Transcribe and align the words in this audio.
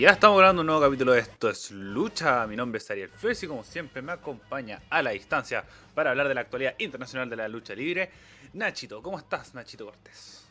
Y 0.00 0.04
ya 0.04 0.12
estamos 0.12 0.38
grabando 0.38 0.62
un 0.62 0.66
nuevo 0.66 0.80
capítulo 0.80 1.12
de 1.12 1.20
Esto 1.20 1.50
es 1.50 1.70
Lucha. 1.72 2.46
Mi 2.46 2.56
nombre 2.56 2.78
es 2.78 2.90
Ariel 2.90 3.10
Flores 3.10 3.42
y 3.42 3.46
como 3.46 3.62
siempre 3.62 4.00
me 4.00 4.12
acompaña 4.12 4.80
a 4.88 5.02
la 5.02 5.10
distancia 5.10 5.62
para 5.94 6.08
hablar 6.08 6.26
de 6.26 6.32
la 6.32 6.40
actualidad 6.40 6.74
internacional 6.78 7.28
de 7.28 7.36
la 7.36 7.48
lucha 7.48 7.74
libre. 7.74 8.08
Nachito, 8.54 9.02
¿cómo 9.02 9.18
estás, 9.18 9.52
Nachito 9.52 9.84
Cortés? 9.84 10.48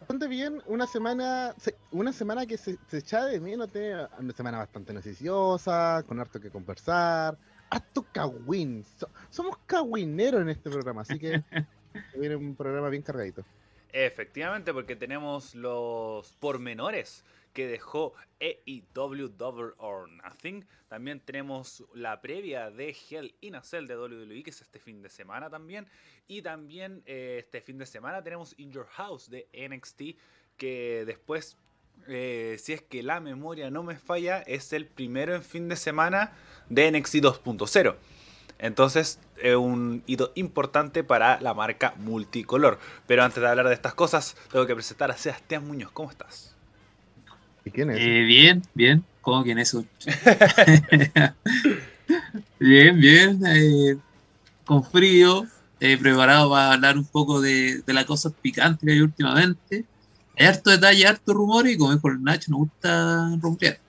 Bastante 0.00 0.26
bien, 0.26 0.62
una 0.64 0.86
semana, 0.86 1.54
una 1.90 2.14
semana 2.14 2.46
que 2.46 2.56
se, 2.56 2.78
se 2.88 2.96
echaba 2.96 3.26
de 3.26 3.40
menos, 3.40 3.68
una 4.18 4.32
semana 4.32 4.56
bastante 4.56 4.94
noticiosa, 4.94 6.02
con 6.08 6.18
harto 6.18 6.40
que 6.40 6.48
conversar, 6.48 7.36
harto 7.68 8.06
cagüín. 8.10 8.86
somos 9.28 9.58
cagüineros 9.66 10.40
en 10.40 10.48
este 10.48 10.70
programa, 10.70 11.02
así 11.02 11.18
que 11.18 11.44
viene 12.18 12.36
un 12.36 12.56
programa 12.56 12.88
bien 12.88 13.02
cargadito. 13.02 13.44
Efectivamente, 13.92 14.72
porque 14.72 14.96
tenemos 14.96 15.54
los 15.54 16.32
pormenores 16.40 17.22
que 17.56 17.66
dejó 17.66 18.12
EIW 18.38 19.28
Double 19.28 19.72
or 19.78 20.10
Nothing. 20.10 20.66
También 20.88 21.20
tenemos 21.20 21.82
la 21.94 22.20
previa 22.20 22.70
de 22.70 22.94
Hell 23.08 23.34
in 23.40 23.54
a 23.54 23.62
Cell 23.62 23.86
de 23.86 23.96
WWE, 23.96 24.42
que 24.42 24.50
es 24.50 24.60
este 24.60 24.78
fin 24.78 25.00
de 25.00 25.08
semana 25.08 25.48
también. 25.48 25.86
Y 26.28 26.42
también 26.42 27.02
eh, 27.06 27.36
este 27.38 27.62
fin 27.62 27.78
de 27.78 27.86
semana 27.86 28.22
tenemos 28.22 28.54
In 28.58 28.72
Your 28.72 28.86
House 28.88 29.30
de 29.30 29.48
NXT, 29.54 30.18
que 30.58 31.04
después, 31.06 31.56
eh, 32.08 32.56
si 32.58 32.74
es 32.74 32.82
que 32.82 33.02
la 33.02 33.20
memoria 33.20 33.70
no 33.70 33.82
me 33.82 33.96
falla, 33.96 34.42
es 34.42 34.74
el 34.74 34.84
primero 34.84 35.34
en 35.34 35.42
fin 35.42 35.70
de 35.70 35.76
semana 35.76 36.36
de 36.68 36.92
NXT 36.92 37.14
2.0. 37.14 37.96
Entonces, 38.58 39.18
es 39.38 39.56
un 39.56 40.02
hito 40.06 40.32
importante 40.34 41.04
para 41.04 41.40
la 41.40 41.54
marca 41.54 41.94
multicolor. 41.96 42.78
Pero 43.06 43.24
antes 43.24 43.42
de 43.42 43.48
hablar 43.48 43.68
de 43.68 43.74
estas 43.74 43.94
cosas, 43.94 44.36
tengo 44.52 44.66
que 44.66 44.74
presentar 44.74 45.10
a 45.10 45.16
Sebastián 45.16 45.66
Muñoz. 45.66 45.90
¿Cómo 45.92 46.10
estás? 46.10 46.55
¿Y 47.66 47.70
quién 47.72 47.90
es? 47.90 47.98
Eh, 48.00 48.22
bien, 48.22 48.62
bien. 48.74 49.04
¿Cómo 49.20 49.42
quién 49.42 49.58
es? 49.58 49.76
bien, 52.60 53.00
bien. 53.00 53.40
Eh, 53.44 53.96
con 54.64 54.84
frío. 54.84 55.46
Eh, 55.80 55.98
preparado 55.98 56.48
para 56.48 56.72
hablar 56.72 56.96
un 56.96 57.04
poco 57.04 57.42
de, 57.42 57.82
de 57.82 57.92
las 57.92 58.06
cosas 58.06 58.32
picantes 58.40 58.86
que 58.86 58.92
hay 58.92 59.00
últimamente. 59.00 59.84
Hay 60.38 60.46
harto 60.46 60.70
detalle, 60.70 61.06
harto 61.06 61.34
rumor 61.34 61.68
y 61.68 61.76
como 61.76 61.92
dijo 61.92 62.08
el 62.08 62.22
Nacho, 62.22 62.52
nos 62.52 62.60
gusta 62.60 63.36
romper. 63.42 63.80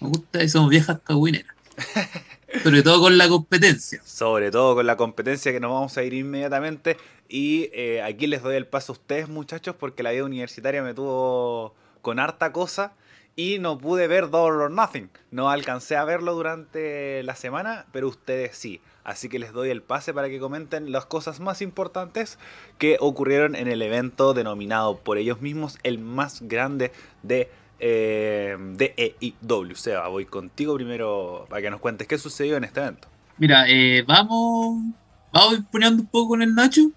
Nos 0.00 0.10
gusta 0.10 0.44
y 0.44 0.48
somos 0.48 0.68
viejas 0.68 1.00
cagüineras. 1.02 1.56
Sobre 2.62 2.82
todo 2.82 3.00
con 3.00 3.16
la 3.16 3.28
competencia. 3.28 4.02
Sobre 4.04 4.50
todo 4.50 4.74
con 4.74 4.86
la 4.86 4.96
competencia 4.96 5.52
que 5.52 5.60
nos 5.60 5.72
vamos 5.72 5.96
a 5.96 6.02
ir 6.02 6.12
inmediatamente. 6.12 6.98
Y 7.28 7.70
eh, 7.72 8.02
aquí 8.02 8.26
les 8.26 8.42
doy 8.42 8.56
el 8.56 8.66
paso 8.66 8.92
a 8.92 8.94
ustedes, 8.94 9.28
muchachos, 9.28 9.74
porque 9.78 10.02
la 10.02 10.10
vida 10.10 10.24
universitaria 10.24 10.82
me 10.82 10.92
tuvo 10.92 11.74
con 12.02 12.18
harta 12.18 12.52
cosa 12.52 12.92
y 13.36 13.58
no 13.58 13.78
pude 13.78 14.06
ver 14.06 14.30
Double 14.30 14.64
or 14.64 14.70
Nothing. 14.70 15.10
No 15.30 15.50
alcancé 15.50 15.96
a 15.96 16.04
verlo 16.04 16.34
durante 16.34 17.22
la 17.22 17.34
semana, 17.34 17.86
pero 17.92 18.08
ustedes 18.08 18.56
sí. 18.56 18.80
Así 19.04 19.28
que 19.28 19.38
les 19.38 19.52
doy 19.52 19.70
el 19.70 19.82
pase 19.82 20.12
para 20.12 20.28
que 20.28 20.38
comenten 20.38 20.92
las 20.92 21.06
cosas 21.06 21.40
más 21.40 21.62
importantes 21.62 22.38
que 22.78 22.96
ocurrieron 23.00 23.56
en 23.56 23.68
el 23.68 23.82
evento 23.82 24.34
denominado 24.34 24.98
por 24.98 25.16
ellos 25.16 25.40
mismos 25.40 25.78
el 25.82 25.98
más 25.98 26.42
grande 26.42 26.92
de 27.22 27.50
eh, 27.82 28.56
de 28.58 28.94
EIW. 28.96 29.74
Seba, 29.74 30.08
voy 30.08 30.26
contigo 30.26 30.74
primero 30.74 31.46
para 31.48 31.62
que 31.62 31.70
nos 31.70 31.80
cuentes 31.80 32.06
qué 32.06 32.18
sucedió 32.18 32.58
en 32.58 32.64
este 32.64 32.80
evento. 32.80 33.08
Mira, 33.38 33.64
eh, 33.68 34.04
vamos, 34.06 34.84
vamos 35.32 35.60
poniendo 35.72 36.02
un 36.02 36.08
poco 36.08 36.30
con 36.30 36.42
el 36.42 36.54
Nacho. 36.54 36.90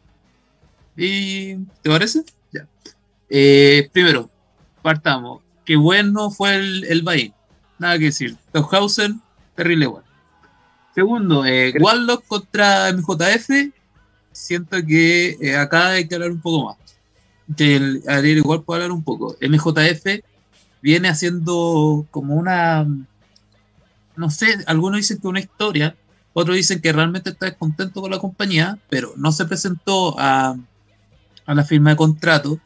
Y, 0.97 1.55
¿Te 1.81 1.89
parece? 1.89 2.23
Ya. 2.51 2.67
Eh, 3.29 3.89
primero, 3.93 4.29
partamos. 4.83 5.41
Qué 5.65 5.75
bueno 5.75 6.29
fue 6.29 6.55
el, 6.55 6.83
el 6.83 7.33
Nada 7.79 7.97
que 7.97 8.05
decir. 8.05 8.37
Tauhausen, 8.51 9.19
terrible 9.55 9.85
igual. 9.85 10.03
Segundo, 10.93 11.45
eh, 11.45 11.73
Warlock 11.79 12.25
contra 12.27 12.93
MJF. 12.93 13.73
Siento 14.31 14.77
que 14.85 15.37
eh, 15.41 15.55
acá 15.55 15.89
hay 15.89 16.07
que 16.07 16.15
hablar 16.15 16.31
un 16.31 16.41
poco 16.41 16.65
más. 16.65 16.77
Que 17.57 17.75
el 17.75 18.03
Ariel 18.07 18.37
igual 18.37 18.61
puede 18.61 18.83
hablar 18.83 18.95
un 18.95 19.03
poco. 19.03 19.35
MJF 19.41 20.23
viene 20.81 21.07
haciendo 21.07 22.05
como 22.11 22.35
una, 22.35 22.85
no 24.15 24.29
sé, 24.29 24.57
algunos 24.67 24.97
dicen 24.97 25.19
que 25.19 25.27
una 25.27 25.39
historia, 25.39 25.95
otros 26.33 26.57
dicen 26.57 26.81
que 26.81 26.91
realmente 26.91 27.29
está 27.29 27.45
descontento 27.45 28.01
con 28.01 28.11
la 28.11 28.19
compañía, 28.19 28.77
pero 28.89 29.13
no 29.15 29.31
se 29.31 29.45
presentó 29.45 30.19
a, 30.19 30.57
a 31.45 31.53
la 31.53 31.63
firma 31.63 31.91
de 31.91 31.95
contrato, 31.95 32.59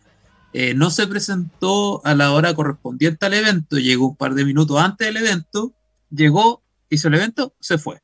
eh, 0.60 0.74
no 0.74 0.90
se 0.90 1.06
presentó 1.06 2.04
a 2.04 2.16
la 2.16 2.32
hora 2.32 2.56
correspondiente 2.56 3.28
al 3.28 3.36
evento, 3.36 3.78
llegó 3.78 4.08
un 4.08 4.16
par 4.16 4.34
de 4.34 4.44
minutos 4.44 4.80
antes 4.80 5.06
del 5.06 5.18
evento, 5.18 5.72
llegó, 6.10 6.64
hizo 6.90 7.10
el 7.10 7.14
evento, 7.14 7.54
se 7.60 7.78
fue. 7.78 8.00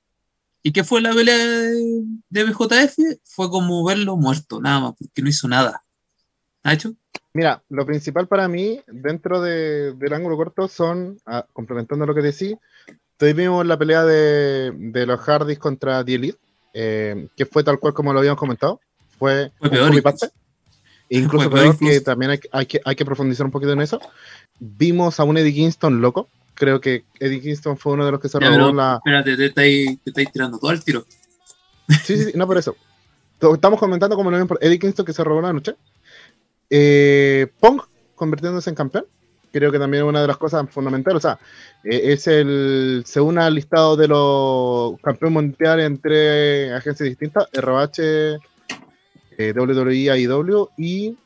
¿Y 0.61 0.71
qué 0.71 0.83
fue 0.83 1.01
la 1.01 1.15
pelea 1.15 1.35
de, 1.35 2.03
de 2.29 2.43
BJF? 2.43 2.95
Fue 3.23 3.49
como 3.49 3.83
verlo 3.83 4.17
muerto, 4.17 4.61
nada 4.61 4.81
más, 4.81 4.93
porque 4.99 5.23
no 5.23 5.29
hizo 5.29 5.47
nada. 5.47 5.83
¿Ha 6.61 6.73
hecho? 6.73 6.93
Mira, 7.33 7.63
lo 7.69 7.87
principal 7.87 8.27
para 8.27 8.47
mí, 8.47 8.79
dentro 8.85 9.41
del 9.41 10.13
ángulo 10.13 10.37
corto, 10.37 10.67
son, 10.67 11.17
ah, 11.25 11.47
complementando 11.53 12.05
lo 12.05 12.13
que 12.13 12.21
decís, 12.21 12.55
tuvimos 13.17 13.65
la 13.65 13.79
pelea 13.79 14.03
de, 14.03 14.71
de 14.77 15.07
los 15.07 15.19
Hardys 15.21 15.57
contra 15.57 16.05
The 16.05 16.13
Elite, 16.13 16.37
eh, 16.75 17.29
que 17.35 17.47
fue 17.47 17.63
tal 17.63 17.79
cual 17.79 17.95
como 17.95 18.13
lo 18.13 18.19
habíamos 18.19 18.39
comentado. 18.39 18.79
Fue, 19.17 19.51
fue 19.57 19.71
peor. 19.71 19.91
Incluso 21.19 21.49
peor, 21.49 21.77
que 21.77 22.01
también 22.01 22.31
hay, 22.31 22.39
hay, 22.51 22.65
que, 22.65 22.81
hay 22.83 22.95
que 22.95 23.05
profundizar 23.05 23.45
un 23.45 23.51
poquito 23.51 23.71
en 23.71 23.81
eso. 23.81 23.99
Vimos 24.59 25.19
a 25.19 25.23
un 25.23 25.37
Eddie 25.37 25.53
Kingston 25.53 26.01
loco. 26.01 26.27
Creo 26.55 26.81
que 26.81 27.05
Eddie 27.19 27.41
Kingston 27.41 27.77
fue 27.77 27.93
uno 27.93 28.05
de 28.05 28.11
los 28.11 28.19
que 28.19 28.29
se 28.29 28.39
robó 28.39 28.73
la. 28.73 28.95
Espérate, 28.95 29.37
te 29.37 29.45
estáis, 29.45 29.99
te 30.03 30.09
estáis 30.09 30.31
tirando 30.31 30.57
todo 30.57 30.71
el 30.71 30.83
tiro. 30.83 31.05
Sí, 31.87 32.17
sí, 32.17 32.23
sí, 32.25 32.31
no 32.35 32.47
por 32.47 32.57
eso. 32.57 32.75
Estamos 33.53 33.79
comentando 33.79 34.15
como 34.15 34.31
lo 34.31 34.37
ven 34.37 34.47
por 34.47 34.57
Eddie 34.61 34.79
Kingston 34.79 35.05
que 35.05 35.13
se 35.13 35.23
robó 35.23 35.41
la 35.41 35.53
noche. 35.53 35.75
Eh, 36.69 37.47
Pong 37.59 37.81
convirtiéndose 38.15 38.69
en 38.69 38.75
campeón, 38.75 39.05
creo 39.51 39.71
que 39.71 39.79
también 39.79 40.03
es 40.03 40.09
una 40.09 40.21
de 40.21 40.27
las 40.27 40.37
cosas 40.37 40.67
fundamentales. 40.69 41.17
O 41.17 41.21
sea, 41.21 41.39
eh, 41.83 42.13
es 42.13 42.25
el, 42.27 43.03
según 43.05 43.37
al 43.37 43.53
listado 43.53 43.95
de 43.95 44.07
los 44.07 44.99
campeones 45.01 45.33
mundiales 45.33 45.85
entre 45.85 46.73
agencias 46.73 47.09
distintas, 47.09 47.49
ROH, 47.53 48.39
eh, 49.37 49.53
WWE, 49.55 50.11
AEW, 50.11 50.69
y 50.77 51.17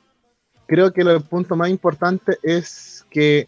creo 0.68 0.91
que 0.91 1.01
el 1.01 1.22
punto 1.22 1.56
más 1.56 1.69
importante 1.69 2.38
es 2.44 3.06
que 3.09 3.47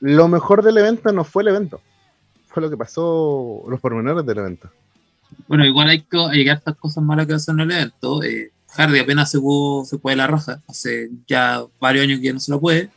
lo 0.00 0.28
mejor 0.28 0.62
del 0.62 0.78
evento 0.78 1.12
no 1.12 1.24
fue 1.24 1.42
el 1.42 1.48
evento, 1.48 1.80
fue 2.46 2.62
lo 2.62 2.70
que 2.70 2.76
pasó, 2.76 3.64
los 3.68 3.80
pormenores 3.80 4.24
del 4.24 4.38
evento. 4.38 4.70
Bueno, 5.46 5.64
igual 5.64 5.88
hay, 5.88 6.02
que, 6.02 6.18
hay 6.18 6.48
estas 6.48 6.76
cosas 6.76 7.02
malas 7.02 7.26
que 7.26 7.34
hacen 7.34 7.60
en 7.60 7.70
el 7.70 7.76
evento. 7.76 8.22
Eh, 8.22 8.50
Hardy 8.70 8.98
apenas 8.98 9.30
se, 9.30 9.38
se 9.84 9.98
puede 9.98 10.16
la 10.16 10.26
raja, 10.26 10.60
hace 10.68 11.10
ya 11.26 11.64
varios 11.80 12.04
años 12.04 12.20
que 12.20 12.26
ya 12.26 12.32
no 12.32 12.40
se 12.40 12.50
lo 12.50 12.60
puede. 12.60 12.90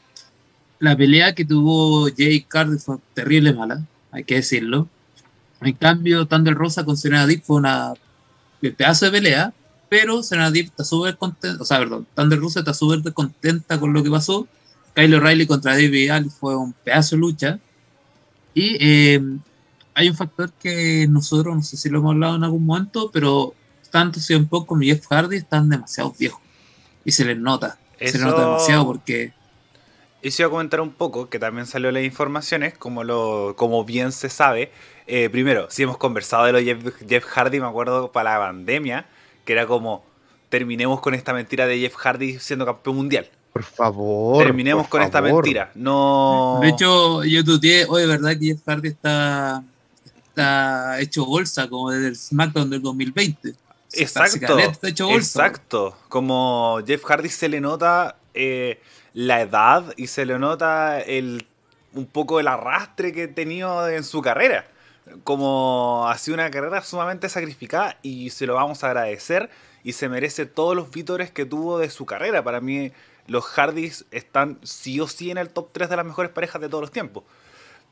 La 0.79 0.97
pelea 0.97 1.35
que 1.35 1.45
tuvo 1.45 2.09
Jay 2.15 2.41
Cardi 2.41 2.77
fue 2.77 2.97
terrible 3.13 3.53
mala, 3.53 3.85
hay 4.11 4.23
que 4.23 4.35
decirlo. 4.35 4.87
En 5.61 5.73
cambio, 5.73 6.25
Thunder 6.25 6.55
Rosa 6.55 6.83
con 6.83 6.97
Serena 6.97 7.27
Deep 7.27 7.43
fue 7.43 7.57
una 7.57 7.93
pedazo 8.59 9.05
de 9.05 9.11
pelea, 9.11 9.53
pero 9.91 10.23
Serena 10.23 10.49
Deep 10.49 10.67
está 10.67 10.85
súper 10.85 11.17
contenta, 11.17 11.61
o 11.61 11.65
sea, 11.65 11.79
perdón, 11.79 12.07
Thunder 12.15 12.39
Rosa 12.39 12.59
está 12.59 12.73
súper 12.73 13.11
contenta 13.11 13.77
con 13.77 13.91
lo 13.91 14.01
que 14.01 14.09
pasó. 14.09 14.47
Kyle 14.95 15.13
O'Reilly 15.15 15.45
contra 15.45 15.73
David 15.73 16.11
Ali 16.11 16.29
fue 16.29 16.55
un 16.55 16.71
pedazo 16.71 17.17
de 17.17 17.19
lucha. 17.19 17.59
Y 18.53 18.77
eh, 18.79 19.21
hay 19.93 20.07
un 20.07 20.15
factor 20.15 20.53
que 20.53 21.07
nosotros, 21.09 21.53
no 21.53 21.61
sé 21.61 21.75
si 21.75 21.89
lo 21.89 21.99
hemos 21.99 22.11
hablado 22.11 22.37
en 22.37 22.45
algún 22.45 22.65
momento, 22.65 23.11
pero 23.11 23.53
tanto 23.89 24.21
un 24.29 24.47
poco 24.47 24.67
como 24.67 24.81
Jeff 24.83 25.05
Hardy 25.09 25.35
están 25.35 25.67
demasiado 25.67 26.15
viejos. 26.17 26.39
Y 27.03 27.11
se 27.11 27.25
les 27.25 27.37
nota. 27.37 27.77
Se 27.99 28.13
les 28.13 28.21
nota 28.21 28.45
demasiado 28.45 28.85
porque. 28.85 29.33
Y 30.21 30.31
se 30.31 30.43
iba 30.43 30.47
a 30.47 30.51
comentar 30.51 30.79
un 30.79 30.91
poco, 30.91 31.27
que 31.27 31.37
también 31.37 31.67
salió 31.67 31.91
las 31.91 32.03
informaciones, 32.05 32.77
como, 32.77 33.03
lo, 33.03 33.55
como 33.57 33.83
bien 33.83 34.13
se 34.13 34.29
sabe. 34.29 34.71
Eh, 35.05 35.29
primero, 35.29 35.67
si 35.69 35.83
hemos 35.83 35.97
conversado 35.97 36.45
de 36.45 36.53
lo 36.53 36.61
Jeff, 36.61 36.95
Jeff 37.09 37.25
Hardy, 37.25 37.59
me 37.59 37.67
acuerdo 37.67 38.13
para 38.13 38.39
la 38.39 38.45
pandemia, 38.45 39.05
que 39.45 39.53
era 39.53 39.65
como, 39.65 40.03
terminemos 40.49 40.99
con 41.01 41.13
esta 41.13 41.33
mentira 41.33 41.65
de 41.65 41.79
Jeff 41.79 41.95
Hardy 41.95 42.39
siendo 42.39 42.65
campeón 42.65 42.97
mundial. 42.97 43.29
Por 43.53 43.63
favor. 43.63 44.43
Terminemos 44.43 44.87
con 44.87 45.01
esta 45.01 45.21
mentira. 45.21 45.71
No. 45.75 46.59
De 46.61 46.69
hecho, 46.69 47.23
yo 47.23 47.43
tuteé, 47.43 47.85
hoy, 47.87 48.05
¿verdad 48.07 48.37
que 48.39 48.47
Jeff 48.47 48.61
Hardy 48.65 48.89
está, 48.89 49.63
está 50.15 50.99
hecho 51.01 51.25
bolsa 51.25 51.67
como 51.67 51.91
desde 51.91 52.07
el 52.09 52.15
SmackDown 52.15 52.69
del 52.69 52.81
2020? 52.81 53.53
Exacto. 53.93 54.57
Exacto. 55.15 55.97
Como 56.07 56.79
Jeff 56.85 57.03
Hardy 57.03 57.29
se 57.29 57.49
le 57.49 57.59
nota 57.59 58.15
eh, 58.33 58.79
la 59.13 59.41
edad 59.41 59.93
y 59.97 60.07
se 60.07 60.25
le 60.25 60.39
nota 60.39 61.01
el, 61.01 61.45
un 61.93 62.05
poco 62.05 62.39
el 62.39 62.47
arrastre 62.47 63.11
que 63.11 63.23
ha 63.23 63.33
tenido 63.33 63.87
en 63.89 64.03
su 64.03 64.21
carrera. 64.21 64.65
Como 65.23 66.07
ha 66.07 66.17
sido 66.17 66.35
una 66.35 66.51
carrera 66.51 66.83
sumamente 66.83 67.27
sacrificada 67.29 67.97
y 68.01 68.29
se 68.29 68.45
lo 68.45 68.55
vamos 68.55 68.83
a 68.83 68.87
agradecer 68.87 69.49
y 69.83 69.93
se 69.93 70.09
merece 70.09 70.45
todos 70.45 70.75
los 70.75 70.91
vítores 70.91 71.31
que 71.31 71.45
tuvo 71.45 71.79
de 71.79 71.89
su 71.89 72.05
carrera. 72.05 72.43
Para 72.43 72.61
mí, 72.61 72.91
los 73.27 73.45
Hardys 73.45 74.05
están 74.11 74.59
sí 74.63 74.99
o 74.99 75.07
sí 75.07 75.31
en 75.31 75.37
el 75.37 75.49
top 75.49 75.69
3 75.71 75.89
de 75.89 75.95
las 75.97 76.05
mejores 76.05 76.31
parejas 76.31 76.61
de 76.61 76.69
todos 76.69 76.81
los 76.81 76.91
tiempos. 76.91 77.23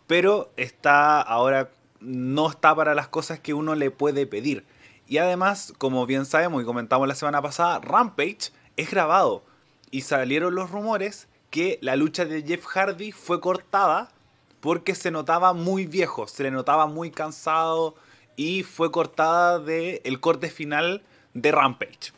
pero 0.08 0.52
está 0.58 1.22
ahora 1.22 1.70
no 2.00 2.50
está 2.50 2.74
para 2.76 2.96
las 2.96 3.08
cosas 3.08 3.40
que 3.40 3.54
uno 3.54 3.76
le 3.76 3.92
puede 3.92 4.26
pedir. 4.26 4.66
Y 5.08 5.18
además, 5.18 5.74
como 5.78 6.06
bien 6.06 6.26
sabemos 6.26 6.62
y 6.62 6.66
comentamos 6.66 7.08
la 7.08 7.16
semana 7.16 7.42
pasada, 7.42 7.80
Rampage 7.80 8.52
es 8.78 8.92
grabado 8.92 9.44
y 9.92 10.02
salieron 10.02 10.56
los 10.56 10.72
rumores 10.72 11.28
que 11.50 11.80
la 11.82 11.96
lucha 11.96 12.26
de 12.26 12.44
Jeff 12.44 12.66
Hardy 12.66 13.12
fue 13.12 13.42
cortada 13.42 14.12
porque 14.60 14.96
se 14.96 15.12
notaba 15.12 15.54
muy 15.54 15.86
viejo, 15.86 16.28
se 16.28 16.44
le 16.44 16.52
notaba 16.52 16.86
muy 16.88 17.12
cansado 17.12 17.96
y 18.36 18.64
fue 18.64 18.92
cortada 18.92 19.60
del 19.60 20.02
el 20.04 20.20
corte 20.20 20.50
final 20.50 21.04
de 21.34 21.52
Rampage. 21.52 22.14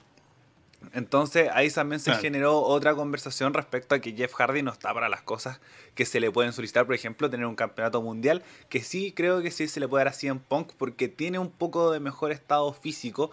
Entonces 0.94 1.50
ahí 1.54 1.70
también 1.70 2.00
se 2.00 2.06
Claro. 2.06 2.22
generó 2.22 2.60
otra 2.62 2.96
conversación 2.96 3.54
respecto 3.54 3.94
a 3.94 4.00
que 4.00 4.14
Jeff 4.14 4.34
Hardy 4.34 4.64
no 4.64 4.72
está 4.72 4.94
para 4.94 5.10
las 5.10 5.22
cosas 5.22 5.60
que 5.94 6.06
se 6.06 6.20
le 6.20 6.32
pueden 6.32 6.54
solicitar, 6.54 6.86
por 6.86 6.96
ejemplo, 6.96 7.30
tener 7.30 7.46
un 7.46 7.56
campeonato 7.56 8.02
mundial, 8.02 8.42
que 8.68 8.82
sí 8.82 9.12
creo 9.12 9.42
que 9.42 9.52
sí 9.52 9.68
se 9.68 9.80
le 9.80 9.88
puede 9.88 10.06
dar 10.06 10.14
a 10.14 10.18
CM 10.18 10.40
Punk 10.48 10.72
porque 10.78 11.08
tiene 11.08 11.38
un 11.38 11.52
poco 11.52 11.92
de 11.92 12.00
mejor 12.00 12.32
estado 12.32 12.74
físico. 12.74 13.30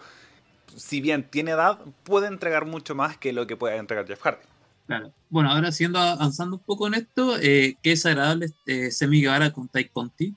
Si 0.75 1.01
bien 1.01 1.23
tiene 1.27 1.51
edad, 1.51 1.79
puede 2.03 2.27
entregar 2.27 2.65
mucho 2.65 2.93
más 2.93 3.17
que 3.17 3.33
lo 3.33 3.47
que 3.47 3.57
puede 3.57 3.77
entregar 3.77 4.05
Jeff 4.07 4.21
Hardy. 4.21 4.45
Claro. 4.89 5.13
Bueno, 5.29 5.51
ahora 5.51 5.71
siguiendo 5.71 5.99
avanzando 5.99 6.55
un 6.55 6.63
poco 6.63 6.87
en 6.87 6.95
esto, 6.95 7.37
eh, 7.37 7.77
qué 7.83 7.91
desagradable 7.91 8.47
eh, 8.65 8.89
Semi 8.89 9.21
Guevara 9.21 9.53
con 9.53 9.67
Tai 9.67 9.87
Conti 9.87 10.33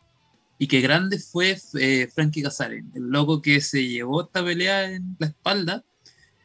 y 0.59 0.67
qué 0.67 0.83
grande 0.83 1.19
fue 1.19 1.57
eh, 1.81 2.11
Frankie 2.15 2.43
Kazarian, 2.43 2.93
el 2.95 3.05
loco 3.05 3.41
que 3.41 3.63
se 3.63 3.89
llevó 3.89 4.25
esta 4.25 4.45
pelea 4.45 4.93
en 4.93 5.17
la 5.19 5.29
espalda. 5.29 5.83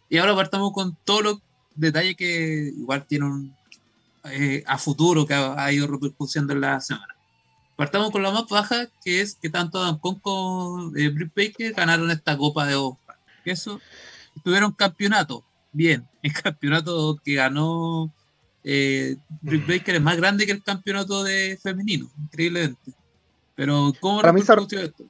Y 0.10 0.20
ahora 0.20 0.38
partamos 0.38 0.72
con 0.72 0.98
todos 1.04 1.22
los 1.22 1.40
detalles 1.76 2.16
que 2.16 2.72
igual 2.78 3.06
tienen 3.06 3.54
eh, 4.24 4.64
a 4.66 4.78
futuro 4.78 5.26
que 5.26 5.34
ha, 5.34 5.62
ha 5.62 5.74
ido 5.74 5.86
repercutiendo 5.88 6.54
en 6.54 6.62
la 6.62 6.80
semana. 6.80 7.14
Partamos 7.76 8.12
con 8.12 8.24
la 8.24 8.32
más 8.32 8.48
baja, 8.48 8.88
que 9.04 9.20
es 9.20 9.36
que 9.36 9.50
tanto 9.50 9.80
Adam 9.80 10.00
Cole 10.00 10.20
como 10.22 10.96
eh, 10.96 11.10
Britt 11.10 11.34
Baker 11.36 11.74
ganaron 11.74 12.10
esta 12.10 12.38
Copa 12.38 12.66
de 12.66 12.76
Oscar. 12.76 13.18
Eso 13.44 13.82
tuvieron 14.46 14.72
campeonato. 14.72 15.44
Bien, 15.74 16.08
el 16.28 16.34
campeonato 16.34 17.18
que 17.24 17.34
ganó 17.36 18.14
eh, 18.64 19.16
Britt 19.42 19.68
Baker 19.68 19.96
es 19.96 20.02
más 20.02 20.18
grande 20.18 20.46
que 20.46 20.52
el 20.52 20.64
campeonato 20.64 21.24
de 21.24 21.58
femenino, 21.62 22.10
increíblemente. 22.24 22.92
Pero, 23.56 23.94
¿cómo 24.00 24.22
Para 24.22 24.34
mí 24.34 24.42
se- 24.42 24.54
esto? 24.54 25.06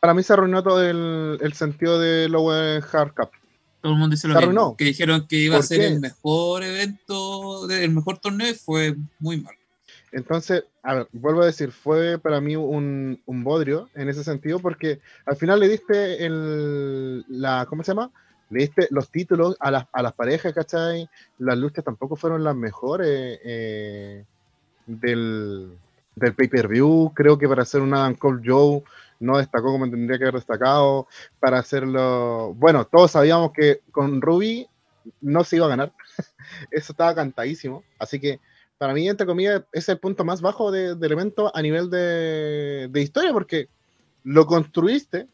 Para 0.00 0.14
mí 0.14 0.22
se 0.22 0.32
arruinó 0.32 0.62
todo 0.62 0.82
el, 0.82 1.38
el 1.40 1.52
sentido 1.52 1.98
del 2.00 2.34
Owen 2.34 2.82
Hard 2.92 3.14
Cup. 3.14 3.30
Todo 3.80 3.92
el 3.92 3.98
mundo 3.98 4.14
dice 4.14 4.28
lo 4.28 4.34
Se 4.38 4.46
mismo. 4.46 4.76
Que 4.76 4.84
dijeron 4.86 5.26
que 5.28 5.36
iba 5.36 5.56
a 5.56 5.58
¿Por 5.58 5.66
ser 5.66 5.78
qué? 5.80 5.86
el 5.88 6.00
mejor 6.00 6.62
evento, 6.62 7.66
de- 7.66 7.84
el 7.84 7.90
mejor 7.90 8.18
torneo 8.18 8.50
y 8.50 8.54
fue 8.54 8.96
muy 9.18 9.40
mal. 9.40 9.54
Entonces, 10.12 10.64
a 10.82 10.94
ver, 10.94 11.08
vuelvo 11.12 11.42
a 11.42 11.46
decir, 11.46 11.72
fue 11.72 12.18
para 12.18 12.40
mí 12.40 12.54
un, 12.54 13.20
un 13.24 13.44
bodrio 13.44 13.88
en 13.94 14.08
ese 14.08 14.22
sentido, 14.22 14.58
porque 14.60 15.00
al 15.24 15.36
final 15.36 15.58
le 15.60 15.68
diste 15.68 16.24
el, 16.26 17.24
la, 17.28 17.66
¿cómo 17.68 17.82
se 17.82 17.92
llama? 17.92 18.10
Le 18.52 18.60
diste 18.60 18.86
los 18.90 19.10
títulos 19.10 19.56
a 19.58 19.70
las, 19.70 19.86
a 19.92 20.02
las 20.02 20.12
parejas, 20.12 20.52
¿cachai? 20.52 21.08
Las 21.38 21.56
luchas 21.58 21.84
tampoco 21.84 22.16
fueron 22.16 22.44
las 22.44 22.54
mejores 22.54 23.40
eh, 23.44 24.24
del, 24.86 25.76
del 26.14 26.34
pay-per-view. 26.34 27.12
Creo 27.14 27.38
que 27.38 27.48
para 27.48 27.62
hacer 27.62 27.80
un 27.80 27.94
Adam 27.94 28.14
Cole 28.14 28.42
Joe 28.44 28.82
no 29.20 29.38
destacó 29.38 29.72
como 29.72 29.88
tendría 29.88 30.18
que 30.18 30.24
haber 30.24 30.34
destacado. 30.34 31.06
Para 31.40 31.58
hacerlo, 31.58 32.54
bueno, 32.54 32.84
todos 32.84 33.12
sabíamos 33.12 33.52
que 33.52 33.80
con 33.90 34.20
Ruby 34.20 34.68
no 35.20 35.44
se 35.44 35.56
iba 35.56 35.66
a 35.66 35.70
ganar. 35.70 35.92
Eso 36.70 36.92
estaba 36.92 37.14
cantadísimo. 37.14 37.82
Así 37.98 38.20
que 38.20 38.40
para 38.78 38.92
mí, 38.94 39.08
entre 39.08 39.26
comillas, 39.26 39.62
es 39.72 39.88
el 39.88 39.98
punto 39.98 40.24
más 40.24 40.40
bajo 40.40 40.70
de- 40.72 40.94
del 40.96 41.12
evento 41.12 41.54
a 41.56 41.62
nivel 41.62 41.88
de, 41.88 42.88
de 42.90 43.00
historia, 43.00 43.32
porque 43.32 43.68
lo 44.24 44.44
construiste 44.46 45.26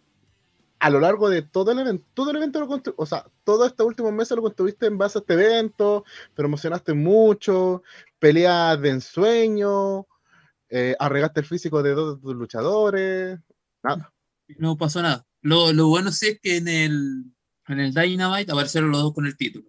a 0.79 0.91
lo 0.91 1.01
largo 1.01 1.29
de 1.29 1.43
todo 1.43 1.73
el 1.73 1.79
evento. 1.79 2.05
Todo 2.15 2.31
el 2.31 2.37
evento 2.37 2.61
lo 2.61 2.83
o 2.97 3.07
sea, 3.07 3.27
todos 3.45 3.67
estos 3.69 3.87
últimos 3.87 4.13
meses 4.13 4.37
lo 4.37 4.43
construiste 4.43 4.87
en 4.87 4.99
base 4.99 5.19
a 5.19 5.21
este 5.21 5.35
evento, 5.35 6.05
promocionaste 6.35 6.95
mucho, 6.95 7.83
peleas 8.19 8.81
de 8.81 8.91
ensueño, 8.91 10.07
eh, 10.69 10.95
arregaste 10.99 11.41
el 11.41 11.47
físico 11.47 11.83
de 11.83 11.93
dos 11.93 12.17
de 12.17 12.23
tus 12.23 12.35
luchadores. 12.35 13.39
Nada. 13.83 14.13
No 14.57 14.77
pasó 14.77 15.03
nada. 15.03 15.27
Lo, 15.43 15.73
lo 15.73 15.89
bueno 15.89 16.11
sí 16.11 16.29
es 16.29 16.41
que 16.41 16.57
en 16.57 16.69
el, 16.69 17.25
en 17.69 17.81
el 17.81 17.95
Dynamite 17.95 18.53
aparecieron 18.53 18.91
los 18.91 19.03
dos 19.03 19.15
con 19.15 19.27
el 19.27 19.37
título. 19.37 19.69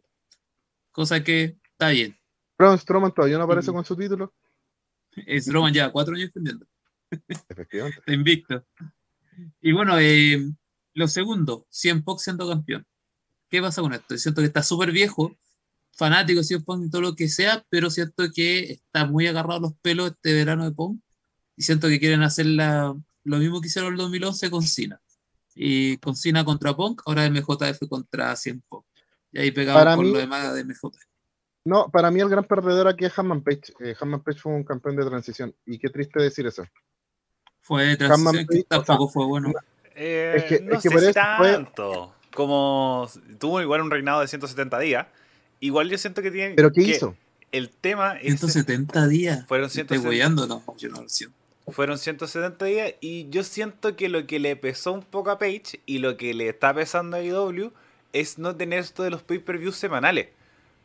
Cosa 0.92 1.24
que 1.24 1.58
está 1.72 1.90
bien. 1.90 2.18
Braun 2.58 2.78
Strowman 2.78 3.14
todavía 3.14 3.38
no 3.38 3.44
aparece 3.46 3.72
con 3.72 3.86
su 3.86 3.96
título. 3.96 4.34
Es 5.16 5.52
Roman 5.52 5.74
ya 5.74 5.92
cuatro 5.92 6.16
años 6.16 6.28
defendiendo. 6.28 6.66
Efectivamente. 7.48 8.00
Está 8.00 8.14
invicto. 8.14 8.66
Y 9.62 9.72
bueno, 9.72 9.98
eh, 9.98 10.52
lo 10.94 11.08
segundo, 11.08 11.66
CM 11.70 12.02
Punk 12.04 12.20
siendo 12.20 12.48
campeón. 12.48 12.86
¿Qué 13.50 13.62
pasa 13.62 13.82
con 13.82 13.94
esto? 13.94 14.18
Siento 14.18 14.42
que 14.42 14.48
está 14.48 14.62
súper 14.64 14.92
viejo, 14.92 15.36
fanático 15.92 16.42
de 16.42 16.60
Punk 16.60 16.86
y 16.86 16.90
todo 16.90 17.02
lo 17.02 17.16
que 17.16 17.28
sea, 17.30 17.66
pero 17.70 17.90
siento 17.90 18.26
que 18.34 18.72
está 18.74 19.06
muy 19.06 19.28
agarrado 19.28 19.58
a 19.58 19.62
los 19.62 19.74
pelos 19.82 20.12
este 20.12 20.34
verano 20.34 20.66
de 20.66 20.72
Punk. 20.72 21.02
Y 21.56 21.64
siento 21.64 21.88
que 21.88 22.00
quieren 22.00 22.22
hacer 22.24 22.46
la- 22.46 22.96
lo 23.24 23.38
mismo 23.38 23.60
que 23.60 23.68
hicieron 23.68 23.90
en 23.90 23.94
el 23.94 23.98
2011 24.00 24.50
con 24.50 24.64
Cena. 24.64 25.02
Y 25.56 25.98
con 25.98 26.16
Cena 26.16 26.46
contra 26.46 26.76
Punk, 26.76 27.02
ahora 27.06 27.26
MJF 27.26 27.88
contra 27.90 28.36
CM 28.36 28.62
Punk. 28.70 28.86
Y 29.32 29.40
ahí 29.40 29.52
pegamos 29.52 29.82
Para 29.82 29.96
con 29.96 30.06
mí- 30.06 30.12
lo 30.14 30.20
demás 30.20 30.54
de 30.54 30.62
MJF. 30.64 30.96
No, 31.66 31.90
para 31.92 32.10
mí 32.12 32.22
el 32.22 32.30
gran 32.30 32.46
perdedor 32.46 32.88
aquí 32.88 33.06
es 33.06 33.18
Hanman 33.20 33.44
Page. 33.44 33.74
Eh, 33.82 33.94
Hanman 34.00 34.24
Page 34.24 34.40
fue 34.40 34.54
un 34.54 34.64
campeón 34.64 34.96
de 34.96 35.06
transición. 35.06 35.54
Y 35.66 35.78
qué 35.78 35.90
triste 35.90 36.22
decir 36.22 36.48
eso. 36.48 36.64
Fue 37.62 37.98
transición 37.98 38.12
Hanman 38.12 38.36
que 38.38 38.46
Page, 38.46 38.60
o 38.62 38.68
sea, 38.70 38.84
tampoco 38.86 39.12
fue 39.12 39.26
bueno. 39.26 39.52
Eh, 40.00 40.34
Es 40.38 40.44
que- 40.46 40.60
no 40.62 40.76
es 40.78 40.82
que 40.84 40.90
sé 40.90 40.92
por 40.92 41.02
si 41.02 41.08
eso 41.10 41.20
fue- 41.38 41.52
tanto. 41.52 42.14
Como 42.34 43.10
tuvo 43.40 43.62
igual 43.62 43.82
un 43.82 43.92
reinado 43.92 44.22
de 44.22 44.28
170 44.28 44.80
días. 44.80 45.08
Igual 45.60 45.90
yo 45.90 45.98
siento 45.98 46.22
que 46.22 46.32
tiene. 46.32 46.56
¿Pero 46.56 46.72
qué 46.72 46.84
que 46.86 46.92
hizo? 46.92 47.16
El 47.52 47.70
tema 47.70 48.14
es. 48.18 48.40
170 48.40 49.08
días. 49.08 49.46
Fueron 49.48 49.68
Estoy 49.68 49.84
170 49.84 50.10
hueando, 50.10 50.48
no, 50.48 50.64
yo 50.78 50.90
no 50.90 51.02
lo 51.02 51.10
siento. 51.10 51.36
Fueron 51.72 51.98
170 52.00 52.66
días 52.66 52.94
y 53.02 53.30
yo 53.30 53.44
siento 53.44 53.96
que 53.96 54.10
lo 54.10 54.26
que 54.26 54.40
le 54.40 54.56
pesó 54.56 54.94
un 54.94 55.04
poco 55.04 55.30
a 55.32 55.38
Page 55.38 55.82
y 55.86 56.00
lo 56.00 56.18
que 56.18 56.34
le 56.34 56.50
está 56.50 56.74
pesando 56.74 57.18
a 57.18 57.22
IW 57.22 57.72
es 58.14 58.38
no 58.40 58.56
tener 58.56 58.80
esto 58.80 59.04
de 59.04 59.10
los 59.12 59.22
pay-per-views 59.22 59.76
semanales. 59.76 60.30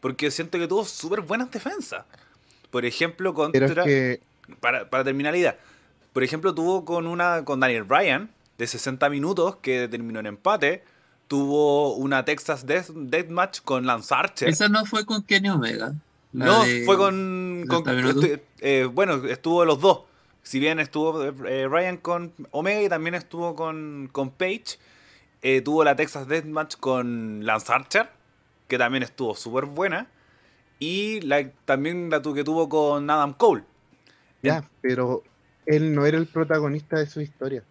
Porque 0.01 0.27
yo 0.27 0.31
siento 0.31 0.59
que 0.59 0.67
tuvo 0.69 0.85
súper 0.85 1.21
buenas 1.23 1.51
defensas. 1.51 2.05
Por 2.71 2.85
ejemplo, 2.85 3.33
Pero 3.53 3.67
contra... 3.67 3.83
es 3.85 3.87
que 3.87 4.21
para, 4.61 4.91
para 4.91 5.05
terminar 5.05 5.33
la 5.33 5.39
idea. 5.39 5.59
Por 6.13 6.23
ejemplo, 6.23 6.55
tuvo 6.55 6.85
con 6.85 7.07
una 7.07 7.45
con 7.45 7.61
Daniel 7.61 7.85
Bryan 7.85 8.29
de 8.59 8.67
60 8.67 9.09
minutos 9.11 9.57
que 9.57 9.89
terminó 9.89 10.21
en 10.21 10.27
empate. 10.27 10.85
Tuvo 11.29 11.95
una 11.97 12.25
Texas 12.25 12.67
Death, 12.67 12.89
Deathmatch 12.91 13.61
con 13.63 13.87
Lance 13.87 14.15
Archer. 14.15 14.49
Esa 14.49 14.69
no 14.69 14.85
fue 14.85 15.05
con 15.07 15.23
Kenny 15.23 15.49
Omega. 15.49 15.95
la 16.33 16.45
No, 16.47 16.65
de- 16.65 16.85
fue 16.85 16.97
con. 16.97 17.65
con- 17.69 17.85
60 17.85 17.93
minutos. 17.93 18.25
estu- 18.25 18.41
eh, 18.61 18.85
bueno, 18.93 19.25
estuvo 19.27 19.65
los 19.65 19.81
dos. 19.81 20.01
Si 20.43 20.59
bien 20.61 20.79
estuvo 20.81 21.23
eh, 21.25 21.67
Ryan 21.69 21.97
con 21.97 22.33
Omega 22.51 22.83
y 22.83 22.89
también 22.89 23.15
estuvo 23.15 23.55
con, 23.55 24.09
con 24.13 24.31
Page, 24.31 24.79
eh, 25.43 25.61
tuvo 25.63 25.85
la 25.85 25.97
Texas 25.97 26.27
Deathmatch 26.29 26.77
con 26.77 27.47
Lance 27.47 27.73
Archer, 27.73 28.11
que 28.69 28.77
también 28.79 29.03
estuvo 29.03 29.35
súper 29.35 29.65
buena. 29.67 30.09
Y 30.79 31.21
la, 31.23 31.49
también 31.65 32.11
la 32.11 32.21
tu- 32.21 32.35
que 32.35 32.45
tuvo 32.45 32.69
con 32.69 33.09
Adam 33.09 33.33
Cole. 33.33 33.63
ya, 34.43 34.69
pero 34.83 35.23
él 35.67 35.95
no 35.95 36.05
era 36.05 36.19
el 36.19 36.27
protagonista 36.27 36.99
de 36.99 37.07
su 37.07 37.21
historia. 37.23 37.63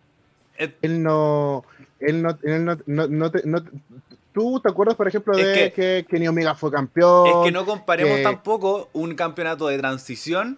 Eh, 0.58 0.76
Él 0.82 1.02
no. 1.04 1.64
Él 2.00 2.22
no. 2.22 2.38
Él 2.44 2.66
no, 2.66 2.78
no, 2.86 3.08
no 3.08 3.32
te- 3.32 3.42
no- 3.46 3.64
¿Tú 4.34 4.60
te 4.60 4.70
acuerdas, 4.70 4.96
por 4.96 5.08
ejemplo, 5.08 5.38
Es 5.38 5.46
de 5.46 5.54
que- 5.54 5.72
que, 5.74 6.06
Kenny 6.10 6.28
Omega 6.28 6.56
fue 6.56 6.72
campeón? 6.72 7.28
Es 7.28 7.36
que 7.46 7.52
no 7.52 7.66
comparemos 7.66 8.18
que- 8.18 8.24
tampoco 8.24 8.90
un 8.94 9.14
campeonato 9.14 9.68
de 9.68 9.78
transición 9.78 10.58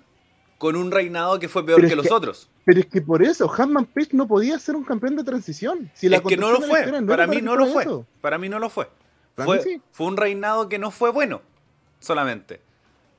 con 0.58 0.78
un 0.78 0.92
reinado 0.92 1.40
que 1.40 1.50
fue 1.50 1.66
peor 1.66 1.86
que 1.86 1.96
los 1.96 2.08
que- 2.08 2.14
otros. 2.14 2.50
Pero 2.64 2.80
es 2.80 2.86
que 2.86 3.02
por 3.02 3.22
eso, 3.22 3.52
Hanman 3.52 3.86
Page 3.86 4.10
no 4.14 4.28
podía 4.28 4.58
ser 4.60 4.76
un 4.76 4.86
campeón 4.86 5.18
de 5.18 5.24
transición. 5.26 5.92
Si 5.94 6.08
la 6.08 6.18
es 6.18 6.24
que 6.24 6.38
no 6.38 6.52
lo 6.52 6.62
fue. 6.62 6.84
para 7.06 7.28
mí 7.28 7.36
que 7.38 7.42
no 7.42 7.56
lo 7.58 7.68
fue. 7.68 7.84
eso. 7.84 8.06
Para 8.22 8.38
mí 8.38 8.48
no 8.50 8.60
lo 8.60 8.70
fue. 8.70 8.90
Fue, 9.36 9.62
sí. 9.62 9.82
fue 9.92 10.08
un 10.08 10.16
reinado 10.16 10.70
que 10.70 10.80
no 10.80 10.90
fue 10.90 11.12
bueno. 11.12 11.42
Solamente. 12.00 12.62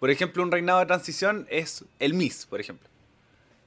Por 0.00 0.10
ejemplo, 0.10 0.42
un 0.42 0.50
reinado 0.50 0.78
de 0.80 0.86
transición 0.86 1.46
es 1.50 1.84
el 1.98 2.14
Miss, 2.14 2.46
por 2.46 2.60
ejemplo. 2.60 2.88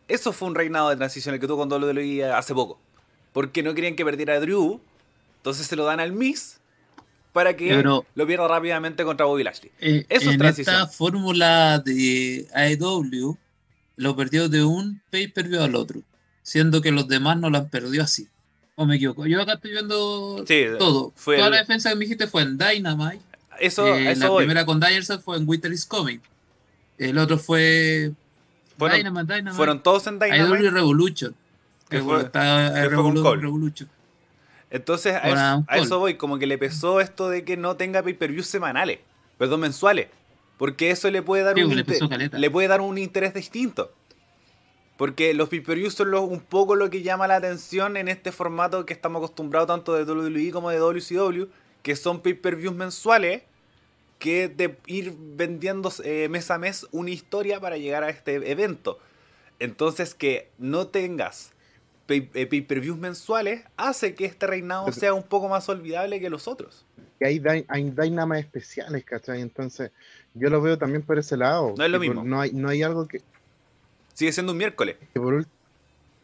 Eso 0.07 0.33
fue 0.33 0.47
un 0.47 0.55
reinado 0.55 0.89
de 0.89 0.95
transición 0.95 1.35
el 1.35 1.39
que 1.41 1.45
tuvo 1.47 1.57
con 1.57 1.69
WWE 1.69 2.23
hace 2.31 2.53
poco. 2.55 2.79
Porque 3.39 3.63
no 3.63 3.73
querían 3.73 3.95
que 3.95 4.03
perdiera 4.03 4.33
a 4.33 4.39
Drew. 4.41 4.81
Entonces 5.37 5.65
se 5.65 5.77
lo 5.77 5.85
dan 5.85 6.01
al 6.01 6.11
Miss 6.11 6.59
para 7.31 7.55
que 7.55 7.69
Pero- 7.69 8.05
lo 8.13 8.27
pierda 8.27 8.49
rápidamente 8.49 9.05
contra 9.05 9.25
Bobby 9.27 9.45
Lashley. 9.45 9.71
Eh, 9.79 10.05
Eso 10.09 10.27
es 10.27 10.33
en 10.33 10.39
transición. 10.39 10.75
esta 10.75 10.87
fórmula 10.87 11.79
de 11.79 12.45
AEW, 12.53 13.37
lo 13.95 14.15
perdió 14.17 14.49
de 14.49 14.65
un 14.65 15.01
pay-per-view 15.09 15.61
al 15.61 15.75
otro, 15.75 16.01
siendo 16.43 16.81
que 16.81 16.91
los 16.91 17.07
demás 17.07 17.37
no 17.37 17.49
lo 17.49 17.59
han 17.59 17.69
perdido 17.69 18.03
así. 18.03 18.27
¿O 18.75 18.85
me 18.85 18.97
equivoco? 18.97 19.25
Yo 19.25 19.41
acá 19.41 19.53
estoy 19.53 19.71
viendo 19.71 20.43
Sí, 20.45 20.65
todo. 20.77 21.13
fue 21.15 21.37
Toda 21.37 21.47
el- 21.47 21.53
la 21.53 21.59
defensa 21.59 21.89
que 21.91 21.95
me 21.95 22.03
dijiste 22.03 22.27
fue 22.27 22.41
en 22.41 22.57
Dynamite. 22.57 23.21
Eso, 23.61 23.87
eh, 23.95 24.11
eso 24.11 24.19
la 24.25 24.29
voy. 24.31 24.43
primera 24.43 24.65
con 24.65 24.81
Danielson 24.81 25.21
fue 25.21 25.37
en 25.37 25.47
Winter 25.47 25.71
is 25.71 25.85
Coming. 25.85 26.19
El 26.97 27.17
otro 27.17 27.37
fue 27.37 28.11
Fueron, 28.77 28.97
Dynamite, 28.97 29.33
Dynamite. 29.33 29.55
fueron 29.55 29.81
todos 29.81 30.05
en 30.07 30.15
IW 30.15 30.25
Dynamite. 30.25 30.69
Revolution. 30.71 31.35
Que 31.89 31.97
Que 31.97 32.03
fue- 32.03 32.21
está 32.21 32.71
que 32.83 32.89
fue 32.89 33.03
con 33.03 33.15
Revolu- 33.15 33.23
Cole. 33.23 33.41
Revolution. 33.41 33.89
Entonces, 34.69 35.15
a 35.15 35.63
eso, 35.75 35.97
voy, 35.99 36.13
como 36.15 36.37
que 36.37 36.45
le 36.45 36.57
pesó 36.59 37.01
esto 37.01 37.29
de 37.29 37.43
que 37.43 37.57
no 37.57 37.75
tenga 37.75 38.03
pay-per-views 38.03 38.45
semanales, 38.45 38.99
perdón, 39.37 39.61
mensuales. 39.61 40.07
Porque 40.57 40.91
eso 40.91 41.09
le 41.09 41.21
puede 41.23 41.43
dar 41.43 41.55
Sí, 41.55 41.63
un 41.63 41.73
le 41.75 41.81
inter- 41.81 42.33
le 42.39 42.51
puede 42.51 42.67
dar 42.67 42.81
un 42.81 42.97
interés 42.97 43.33
distinto. 43.33 43.91
Porque 44.97 45.33
los 45.33 45.49
pay-per-views 45.49 45.93
son 45.93 46.11
los- 46.11 46.21
un 46.29 46.41
poco 46.41 46.75
lo 46.75 46.89
que 46.89 47.01
llama 47.01 47.25
la 47.27 47.37
atención 47.37 47.97
en 47.97 48.09
este 48.09 48.31
formato 48.31 48.85
que 48.85 48.93
estamos 48.93 49.19
acostumbrados 49.21 49.67
tanto 49.67 49.93
de 49.93 50.03
WWE 50.03 50.51
como 50.51 50.69
de 50.69 50.77
WCW, 50.77 51.47
que 51.81 51.95
son 51.95 52.21
pay-per-views 52.21 52.75
mensuales 52.75 53.43
que 54.19 54.49
de 54.49 54.77
ir 54.85 55.15
vendiendo 55.17 55.91
eh, 56.03 56.27
mes 56.29 56.51
a 56.51 56.57
mes 56.57 56.85
una 56.91 57.09
historia 57.09 57.59
para 57.61 57.77
llegar 57.77 58.03
a 58.03 58.09
este 58.09 58.35
evento. 58.51 58.99
Entonces 59.59 60.13
que 60.13 60.49
no 60.57 60.87
tengas 60.87 61.53
pay-per-views 62.09 62.97
mensuales 62.97 63.63
hace 63.77 64.15
que 64.15 64.25
este 64.25 64.47
reinado 64.47 64.91
sea 64.91 65.13
un 65.13 65.23
poco 65.23 65.47
más 65.47 65.69
olvidable 65.69 66.19
que 66.19 66.29
los 66.29 66.47
otros. 66.47 66.85
que 67.19 67.25
hay, 67.25 67.65
hay 67.67 67.89
Dynamite 67.91 68.39
especiales, 68.39 69.03
¿cachai? 69.05 69.41
Entonces, 69.41 69.91
yo 70.33 70.49
lo 70.49 70.61
veo 70.61 70.77
también 70.77 71.03
por 71.03 71.17
ese 71.19 71.37
lado. 71.37 71.73
No 71.77 71.85
es 71.85 71.91
lo 71.91 71.99
mismo. 71.99 72.23
No 72.23 72.41
hay, 72.41 72.51
no 72.51 72.69
hay 72.69 72.83
algo 72.83 73.07
que, 73.07 73.21
Sigue 74.19 74.33
siendo 74.33 74.51
un 74.51 74.57
miércoles. 74.57 74.97
que 75.13 75.19
por 75.21 75.45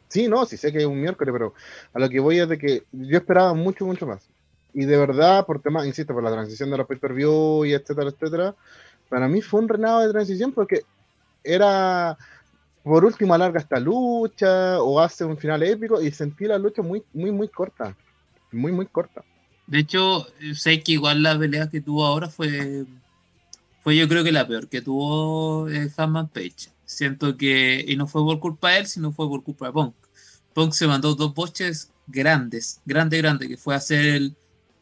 Sí, 0.10 0.28
no, 0.28 0.46
sí 0.46 0.58
sé 0.58 0.72
que 0.74 0.80
es 0.80 0.86
un 0.86 1.00
miércoles, 1.00 1.32
pero 1.32 1.54
a 1.94 2.00
lo 2.00 2.10
que 2.10 2.20
voy 2.20 2.40
es 2.40 2.50
de 2.50 2.58
que 2.58 2.84
yo 2.92 3.18
esperaba 3.18 3.54
mucho, 3.54 3.86
mucho 3.86 4.06
más. 4.06 4.28
Y 4.74 4.84
de 4.84 4.98
verdad, 4.98 5.46
por 5.46 5.62
temas, 5.62 5.86
insisto, 5.86 6.14
por 6.14 6.22
la 6.22 6.32
transición 6.32 6.70
de 6.70 6.78
los 6.78 6.88
pay-per-view 6.88 7.64
y 7.64 7.74
etcétera, 7.74 8.10
etcétera, 8.10 8.56
para 9.08 9.30
mí 9.30 9.42
fue 9.42 9.62
un 9.62 9.70
reinado 9.70 10.02
de 10.02 10.12
transición 10.12 10.52
porque 10.52 10.82
era, 11.42 12.18
por 12.86 13.04
último, 13.04 13.34
alarga 13.34 13.60
esta 13.60 13.80
lucha 13.80 14.80
o 14.80 15.00
hace 15.00 15.26
un 15.26 15.38
final 15.38 15.64
épico 15.64 16.00
y 16.00 16.12
sentí 16.12 16.46
la 16.46 16.60
lucha 16.60 16.84
muy, 16.84 17.04
muy, 17.14 17.32
muy 17.32 17.48
corta. 17.48 17.98
Muy, 18.52 18.72
muy 18.72 18.86
corta. 18.86 19.24
De 19.66 19.80
hecho, 19.80 20.28
sé 20.54 20.84
que 20.84 20.92
igual 20.92 21.24
la 21.24 21.38
pelea 21.38 21.68
que 21.68 21.82
tuvo 21.82 22.06
ahora 22.06 22.30
fue, 22.30 22.86
fue 23.82 23.98
yo 23.98 24.08
creo 24.08 24.24
que 24.24 24.32
la 24.32 24.48
peor 24.48 24.70
que 24.70 24.84
tuvo 24.84 25.68
eh, 25.68 25.92
Hammond 25.98 26.30
Page. 26.30 26.70
Siento 26.86 27.36
que, 27.36 27.84
y 27.88 27.96
no 27.96 28.06
fue 28.06 28.22
por 28.22 28.40
culpa 28.40 28.70
de 28.70 28.78
él, 28.78 28.86
sino 28.86 29.12
fue 29.12 29.28
por 29.28 29.44
culpa 29.44 29.66
de 29.66 29.74
Punk. 29.74 29.96
Punk 30.54 30.74
se 30.74 30.86
mandó 30.86 31.16
dos 31.16 31.34
boches 31.34 31.92
grandes, 32.06 32.82
grande, 32.86 33.18
grande, 33.18 33.48
que 33.48 33.58
fue 33.58 33.74
hacer 33.74 34.06
el, 34.06 34.36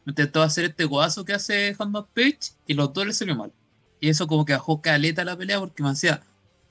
intentó 0.04 0.42
hacer 0.42 0.66
este 0.66 0.86
codazo 0.86 1.24
que 1.24 1.32
hace 1.32 1.74
Hammond 1.78 2.08
Page 2.14 2.52
y 2.66 2.74
los 2.74 2.92
dos 2.92 3.06
le 3.06 3.14
salió 3.14 3.34
mal. 3.34 3.50
Y 3.98 4.10
eso 4.10 4.26
como 4.26 4.44
que 4.44 4.52
bajó 4.52 4.82
caleta 4.82 5.24
la 5.24 5.38
pelea 5.38 5.58
porque 5.58 5.82
me 5.82 5.88
decía, 5.88 6.22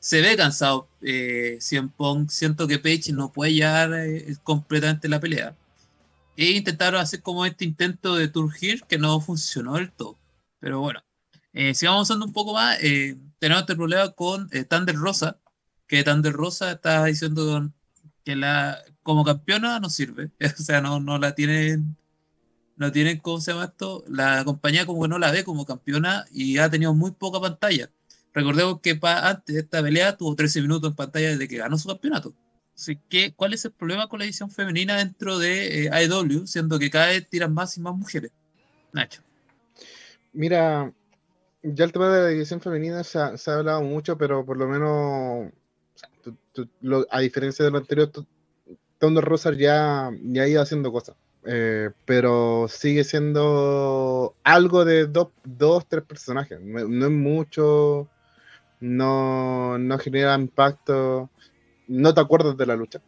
se 0.03 0.22
ve 0.22 0.36
cansado 0.36 0.89
eh, 1.01 1.57
siento 1.62 2.67
que 2.67 2.77
Page 2.79 3.13
no 3.13 3.31
puede 3.31 3.53
llevar 3.53 3.93
eh, 3.93 4.36
completamente 4.43 5.07
la 5.07 5.22
pelea 5.22 5.55
e 6.36 6.51
intentaron 6.51 7.00
hacer 7.00 7.22
como 7.22 7.45
este 7.45 7.65
intento 7.65 8.15
de 8.15 8.27
Turgir 8.27 8.83
que 8.83 8.98
no 8.98 9.19
funcionó 9.22 9.75
del 9.75 9.91
todo. 9.91 10.17
Pero 10.60 10.79
bueno, 10.81 11.01
eh, 11.53 11.74
si 11.75 11.86
vamos 11.86 12.10
avanzando 12.10 12.25
un 12.25 12.33
poco 12.33 12.53
más, 12.53 12.77
eh, 12.81 13.17
tenemos 13.39 13.62
este 13.62 13.75
problema 13.75 14.10
con 14.12 14.50
eh, 14.51 14.65
Thunder 14.65 14.95
Rosa, 14.95 15.39
que 15.88 16.03
Thunder 16.03 16.33
Rosa 16.33 16.72
está 16.74 17.05
diciendo 17.05 17.72
que 18.25 18.36
la 18.36 18.79
como 19.03 19.24
campeona 19.24 19.79
no 19.79 19.89
sirve, 19.89 20.31
o 20.60 20.63
sea, 20.63 20.81
no, 20.81 21.00
no 21.00 21.17
la 21.19 21.36
tienen, 21.36 21.98
no 22.77 22.91
tienen, 22.91 23.19
¿cómo 23.19 23.41
se 23.41 23.51
llama 23.51 23.65
esto? 23.65 24.03
La 24.07 24.43
compañía 24.45 24.86
como 24.86 25.03
que 25.03 25.10
no 25.10 25.19
la 25.19 25.31
ve 25.31 25.43
como 25.43 25.65
campeona 25.65 26.25
y 26.31 26.57
ha 26.57 26.69
tenido 26.69 26.93
muy 26.93 27.12
poca 27.12 27.39
pantalla. 27.41 27.89
Recordemos 28.34 28.82
que 28.82 29.00
antes 29.02 29.56
de 29.56 29.62
esta 29.62 29.82
pelea 29.82 30.18
tuvo 30.18 30.36
13 30.36 30.62
minutos 30.62 30.90
en 30.90 30.96
pantalla 30.96 31.30
desde 31.30 31.48
que 31.48 31.58
ganó 31.58 31.78
su 31.78 31.88
campeonato. 31.88 32.34
Así 32.75 33.00
que, 33.08 33.34
¿cuál 33.36 33.54
es 33.54 33.63
el 33.66 33.72
problema 33.72 34.08
con 34.08 34.20
la 34.20 34.25
edición 34.25 34.50
femenina 34.50 34.98
dentro 34.98 35.38
de 35.38 35.86
eh, 35.86 35.90
AEW, 35.92 36.48
siendo 36.48 36.80
que 36.80 36.90
cada 36.90 37.08
vez 37.08 37.30
tiran 37.30 37.54
más 37.54 37.78
y 37.78 37.82
más 37.82 37.96
mujeres? 37.96 38.32
Nacho. 38.92 39.22
Mira, 40.34 40.92
ya 41.62 41.86
el 41.86 41.92
tema 41.92 42.10
de 42.10 42.22
la 42.24 42.28
división 42.30 42.60
femenina 42.60 43.04
se 43.04 43.20
ha, 43.20 43.36
hablado 43.48 43.82
mucho, 43.84 44.18
pero 44.18 44.44
por 44.44 44.58
lo 44.58 44.68
menos, 44.68 45.52
a 47.12 47.20
diferencia 47.20 47.63
de 47.63 47.72
lo 47.72 47.78
anterior, 47.78 48.08
tú- 48.08 48.25
Thunder 48.98 49.24
Rosa 49.24 49.54
ya, 49.54 50.12
ya 50.24 50.44
ha 50.44 50.48
ido 50.48 50.62
haciendo 50.62 50.92
cosas. 50.92 51.16
Eh, 51.46 51.90
pero 52.06 52.68
sigue 52.70 53.04
siendo 53.04 54.34
algo 54.44 54.86
de 54.86 55.08
dos, 55.08 55.28
dos 55.44 55.86
tres 55.88 56.04
personajes. 56.04 56.60
No 56.62 57.06
es 57.06 57.12
mucho, 57.12 58.08
no, 58.84 59.78
no 59.78 59.98
genera 59.98 60.36
impacto, 60.36 61.30
no 61.88 62.13
te 62.13 62.20
acuerdas 62.20 62.58
de 62.58 62.66
la 62.66 62.75
lucha. 62.75 63.02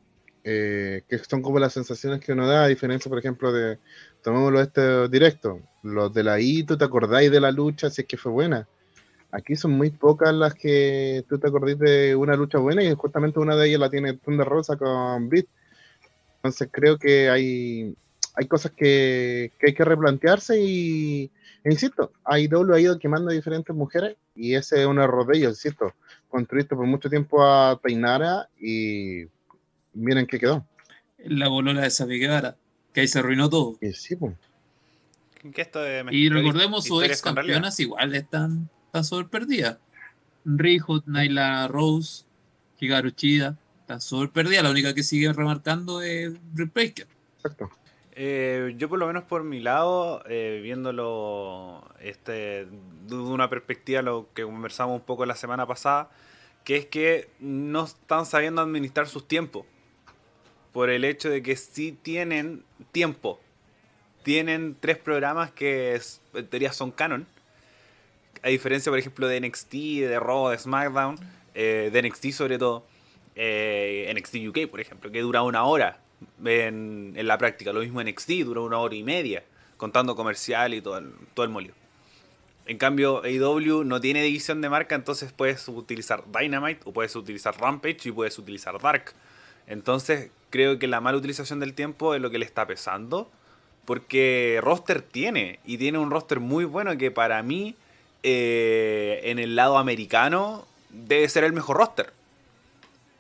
Eh, 0.48 1.02
que 1.10 1.18
son 1.18 1.42
como 1.42 1.60
las 1.60 1.74
sensaciones 1.74 2.22
que 2.22 2.32
uno 2.32 2.48
da, 2.48 2.64
a 2.64 2.68
diferencia, 2.68 3.10
por 3.10 3.20
ejemplo, 3.20 3.52
de, 3.52 3.80
tomémoslo 4.22 4.62
este 4.62 5.10
directo, 5.10 5.60
los 5.84 6.14
de 6.14 6.24
la 6.24 6.40
I, 6.40 6.64
tú 6.64 6.78
te 6.78 6.86
acordáis 6.86 7.32
de 7.32 7.42
la 7.42 7.52
lucha, 7.52 7.90
si 7.90 8.02
es 8.02 8.08
que 8.08 8.16
fue 8.16 8.32
buena. 8.32 8.68
Aquí 9.32 9.56
son 9.56 9.72
muy 9.72 9.90
pocas 9.90 10.34
las 10.34 10.54
que 10.54 11.26
tú 11.28 11.40
te 11.40 11.48
acordás 11.48 11.78
de 11.80 12.16
una 12.16 12.36
lucha 12.36 12.60
buena 12.60 12.84
y 12.84 12.94
justamente 12.94 13.40
una 13.40 13.56
de 13.56 13.68
ellas 13.68 13.80
la 13.82 13.90
tiene 13.90 14.14
Thunder 14.14 14.48
Rosa 14.48 14.78
con 14.78 15.28
Britt. 15.28 15.48
Entonces 16.38 16.70
creo 16.72 16.98
que 16.98 17.30
hay, 17.30 17.96
hay 18.36 18.48
cosas 18.48 18.72
que, 18.72 19.52
que 19.60 19.68
hay 19.68 19.74
que 19.74 19.84
replantearse 19.84 20.62
y, 20.62 21.32
insisto, 21.72 22.12
AEW 22.24 22.74
ha 22.74 22.80
ido 22.80 23.00
quemando 23.00 23.32
a 23.32 23.34
diferentes 23.34 23.76
mujeres 23.76 24.18
y 24.36 24.56
ese 24.56 24.82
es 24.82 24.88
un 24.88 25.00
error 25.00 25.26
de 25.26 25.38
ellos, 25.38 25.52
insisto. 25.54 25.94
Construiste 26.30 26.76
por 26.76 26.86
mucho 26.86 27.10
tiempo 27.10 27.44
a 27.44 27.80
Tainara 27.82 28.50
y 28.60 29.26
miren 29.94 30.28
qué 30.28 30.40
quedó. 30.40 30.66
La 31.20 31.48
bolola 31.48 31.82
de 31.82 31.90
Sabi 31.90 32.20
Guevara, 32.20 32.56
que 32.94 33.02
ahí 33.02 33.08
se 33.08 33.20
arruinó 33.20 33.50
todo. 33.50 33.78
Y 33.82 33.94
sí, 33.94 34.16
pues. 34.16 34.36
Que 35.54 35.62
esto 35.62 35.80
de 35.80 36.06
Y 36.12 36.30
recordemos, 36.30 36.86
sus 36.86 37.04
ex 37.04 37.22
campeonas 37.22 37.80
igual 37.80 38.16
están, 38.16 38.70
están 38.88 39.04
súper 39.04 39.28
perdidas. 39.28 39.78
Riho, 40.44 41.04
Naila 41.06 41.68
Rose, 41.68 42.26
Hikaru 42.80 43.12
Chida, 43.12 43.58
están 43.82 44.02
súper 44.02 44.30
perdidas. 44.30 44.64
La 44.64 44.72
única 44.72 44.94
que 44.94 45.04
sigue 45.04 45.32
remarcando 45.34 46.02
es 46.02 46.34
Britt 46.54 46.74
Baker. 46.74 47.08
Exacto. 47.38 47.70
Eh, 48.18 48.76
yo 48.78 48.88
por 48.88 48.98
lo 48.98 49.08
menos 49.08 49.24
por 49.24 49.44
mi 49.44 49.60
lado, 49.60 50.24
eh, 50.30 50.62
viéndolo 50.64 51.84
este, 52.00 52.66
de 53.08 53.16
una 53.16 53.50
perspectiva, 53.50 54.02
lo 54.02 54.30
que 54.34 54.44
conversamos 54.44 54.96
un 54.96 55.06
poco 55.06 55.26
la 55.26 55.36
semana 55.36 55.68
pasada, 55.68 56.10
que 56.64 56.78
es 56.78 56.86
que 56.86 57.28
no 57.40 57.84
están 57.84 58.26
sabiendo 58.26 58.62
administrar 58.62 59.08
sus 59.08 59.28
tiempos. 59.28 59.66
Por 60.72 60.90
el 60.90 61.04
hecho 61.04 61.30
de 61.30 61.44
que 61.44 61.56
sí 61.58 61.92
tienen 61.92 62.64
tiempo. 62.92 63.40
Tienen 64.24 64.76
tres 64.80 64.98
programas 64.98 65.52
que 65.52 66.00
en 66.34 66.48
teoría 66.48 66.74
son 66.74 66.92
canon. 66.92 67.28
A 68.44 68.50
diferencia, 68.50 68.92
por 68.92 69.00
ejemplo, 69.00 69.28
de 69.28 69.40
NXT, 69.42 69.72
de 69.74 70.20
Raw, 70.20 70.50
de 70.50 70.58
SmackDown, 70.58 71.18
eh, 71.54 71.90
de 71.92 72.02
NXT 72.02 72.32
sobre 72.32 72.58
todo. 72.58 72.86
eh, 73.36 74.14
NXT 74.16 74.36
UK, 74.48 74.70
por 74.70 74.80
ejemplo, 74.80 75.12
que 75.12 75.22
dura 75.22 75.44
una 75.44 75.66
hora 75.66 76.00
en, 76.44 77.14
en 77.16 77.28
la 77.28 77.38
práctica. 77.38 77.74
Lo 77.74 77.82
mismo 77.82 78.02
NXT, 78.04 78.30
dura 78.44 78.62
una 78.62 78.78
hora 78.80 78.96
y 78.96 79.04
media, 79.04 79.44
contando 79.78 80.16
comercial 80.16 80.74
y 80.74 80.82
todo 80.82 80.98
el, 80.98 81.14
todo 81.34 81.46
el 81.46 81.52
molio. 81.52 81.74
En 82.68 82.78
cambio, 82.78 83.24
AEW 83.24 83.84
no 83.84 84.02
tiene 84.02 84.24
división 84.24 84.60
de 84.62 84.70
marca, 84.70 84.96
entonces 84.96 85.32
puedes 85.32 85.68
utilizar 85.68 86.24
Dynamite 86.32 86.82
o 86.86 86.92
puedes 86.92 87.16
utilizar 87.16 87.56
Rampage 87.60 88.10
y 88.10 88.12
puedes 88.12 88.40
utilizar 88.40 88.82
Dark. 88.82 89.14
Entonces, 89.68 90.32
creo 90.50 90.80
que 90.80 90.88
la 90.88 91.00
mala 91.00 91.18
utilización 91.18 91.60
del 91.60 91.74
tiempo 91.74 92.16
es 92.16 92.22
lo 92.22 92.32
que 92.32 92.40
le 92.40 92.46
está 92.46 92.66
pesando. 92.66 93.30
Porque 93.86 94.60
roster 94.64 95.04
tiene, 95.04 95.60
y 95.64 95.78
tiene 95.78 96.00
un 96.00 96.10
roster 96.10 96.40
muy 96.40 96.66
bueno 96.66 96.98
que 96.98 97.12
para 97.12 97.44
mí, 97.44 97.76
eh, 98.24 99.22
en 99.26 99.38
el 99.38 99.56
lado 99.56 99.78
americano, 99.78 100.66
debe 100.90 101.30
ser 101.30 101.44
el 101.44 101.54
mejor 101.54 101.78
roster. 101.78 102.12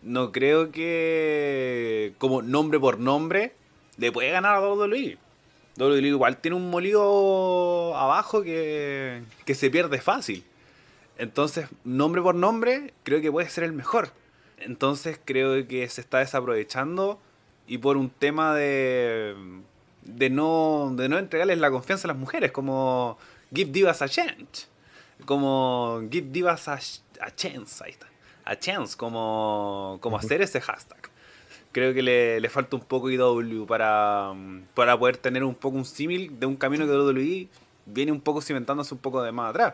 No 0.05 0.31
creo 0.31 0.71
que, 0.71 2.13
como 2.19 2.43
nombre 2.43 2.79
por 2.79 2.99
nombre, 2.99 3.55
le 3.97 4.11
puede 4.11 4.29
ganar 4.29 4.55
a 4.55 4.61
WWE. 4.61 5.17
WWE 5.79 6.07
igual 6.07 6.37
tiene 6.37 6.57
un 6.57 6.69
molido 6.69 7.97
abajo 7.97 8.43
que, 8.43 9.23
que 9.45 9.55
se 9.55 9.71
pierde 9.71 9.99
fácil. 9.99 10.43
Entonces, 11.17 11.67
nombre 11.83 12.21
por 12.21 12.35
nombre, 12.35 12.93
creo 13.01 13.19
que 13.19 13.31
puede 13.31 13.49
ser 13.49 13.63
el 13.63 13.73
mejor. 13.73 14.11
Entonces, 14.59 15.19
creo 15.25 15.67
que 15.67 15.89
se 15.89 16.01
está 16.01 16.19
desaprovechando 16.19 17.19
y 17.65 17.79
por 17.79 17.97
un 17.97 18.11
tema 18.11 18.53
de, 18.53 19.35
de, 20.03 20.29
no, 20.29 20.93
de 20.95 21.09
no 21.09 21.17
entregarles 21.17 21.57
la 21.57 21.71
confianza 21.71 22.07
a 22.07 22.09
las 22.09 22.17
mujeres, 22.17 22.51
como 22.51 23.17
Give 23.51 23.71
Divas 23.71 24.03
a 24.03 24.07
Chance. 24.07 24.67
Como 25.25 26.03
Give 26.11 26.29
Divas 26.29 26.67
a, 26.67 26.79
a 27.21 27.35
Chance, 27.35 27.83
ahí 27.83 27.91
está. 27.91 28.07
A 28.45 28.57
Chance, 28.57 28.95
como, 28.95 29.97
como 30.01 30.17
hacer 30.17 30.41
ese 30.41 30.61
hashtag. 30.61 31.09
Creo 31.71 31.93
que 31.93 32.01
le, 32.01 32.39
le 32.39 32.49
falta 32.49 32.75
un 32.77 32.83
poco 32.83 33.09
IW 33.09 33.65
para, 33.65 34.33
para 34.73 34.97
poder 34.97 35.17
tener 35.17 35.43
un 35.43 35.55
poco 35.55 35.77
un 35.77 35.85
símil 35.85 36.39
de 36.39 36.45
un 36.45 36.55
camino 36.55 36.85
que 36.85 36.91
WWE 36.91 37.49
viene 37.85 38.11
un 38.11 38.21
poco 38.21 38.41
cimentándose 38.41 38.93
un 38.93 38.99
poco 39.01 39.21
de 39.21 39.31
más 39.31 39.49
atrás. 39.49 39.73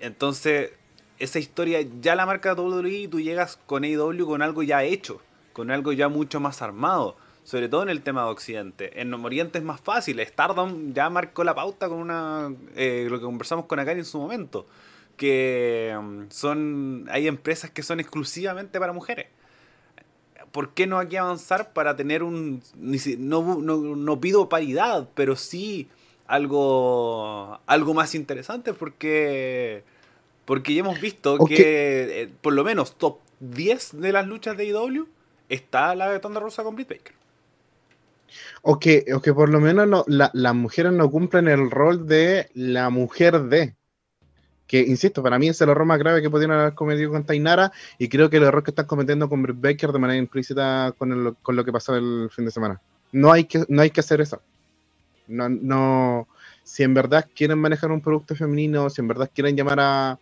Entonces, 0.00 0.72
esa 1.18 1.38
historia 1.38 1.80
ya 2.00 2.14
la 2.14 2.26
marca 2.26 2.54
WWE 2.54 2.90
y 2.90 3.08
tú 3.08 3.20
llegas 3.20 3.58
con 3.66 3.84
AEW 3.84 4.26
con 4.26 4.42
algo 4.42 4.62
ya 4.62 4.82
hecho, 4.82 5.20
con 5.52 5.70
algo 5.70 5.92
ya 5.92 6.08
mucho 6.08 6.40
más 6.40 6.62
armado. 6.62 7.16
Sobre 7.44 7.68
todo 7.68 7.82
en 7.82 7.88
el 7.88 8.02
tema 8.02 8.24
de 8.24 8.30
Occidente. 8.30 9.00
En 9.00 9.12
Oriente 9.14 9.58
es 9.58 9.64
más 9.64 9.80
fácil. 9.80 10.20
Stardom 10.20 10.92
ya 10.92 11.08
marcó 11.10 11.42
la 11.42 11.54
pauta 11.54 11.88
con 11.88 11.98
una. 11.98 12.52
Eh, 12.76 13.06
lo 13.10 13.18
que 13.18 13.24
conversamos 13.24 13.64
con 13.64 13.78
Akari 13.78 14.00
en 14.00 14.04
su 14.04 14.18
momento. 14.18 14.66
Que 15.20 15.94
mm, 16.00 16.22
son. 16.30 17.06
Hay 17.10 17.28
empresas 17.28 17.70
que 17.70 17.82
son 17.82 18.00
exclusivamente 18.00 18.80
para 18.80 18.94
mujeres. 18.94 19.26
¿Por 20.50 20.72
qué 20.72 20.86
no 20.86 20.98
aquí 20.98 21.16
avanzar 21.16 21.74
para 21.74 21.94
tener 21.94 22.22
un. 22.22 22.62
No, 22.78 23.58
no, 23.60 23.76
no 23.76 24.20
pido 24.20 24.48
paridad, 24.48 25.10
pero 25.14 25.36
sí 25.36 25.88
algo. 26.26 27.60
algo 27.66 27.92
más 27.92 28.14
interesante 28.14 28.72
porque. 28.72 29.84
Porque 30.46 30.72
ya 30.72 30.80
hemos 30.80 30.98
visto 31.02 31.36
que 31.44 32.22
eh, 32.22 32.30
por 32.40 32.54
lo 32.54 32.64
menos 32.64 32.96
top 32.96 33.18
10 33.40 34.00
de 34.00 34.12
las 34.12 34.26
luchas 34.26 34.56
de 34.56 34.64
IW 34.68 35.06
está 35.50 35.94
la 35.94 36.10
de 36.10 36.18
Tonda 36.18 36.40
Rosa 36.40 36.64
con 36.64 36.76
Britt 36.76 36.88
Baker. 36.88 37.14
O 38.62 38.78
que, 38.78 39.04
o 39.14 39.20
que 39.20 39.34
por 39.34 39.50
lo 39.50 39.60
menos 39.60 39.86
no, 39.86 40.04
la, 40.06 40.30
las 40.32 40.54
mujeres 40.54 40.92
no 40.92 41.10
cumplen 41.10 41.46
el 41.46 41.70
rol 41.70 42.06
de 42.06 42.48
la 42.54 42.88
mujer 42.88 43.42
de. 43.44 43.74
Que, 44.70 44.78
insisto, 44.78 45.20
para 45.20 45.36
mí 45.36 45.48
es 45.48 45.60
el 45.60 45.68
error 45.68 45.84
más 45.84 45.98
grave 45.98 46.22
que 46.22 46.30
pudieron 46.30 46.56
haber 46.56 46.74
cometido 46.74 47.10
con 47.10 47.24
Tainara 47.24 47.72
y 47.98 48.08
creo 48.08 48.30
que 48.30 48.36
el 48.36 48.44
error 48.44 48.62
que 48.62 48.70
están 48.70 48.86
cometiendo 48.86 49.28
con 49.28 49.42
Britt 49.42 49.60
Baker 49.60 49.90
de 49.90 49.98
manera 49.98 50.16
implícita 50.16 50.94
con, 50.96 51.36
con 51.42 51.56
lo 51.56 51.64
que 51.64 51.72
pasó 51.72 51.96
el 51.96 52.30
fin 52.30 52.44
de 52.44 52.52
semana. 52.52 52.80
No 53.10 53.32
hay 53.32 53.46
que, 53.46 53.64
no 53.68 53.82
hay 53.82 53.90
que 53.90 53.98
hacer 53.98 54.20
eso. 54.20 54.40
No, 55.26 55.48
no, 55.48 56.28
si 56.62 56.84
en 56.84 56.94
verdad 56.94 57.26
quieren 57.34 57.58
manejar 57.58 57.90
un 57.90 58.00
producto 58.00 58.36
femenino, 58.36 58.88
si 58.90 59.00
en 59.00 59.08
verdad 59.08 59.28
quieren 59.34 59.56
llamar 59.56 59.80
a, 59.80 60.18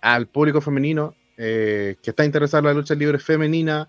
al 0.00 0.26
público 0.26 0.60
femenino 0.60 1.14
eh, 1.36 1.94
que 2.02 2.10
está 2.10 2.24
interesado 2.24 2.62
en 2.62 2.66
la 2.66 2.80
lucha 2.80 2.96
libre 2.96 3.20
femenina, 3.20 3.86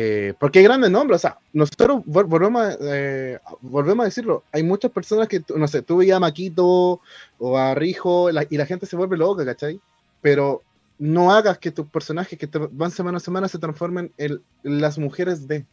eh, 0.00 0.32
porque 0.38 0.60
hay 0.60 0.64
grandes 0.64 0.92
nombres, 0.92 1.16
o 1.16 1.18
sea, 1.22 1.38
nosotros 1.52 2.02
volvemos 2.06 2.62
a, 2.62 2.76
eh, 2.80 3.40
volvemos 3.62 4.04
a 4.04 4.06
decirlo, 4.06 4.44
hay 4.52 4.62
muchas 4.62 4.92
personas 4.92 5.26
que, 5.26 5.42
no 5.56 5.66
sé, 5.66 5.82
tú 5.82 5.96
veías 5.96 6.18
a 6.18 6.20
Maquito 6.20 7.00
o 7.38 7.58
a 7.58 7.74
Rijo 7.74 8.30
y 8.30 8.56
la 8.56 8.66
gente 8.66 8.86
se 8.86 8.94
vuelve 8.94 9.16
loca, 9.16 9.44
¿cachai? 9.44 9.80
Pero 10.22 10.62
no 11.00 11.32
hagas 11.32 11.58
que 11.58 11.72
tus 11.72 11.88
personajes 11.88 12.38
que 12.38 12.46
te 12.46 12.60
van 12.70 12.92
semana 12.92 13.16
a 13.16 13.20
semana 13.20 13.48
se 13.48 13.58
transformen 13.58 14.12
en, 14.18 14.40
las 14.62 14.98
mujeres 14.98 15.48
de. 15.48 15.66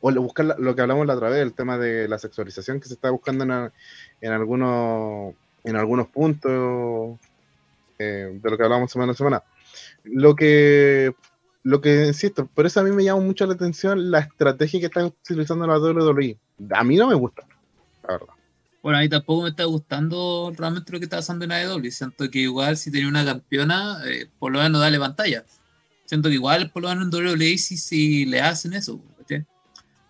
O 0.00 0.12
buscar 0.12 0.56
lo 0.58 0.74
que 0.74 0.82
hablamos 0.82 1.06
la 1.06 1.14
otra 1.14 1.30
vez, 1.30 1.40
el 1.40 1.54
tema 1.54 1.78
de 1.78 2.08
la 2.08 2.18
sexualización 2.18 2.80
que 2.80 2.88
se 2.88 2.94
está 2.94 3.10
buscando 3.10 3.44
en, 3.44 3.72
en 4.20 4.32
algunos 4.32 5.34
en 5.62 5.76
algunos 5.76 6.08
puntos 6.08 7.20
eh, 8.00 8.36
de 8.42 8.50
lo 8.50 8.58
que 8.58 8.64
hablamos 8.64 8.90
semana 8.90 9.12
a 9.12 9.14
semana. 9.14 9.42
Lo 10.02 10.34
que 10.34 11.14
lo 11.64 11.80
que 11.80 12.06
insisto, 12.06 12.46
por 12.46 12.66
eso 12.66 12.80
a 12.80 12.82
mí 12.84 12.92
me 12.92 13.04
llama 13.04 13.22
mucho 13.22 13.46
la 13.46 13.54
atención 13.54 14.10
la 14.10 14.20
estrategia 14.20 14.80
que 14.80 14.86
está 14.86 15.04
utilizando 15.06 15.66
la 15.66 15.78
WWE. 15.78 16.38
A 16.70 16.84
mí 16.84 16.96
no 16.96 17.08
me 17.08 17.14
gusta, 17.14 17.46
la 18.02 18.12
verdad. 18.12 18.34
Bueno, 18.82 18.98
a 18.98 19.00
mí 19.00 19.08
tampoco 19.08 19.42
me 19.42 19.48
está 19.48 19.64
gustando 19.64 20.52
realmente 20.54 20.92
lo 20.92 20.98
que 20.98 21.06
está 21.06 21.16
pasando 21.16 21.46
en 21.46 21.52
AEW. 21.52 21.90
Siento 21.90 22.30
que 22.30 22.40
igual 22.40 22.76
si 22.76 22.90
tiene 22.90 23.08
una 23.08 23.24
campeona, 23.24 23.98
eh, 24.06 24.28
por 24.38 24.52
lo 24.52 24.60
menos 24.60 24.78
dale 24.78 24.98
pantalla. 24.98 25.42
Siento 26.04 26.28
que 26.28 26.34
igual 26.34 26.70
por 26.70 26.82
lo 26.82 26.90
menos 26.90 27.04
en 27.04 27.14
WWE 27.14 27.56
sí, 27.56 27.78
sí 27.78 28.26
le 28.26 28.42
hacen 28.42 28.74
eso. 28.74 29.00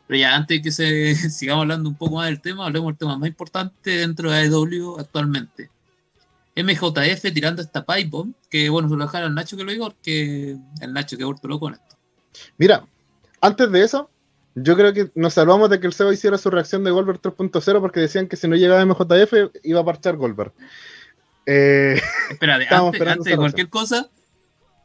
Pero 0.06 0.18
ya 0.18 0.34
antes 0.34 0.58
de 0.58 0.62
que 0.62 0.73
se 0.73 1.14
sigamos 1.30 1.62
hablando 1.62 1.88
un 1.88 1.96
poco 1.96 2.16
más 2.16 2.26
del 2.26 2.40
tema, 2.40 2.66
hablemos 2.66 2.88
del 2.88 2.99
tema 2.99 3.16
más 3.16 3.28
importante 3.28 3.90
dentro 3.90 4.30
de 4.30 4.38
AEW 4.38 4.99
actualmente. 4.99 5.70
MJF 6.56 7.32
tirando 7.32 7.62
esta 7.62 7.84
pipe 7.84 8.08
bomb, 8.08 8.34
que 8.49 8.68
bueno, 8.68 8.88
se 8.88 8.96
lo 8.96 9.04
dejaron 9.04 9.28
al 9.28 9.34
Nacho 9.34 9.56
que 9.56 9.64
lo 9.64 9.73
digo, 9.73 9.90
porque 9.90 10.56
el 10.80 10.92
Nacho 10.92 11.16
que 11.16 11.25
vuelto 11.25 11.49
loco 11.49 11.66
con 11.66 11.75
esto. 11.75 11.96
Mira, 12.59 12.87
antes 13.40 13.70
de 13.70 13.83
eso, 13.83 14.11
yo 14.55 14.76
creo 14.76 14.92
que 14.92 15.11
nos 15.14 15.35
salvamos 15.35 15.68
de 15.68 15.81
que 15.81 15.87
el 15.87 15.92
Seba 15.92 16.14
hiciera 16.14 16.38
su 16.38 16.50
reacción 16.50 16.85
de 16.85 16.92
Goldberg 16.92 17.20
3.0 17.20 17.81
porque 17.81 18.00
decían 18.00 18.28
que 18.28 18.37
si 18.37 18.46
no 18.46 18.55
llegaba 18.55 18.85
MJF 18.87 19.33
iba 19.64 19.81
a 19.81 19.85
parchar 19.85 20.16
Goldberg. 20.16 20.52
Eh, 21.46 22.00
Espera, 22.31 22.55
antes, 22.70 23.24
de 23.24 23.37
cualquier 23.37 23.68
cosa, 23.68 24.09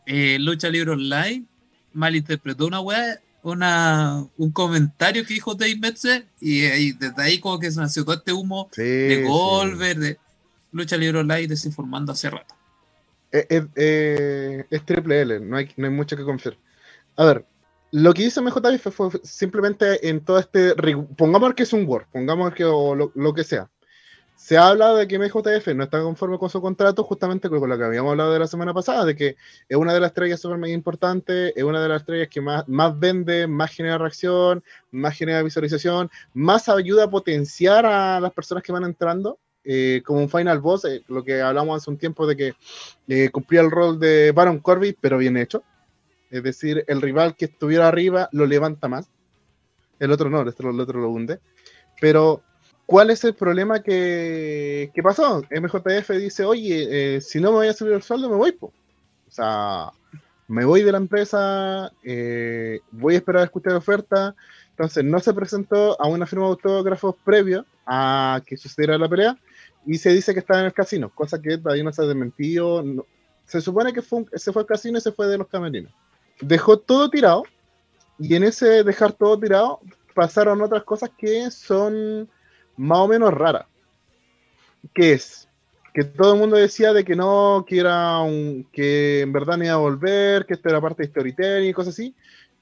eh, 0.05 0.37
Lucha 0.39 0.69
Libre 0.69 0.91
Online 0.91 1.45
malinterpretó 1.93 2.65
una 2.65 2.81
weá, 2.81 3.19
una, 3.43 4.25
un 4.37 4.51
comentario 4.51 5.25
que 5.25 5.35
dijo 5.35 5.55
Dave 5.55 5.77
Metzer 5.77 6.25
y, 6.41 6.91
desde 6.93 7.21
ahí 7.21 7.39
como 7.39 7.59
que 7.59 7.71
se 7.71 7.79
nació 7.79 8.03
todo 8.03 8.15
este 8.15 8.33
humo 8.33 8.69
de 8.75 9.25
Goldberg, 9.27 9.99
de 9.99 10.17
Lucha 10.71 10.97
Libre 10.97 11.19
Online 11.19 11.47
desinformando 11.47 12.11
hace 12.11 12.29
rato. 12.29 12.55
Eh, 13.31 13.45
eh, 13.49 13.67
eh, 13.75 14.65
es 14.69 14.85
triple 14.85 15.21
L, 15.21 15.39
no 15.39 15.57
hay, 15.57 15.69
no 15.77 15.87
hay 15.87 15.93
mucho 15.93 16.17
que 16.17 16.23
confiar. 16.23 16.57
A 17.15 17.25
ver, 17.25 17.45
lo 17.91 18.13
que 18.13 18.23
hizo 18.23 18.41
MJF 18.41 18.87
fue 18.91 19.09
simplemente 19.23 20.07
en 20.09 20.23
todo 20.23 20.39
este. 20.39 20.73
Pongamos 21.17 21.53
que 21.53 21.63
es 21.63 21.73
un 21.73 21.87
Word, 21.87 22.05
pongamos 22.11 22.53
que 22.53 22.65
o 22.65 22.95
lo, 22.95 23.33
que 23.33 23.43
sea. 23.43 23.69
Se 24.35 24.57
ha 24.57 24.69
hablado 24.69 24.97
de 24.97 25.07
que 25.07 25.19
MJF 25.19 25.67
no 25.75 25.83
está 25.83 26.01
conforme 26.01 26.37
con 26.37 26.49
su 26.49 26.61
contrato, 26.61 27.03
justamente 27.03 27.49
con 27.49 27.67
lo 27.67 27.77
que 27.77 27.83
habíamos 27.83 28.11
hablado 28.11 28.31
de 28.31 28.39
la 28.39 28.47
semana 28.47 28.73
pasada, 28.73 29.05
de 29.05 29.15
que 29.15 29.35
es 29.67 29.77
una 29.77 29.93
de 29.93 29.99
las 29.99 30.11
estrellas 30.11 30.39
súper 30.39 30.65
importantes, 30.69 31.51
es 31.55 31.63
una 31.63 31.81
de 31.81 31.89
las 31.89 32.01
estrellas 32.01 32.29
que 32.29 32.39
más, 32.39 32.65
más 32.67 32.97
vende, 32.97 33.47
más 33.47 33.71
genera 33.71 33.97
reacción, 33.97 34.63
más 34.91 35.17
genera 35.17 35.43
visualización, 35.43 36.09
más 36.33 36.69
ayuda 36.69 37.05
a 37.05 37.09
potenciar 37.09 37.85
a 37.85 38.19
las 38.21 38.31
personas 38.31 38.63
que 38.63 38.71
van 38.71 38.83
entrando. 38.83 39.39
Eh, 39.65 40.01
como 40.05 40.19
un 40.19 40.29
final 40.29 40.59
boss, 40.59 40.85
eh, 40.85 41.03
lo 41.09 41.23
que 41.23 41.41
hablamos 41.41 41.81
hace 41.81 41.89
un 41.89 41.97
tiempo 41.97 42.25
de 42.25 42.35
que 42.35 42.53
eh, 43.07 43.29
cumplía 43.29 43.61
el 43.61 43.69
rol 43.69 43.99
de 43.99 44.31
Baron 44.31 44.59
Corbin, 44.59 44.95
pero 44.99 45.17
bien 45.17 45.37
hecho. 45.37 45.63
Es 46.31 46.43
decir, 46.43 46.83
el 46.87 47.01
rival 47.01 47.35
que 47.35 47.45
estuviera 47.45 47.87
arriba 47.87 48.29
lo 48.31 48.45
levanta 48.45 48.87
más. 48.87 49.09
El 49.99 50.11
otro 50.11 50.29
no, 50.29 50.41
el 50.41 50.47
otro, 50.47 50.71
lo 50.71 51.09
hunde. 51.09 51.39
Pero, 51.99 52.41
¿cuál 52.85 53.09
es 53.09 53.23
el 53.23 53.33
problema 53.33 53.81
que, 53.81 54.91
pasó? 55.03 55.43
MJF 55.51 56.09
dice, 56.11 56.45
oye, 56.45 57.19
si 57.19 57.41
no 57.41 57.51
me 57.51 57.57
voy 57.57 57.67
a 57.67 57.73
subir 57.73 57.93
el 57.93 58.03
sueldo, 58.03 58.29
me 58.29 58.35
voy. 58.35 58.55
O 58.61 58.71
sea, 59.27 59.91
me 60.47 60.63
voy 60.63 60.83
de 60.83 60.91
la 60.91 60.99
empresa, 60.99 61.91
voy 62.91 63.15
a 63.15 63.17
esperar 63.17 63.41
a 63.41 63.45
escuchar 63.45 63.73
oferta. 63.73 64.35
Entonces, 64.69 65.03
no 65.03 65.19
se 65.19 65.33
presentó 65.33 65.99
a 65.99 66.07
una 66.07 66.25
firma 66.25 66.45
de 66.45 66.51
autógrafos 66.51 67.15
previo 67.25 67.65
a 67.85 68.41
que 68.45 68.55
sucediera 68.55 68.97
la 68.97 69.09
pelea 69.09 69.37
y 69.89 69.97
se 69.97 70.11
dice 70.11 70.35
que 70.35 70.39
estaba 70.39 70.59
en 70.59 70.67
el 70.67 70.73
casino, 70.73 71.09
cosa 71.09 71.41
que 71.41 71.57
todavía 71.57 71.83
no 71.83 71.91
se 71.91 72.03
ha 72.03 72.05
desmentido. 72.05 72.83
Se 73.47 73.59
supone 73.59 73.91
que 73.91 74.03
fue 74.03 74.23
se 74.35 74.53
fue 74.53 74.61
al 74.61 74.67
casino 74.67 74.99
y 74.99 75.01
se 75.01 75.11
fue 75.11 75.25
de 75.25 75.39
los 75.39 75.47
camerinos. 75.47 75.91
Dejó 76.41 76.77
todo 76.77 77.09
tirado 77.09 77.41
y 78.19 78.35
en 78.35 78.43
ese 78.43 78.83
dejar 78.83 79.13
todo 79.13 79.39
tirado 79.39 79.79
pasaron 80.13 80.61
otras 80.61 80.83
cosas 80.83 81.09
que 81.17 81.49
son 81.49 82.29
más 82.77 82.99
o 82.99 83.07
menos 83.07 83.33
raras. 83.33 83.65
Que 84.93 85.13
es 85.13 85.47
que 85.91 86.03
todo 86.03 86.33
el 86.33 86.39
mundo 86.39 86.55
decía 86.55 86.93
de 86.93 87.03
que 87.03 87.15
no, 87.15 87.65
que 87.67 87.79
era 87.79 88.19
un, 88.19 88.67
que 88.71 89.21
en 89.21 89.33
verdad 89.33 89.57
no 89.57 89.65
iba 89.65 89.73
a 89.73 89.77
volver, 89.77 90.45
que 90.45 90.53
esto 90.53 90.69
era 90.69 90.79
parte 90.79 91.01
de 91.01 91.09
storytelling 91.09 91.67
y 91.67 91.73
cosas 91.73 91.95
así. 91.95 92.13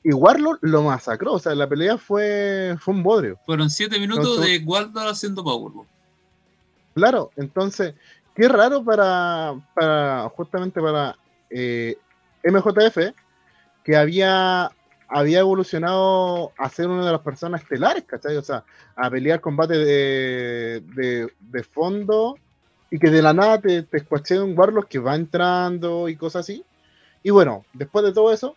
Igual 0.02 0.42
lo, 0.42 0.58
lo, 0.62 0.82
masacró, 0.82 1.34
o 1.34 1.40
sea, 1.40 1.54
la 1.56 1.68
pelea 1.68 1.98
fue, 1.98 2.78
fue 2.80 2.94
un 2.94 3.04
bodrio. 3.04 3.38
Fueron 3.46 3.70
siete 3.70 4.00
minutos 4.00 4.40
de 4.40 4.60
Waldor 4.60 5.10
haciendo 5.10 5.44
Powerbomb. 5.44 5.97
Claro, 6.98 7.30
entonces, 7.36 7.94
qué 8.34 8.48
raro 8.48 8.84
para, 8.84 9.54
para 9.76 10.28
justamente 10.30 10.82
para 10.82 11.16
eh, 11.52 11.96
MJF, 12.44 13.14
que 13.84 13.96
había, 13.96 14.72
había 15.08 15.40
evolucionado 15.42 16.54
a 16.58 16.70
ser 16.70 16.88
una 16.88 17.06
de 17.06 17.12
las 17.12 17.22
personas 17.22 17.62
estelares, 17.62 18.04
¿cachai? 18.06 18.36
O 18.36 18.42
sea, 18.42 18.64
a 18.96 19.12
pelear 19.12 19.42
combate 19.42 19.78
de, 19.78 21.32
fondo 21.72 22.40
y 22.90 22.98
que 22.98 23.12
de 23.12 23.22
la 23.22 23.36
nada 23.36 23.62
te, 23.62 23.84
te 23.84 24.40
un 24.42 24.58
Warlock 24.58 24.88
que 24.88 24.98
va 24.98 25.14
entrando 25.14 26.10
y 26.10 26.16
cosas 26.16 26.46
así. 26.46 26.66
Y 27.22 27.30
bueno, 27.30 27.64
después 27.74 28.04
de 28.04 28.12
todo 28.12 28.34
eso, 28.34 28.56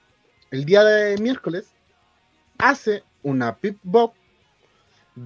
el 0.51 0.65
día 0.65 0.83
de 0.83 1.19
miércoles 1.19 1.75
hace 2.57 3.05
una 3.23 3.57
pip 3.57 3.79
bop 3.83 4.15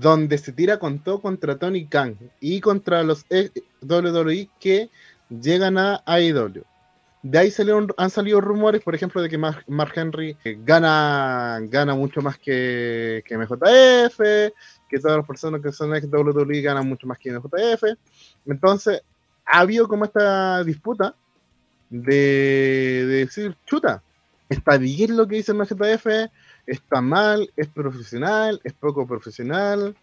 donde 0.00 0.38
se 0.38 0.52
tira 0.52 0.78
con 0.78 0.98
todo 0.98 1.20
contra 1.20 1.56
Tony 1.56 1.86
Khan 1.86 2.18
y 2.40 2.60
contra 2.60 3.02
los 3.04 3.24
WWE 3.82 4.48
que 4.58 4.90
llegan 5.28 5.78
a 5.78 6.02
AEW. 6.04 6.64
De 7.22 7.38
ahí 7.38 7.50
salieron, 7.50 7.88
han 7.96 8.10
salido 8.10 8.40
rumores, 8.40 8.82
por 8.82 8.94
ejemplo, 8.94 9.22
de 9.22 9.30
que 9.30 9.38
Mark, 9.38 9.92
Henry 9.94 10.36
eh, 10.44 10.58
gana, 10.62 11.60
mucho 11.96 12.20
más 12.20 12.38
que, 12.38 13.22
que 13.24 13.38
MJF, 13.38 14.18
que 14.88 15.00
todas 15.00 15.16
las 15.18 15.26
personas 15.26 15.62
que 15.62 15.72
son 15.72 15.94
ex 15.94 16.06
WWE 16.06 16.60
ganan 16.60 16.86
mucho 16.86 17.06
más 17.06 17.18
que 17.18 17.32
MJF. 17.32 17.84
Entonces, 18.46 19.00
ha 19.46 19.60
habido 19.60 19.88
como 19.88 20.04
esta 20.04 20.62
disputa 20.64 21.14
de, 21.88 23.06
de 23.06 23.16
decir, 23.24 23.56
chuta, 23.64 24.02
está 24.48 24.76
bien 24.76 25.16
lo 25.16 25.26
que 25.26 25.36
dice 25.36 25.54
MJF, 25.54 26.06
está 26.66 27.00
mal, 27.00 27.50
es 27.56 27.68
profesional, 27.68 28.60
es 28.64 28.72
poco 28.72 29.06
profesional. 29.06 29.96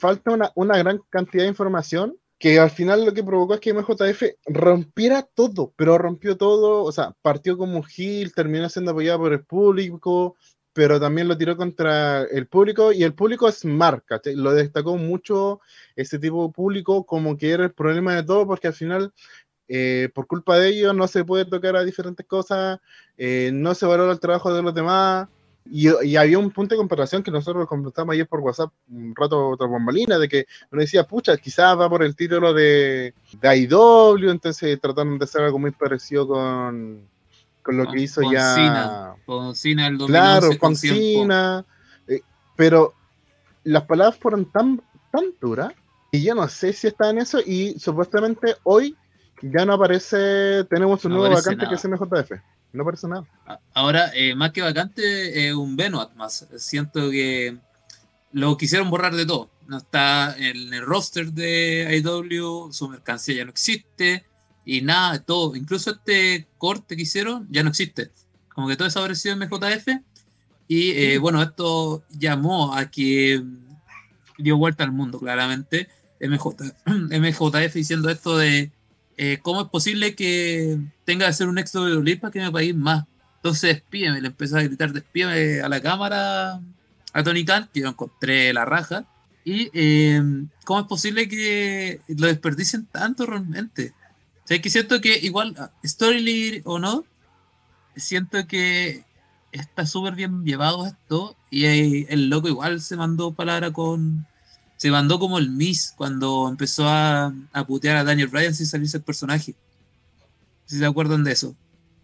falta 0.00 0.52
una, 0.54 0.78
gran 0.78 1.00
cantidad 1.10 1.44
de 1.44 1.50
información 1.50 2.16
que 2.38 2.58
al 2.60 2.70
final 2.70 3.04
lo 3.04 3.14
que 3.14 3.24
provocó 3.24 3.54
es 3.54 3.60
que 3.60 3.72
MJF 3.72 4.22
rompiera 4.46 5.22
todo, 5.22 5.72
pero 5.76 5.96
rompió 5.96 6.36
todo, 6.36 6.84
o 6.84 6.92
sea, 6.92 7.14
partió 7.22 7.56
como 7.56 7.82
Gil, 7.82 8.34
terminó 8.34 8.68
siendo 8.68 8.90
apoyado 8.90 9.20
por 9.20 9.32
el 9.32 9.44
público, 9.44 10.36
pero 10.74 11.00
también 11.00 11.28
lo 11.28 11.38
tiró 11.38 11.56
contra 11.56 12.24
el 12.24 12.46
público 12.46 12.92
y 12.92 13.02
el 13.02 13.14
público 13.14 13.48
es 13.48 13.64
marca, 13.64 14.20
lo 14.34 14.52
destacó 14.52 14.98
mucho 14.98 15.60
ese 15.96 16.18
tipo 16.18 16.46
de 16.46 16.52
público 16.52 17.06
como 17.06 17.38
que 17.38 17.50
era 17.50 17.64
el 17.64 17.72
problema 17.72 18.14
de 18.14 18.22
todo 18.22 18.46
porque 18.46 18.66
al 18.68 18.74
final 18.74 19.12
eh, 19.68 20.10
por 20.14 20.26
culpa 20.26 20.58
de 20.58 20.68
ellos 20.68 20.94
no 20.94 21.08
se 21.08 21.24
puede 21.24 21.44
tocar 21.44 21.76
a 21.76 21.84
diferentes 21.84 22.26
cosas, 22.26 22.78
eh, 23.16 23.50
no 23.52 23.74
se 23.74 23.86
valora 23.86 24.12
el 24.12 24.20
trabajo 24.20 24.52
de 24.52 24.62
los 24.62 24.74
demás, 24.74 25.28
y, 25.70 26.16
había 26.16 26.38
un 26.38 26.50
punto 26.50 26.74
de 26.74 26.78
comparación 26.78 27.22
que 27.22 27.30
nosotros 27.30 27.66
comentamos 27.66 28.12
ayer 28.12 28.26
por 28.26 28.40
WhatsApp, 28.40 28.72
un 28.88 29.14
rato 29.14 29.50
otra 29.50 29.66
bombalina, 29.66 30.18
de 30.18 30.28
que 30.28 30.46
uno 30.70 30.80
decía, 30.80 31.04
pucha, 31.04 31.36
quizás 31.36 31.78
va 31.78 31.88
por 31.88 32.02
el 32.02 32.14
título 32.14 32.52
de, 32.52 33.14
de 33.40 33.58
IW, 33.58 34.30
entonces 34.30 34.80
trataron 34.80 35.18
de 35.18 35.24
hacer 35.24 35.42
algo 35.42 35.58
muy 35.58 35.70
parecido 35.70 36.26
con, 36.26 37.08
con 37.62 37.76
lo 37.76 37.90
que 37.90 38.00
hizo 38.00 38.22
ya. 38.30 39.14
con 39.26 39.54
Cena 39.54 39.88
el 39.88 39.98
Claro, 39.98 40.50
con 40.58 40.76
Cena. 40.76 41.64
Eh, 42.06 42.20
pero 42.54 42.94
las 43.64 43.84
palabras 43.84 44.18
fueron 44.18 44.44
tan, 44.52 44.80
tan 45.10 45.24
duras 45.40 45.72
y 46.12 46.22
yo 46.22 46.34
no 46.34 46.48
sé 46.48 46.72
si 46.72 46.86
está 46.86 47.10
en 47.10 47.18
eso 47.18 47.40
y 47.44 47.78
supuestamente 47.78 48.54
hoy 48.62 48.96
ya 49.42 49.66
no 49.66 49.74
aparece, 49.74 50.64
tenemos 50.64 51.04
un 51.04 51.12
nuevo 51.12 51.34
vacante 51.34 51.66
que 51.68 51.74
es 51.74 51.84
MJF. 51.84 52.32
No 52.72 52.84
parece 52.84 53.08
nada. 53.08 53.26
Ahora, 53.74 54.10
eh, 54.14 54.34
más 54.34 54.52
que 54.52 54.62
vacante, 54.62 55.48
es 55.48 55.54
un 55.54 55.76
Benoit 55.76 56.12
más. 56.14 56.46
Siento 56.56 57.10
que 57.10 57.58
lo 58.32 58.56
quisieron 58.56 58.90
borrar 58.90 59.14
de 59.14 59.26
todo. 59.26 59.50
No 59.66 59.78
está 59.78 60.36
en 60.36 60.72
el 60.74 60.84
roster 60.84 61.32
de 61.32 61.96
IW, 61.98 62.72
su 62.72 62.88
mercancía 62.88 63.36
ya 63.36 63.44
no 63.44 63.50
existe, 63.50 64.24
y 64.64 64.82
nada, 64.82 65.18
todo. 65.20 65.56
Incluso 65.56 65.92
este 65.92 66.46
corte 66.58 66.96
que 66.96 67.02
hicieron 67.02 67.46
ya 67.50 67.62
no 67.62 67.70
existe. 67.70 68.10
Como 68.54 68.68
que 68.68 68.76
todo 68.76 68.84
desapareció 68.84 69.32
en 69.32 69.38
MJF. 69.38 69.88
Y 70.68 70.90
eh, 70.90 71.18
bueno, 71.18 71.42
esto 71.42 72.04
llamó 72.10 72.74
a 72.74 72.90
que 72.90 73.42
dio 74.38 74.56
vuelta 74.56 74.84
al 74.84 74.92
mundo, 74.92 75.18
claramente. 75.18 75.88
MJ, 76.20 76.56
MJF 76.86 77.74
diciendo 77.74 78.10
esto 78.10 78.36
de 78.36 78.72
eh, 79.16 79.38
¿cómo 79.42 79.62
es 79.62 79.68
posible 79.68 80.14
que 80.14 80.78
tenga 81.04 81.26
que 81.26 81.30
hacer 81.30 81.48
un 81.48 81.58
éxodo 81.58 81.86
de 81.86 81.96
Olimpa 81.96 82.30
que 82.30 82.40
me 82.40 82.50
pague 82.50 82.74
más? 82.74 83.04
Entonces 83.36 83.76
despídeme, 83.76 84.20
le 84.20 84.28
empezó 84.28 84.58
a 84.58 84.62
gritar 84.62 84.92
despídeme 84.92 85.60
a 85.60 85.68
la 85.68 85.80
cámara 85.80 86.60
a 87.12 87.22
Tony 87.22 87.44
Khan, 87.44 87.68
que 87.72 87.80
yo 87.80 87.88
encontré 87.88 88.52
la 88.52 88.64
raja. 88.64 89.06
Y 89.44 89.70
eh, 89.72 90.20
¿cómo 90.64 90.80
es 90.80 90.86
posible 90.86 91.28
que 91.28 92.00
lo 92.08 92.26
desperdicien 92.26 92.86
tanto 92.86 93.26
realmente? 93.26 93.94
O 94.44 94.46
sea, 94.46 94.60
que 94.60 94.70
siento 94.70 95.00
que 95.00 95.18
igual, 95.18 95.56
Story 95.82 96.62
o 96.64 96.78
no, 96.78 97.04
siento 97.96 98.46
que 98.46 99.04
está 99.52 99.86
súper 99.86 100.14
bien 100.14 100.44
llevado 100.44 100.86
esto 100.86 101.36
y 101.50 101.64
el 102.12 102.28
loco 102.28 102.48
igual 102.48 102.80
se 102.80 102.96
mandó 102.96 103.32
palabra 103.32 103.72
con, 103.72 104.26
se 104.76 104.90
mandó 104.90 105.18
como 105.18 105.38
el 105.38 105.50
Miss 105.50 105.92
cuando 105.96 106.48
empezó 106.48 106.84
a, 106.86 107.32
putear 107.66 107.96
a 107.96 108.04
Daniel 108.04 108.28
Bryan 108.28 108.54
sin 108.54 108.66
salirse 108.66 108.98
el 108.98 109.02
personaje. 109.02 109.54
Si 110.66 110.78
se 110.78 110.86
acuerdan 110.86 111.24
de 111.24 111.32
eso. 111.32 111.54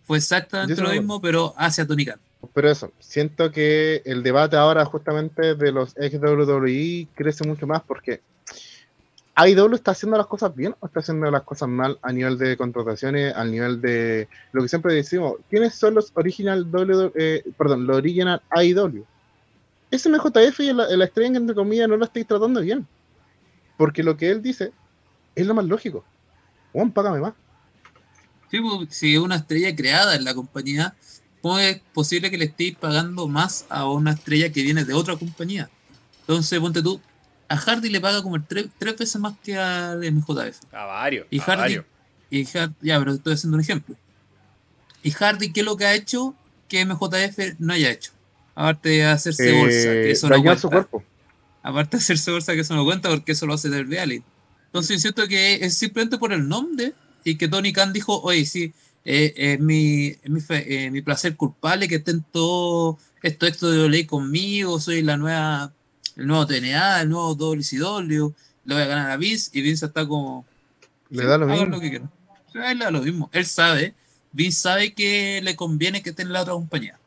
Fue 0.04 0.18
exactamente 0.18 0.80
lo 0.80 0.90
mismo, 0.90 1.20
pero 1.20 1.54
hacia 1.56 1.86
Tony 1.86 2.04
Khan. 2.04 2.20
Pero 2.54 2.70
eso, 2.70 2.92
siento 2.98 3.52
que 3.52 4.02
el 4.04 4.22
debate 4.22 4.56
ahora 4.56 4.84
justamente 4.84 5.54
de 5.54 5.72
los 5.72 5.94
ex 5.96 6.14
WWE 6.20 7.06
crece 7.14 7.46
mucho 7.46 7.66
más 7.66 7.82
porque 7.82 8.20
AEW 9.34 9.74
está 9.74 9.92
haciendo 9.92 10.18
las 10.18 10.26
cosas 10.26 10.54
bien 10.54 10.74
o 10.80 10.86
está 10.86 11.00
haciendo 11.00 11.30
las 11.30 11.42
cosas 11.42 11.68
mal 11.68 11.98
a 12.02 12.12
nivel 12.12 12.36
de 12.38 12.56
contrataciones, 12.56 13.34
al 13.34 13.50
nivel 13.50 13.80
de 13.80 14.28
lo 14.52 14.62
que 14.62 14.68
siempre 14.68 14.94
decimos, 14.94 15.36
¿quiénes 15.48 15.74
son 15.74 15.94
los 15.94 16.10
original 16.14 16.70
W, 16.70 17.12
eh, 17.14 17.44
perdón, 17.56 17.86
los 17.86 17.96
original 17.96 18.42
AEW? 18.50 19.06
Ese 19.92 20.08
MJF 20.08 20.60
y 20.60 20.72
la, 20.72 20.88
la 20.88 21.04
estrella 21.04 21.36
entre 21.36 21.54
comillas 21.54 21.88
no 21.88 21.96
lo 21.96 22.04
estáis 22.04 22.26
tratando 22.26 22.60
bien. 22.60 22.86
Porque 23.76 24.02
lo 24.02 24.16
que 24.16 24.30
él 24.30 24.42
dice 24.42 24.72
es 25.34 25.46
lo 25.46 25.54
más 25.54 25.66
lógico. 25.66 26.04
Juan, 26.72 26.90
págame 26.90 27.20
más. 27.20 27.34
Sí, 28.50 28.60
pues, 28.60 28.88
si 28.90 29.14
es 29.14 29.20
una 29.20 29.36
estrella 29.36 29.74
creada 29.76 30.16
en 30.16 30.24
la 30.24 30.34
compañía, 30.34 30.94
¿cómo 31.42 31.58
es 31.58 31.80
posible 31.92 32.30
que 32.30 32.38
le 32.38 32.46
estéis 32.46 32.76
pagando 32.76 33.28
más 33.28 33.66
a 33.68 33.88
una 33.88 34.12
estrella 34.12 34.50
que 34.50 34.62
viene 34.62 34.84
de 34.84 34.94
otra 34.94 35.16
compañía? 35.16 35.68
Entonces, 36.20 36.58
ponte 36.58 36.82
tú, 36.82 37.00
a 37.48 37.56
Hardy 37.56 37.90
le 37.90 38.00
paga 38.00 38.22
como 38.22 38.42
tres, 38.42 38.68
veces 38.78 39.16
más 39.16 39.34
que 39.42 39.58
a 39.58 39.94
MJF. 39.94 40.58
A 40.72 40.84
varios. 40.86 41.26
Y 41.30 41.38
Hardy, 41.38 41.82
Y 42.30 42.44
ya, 42.44 42.72
pero 42.80 43.12
estoy 43.12 43.34
haciendo 43.34 43.56
un 43.56 43.60
ejemplo. 43.60 43.94
Y 45.02 45.10
Hardy, 45.10 45.52
¿qué 45.52 45.60
es 45.60 45.66
lo 45.66 45.76
que 45.76 45.84
ha 45.84 45.94
hecho 45.94 46.34
que 46.68 46.84
MJF 46.86 47.58
no 47.58 47.74
haya 47.74 47.90
hecho? 47.90 48.12
Aparte 48.54 48.88
de 48.90 49.04
hacerse 49.04 49.50
eh, 49.50 49.60
bolsa, 49.60 49.88
que 49.88 50.10
eso 50.10 50.28
no 50.28 50.42
cuenta. 50.42 50.60
Su 50.60 50.70
cuerpo. 50.70 51.02
Aparte 51.62 51.96
de 51.96 52.02
hacerse 52.02 52.30
bolsa, 52.30 52.54
que 52.54 52.60
eso 52.60 52.74
no 52.74 52.84
cuenta 52.84 53.08
porque 53.08 53.32
eso 53.32 53.46
lo 53.46 53.54
hace 53.54 53.68
del 53.68 53.88
reality. 53.88 54.24
Entonces 54.66 55.00
siento 55.00 55.26
que 55.28 55.54
es 55.64 55.76
simplemente 55.76 56.18
por 56.18 56.32
el 56.32 56.48
nombre 56.48 56.94
y 57.24 57.36
que 57.36 57.48
Tony 57.48 57.72
Khan 57.72 57.92
dijo, 57.92 58.20
oye, 58.22 58.44
sí, 58.44 58.72
eh, 59.04 59.32
es 59.36 59.60
mi, 59.60 60.14
mi, 60.24 60.40
eh, 60.48 60.90
mi, 60.90 61.02
placer 61.02 61.36
culpable 61.36 61.88
que 61.88 61.96
estén 61.96 62.24
todo 62.30 62.98
esto, 63.22 63.46
esto 63.46 63.70
de 63.70 63.88
ley 63.88 64.06
conmigo, 64.06 64.80
soy 64.80 65.02
la 65.02 65.16
nueva, 65.16 65.72
el 66.16 66.26
nuevo 66.26 66.46
TNA, 66.46 67.02
el 67.02 67.08
nuevo 67.08 67.34
WCW, 67.34 68.32
le 68.64 68.74
voy 68.74 68.82
a 68.82 68.86
ganar 68.86 69.10
a 69.10 69.16
Vince 69.16 69.50
y 69.52 69.60
Vince 69.60 69.86
está 69.86 70.06
como... 70.06 70.46
Le 71.10 71.24
da 71.24 71.36
lo 71.36 71.46
mismo. 71.46 71.66
Lo 71.66 71.80
que 71.80 71.96
él 71.96 72.78
le 72.78 72.84
da 72.84 72.90
lo 72.90 73.02
mismo. 73.02 73.28
Él 73.32 73.44
sabe, 73.44 73.94
Vince 74.32 74.60
sabe 74.60 74.94
que 74.94 75.40
le 75.42 75.56
conviene 75.56 76.02
que 76.02 76.10
esté 76.10 76.22
en 76.22 76.32
la 76.32 76.42
otra 76.42 76.54
compañía. 76.54 76.98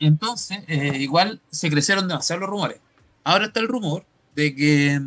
Entonces, 0.00 0.58
eh, 0.68 0.96
igual 0.98 1.40
se 1.50 1.70
crecieron 1.70 2.06
demasiado 2.06 2.40
los 2.40 2.50
rumores. 2.50 2.78
Ahora 3.24 3.46
está 3.46 3.60
el 3.60 3.68
rumor 3.68 4.04
de 4.34 4.54
que 4.54 5.00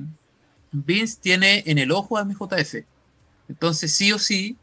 Vince 0.71 1.17
tiene 1.21 1.63
en 1.65 1.77
el 1.77 1.91
ojo 1.91 2.17
a 2.17 2.25
MJF. 2.25 2.83
Entonces, 3.47 3.93
sí 3.93 4.11
o 4.11 4.19
sí, 4.19 4.57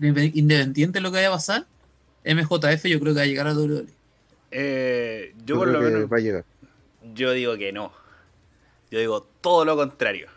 independiente 0.00 0.98
de 0.98 1.00
lo 1.00 1.10
que 1.10 1.16
vaya 1.16 1.28
a 1.28 1.32
pasar, 1.32 1.66
MJF 2.24 2.84
yo 2.84 3.00
creo 3.00 3.14
que 3.14 3.20
va 3.20 3.22
a 3.22 3.26
llegar 3.26 3.46
a 3.46 3.54
WWE. 3.54 3.86
Eh, 4.50 5.34
yo, 5.44 5.56
por 5.56 5.68
lo 5.68 5.80
menos. 5.80 6.12
Va 6.12 6.18
a 6.18 6.20
llegar. 6.20 6.44
Yo 7.14 7.32
digo 7.32 7.56
que 7.56 7.72
no. 7.72 7.92
Yo 8.90 8.98
digo 8.98 9.22
todo 9.40 9.64
lo 9.64 9.76
contrario. 9.76 10.28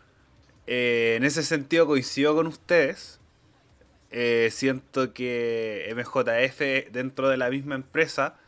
Eh, 0.68 1.16
en 1.18 1.26
ese 1.26 1.44
sentido 1.44 1.86
coincido 1.86 2.36
con 2.36 2.48
ustedes. 2.48 3.20
siento 4.52 5.14
que 5.14 5.94
MJF 5.96 6.92
dentro 6.92 7.30
de 7.30 7.38
la 7.38 7.50
misma 7.50 7.76
empresa 7.76 8.41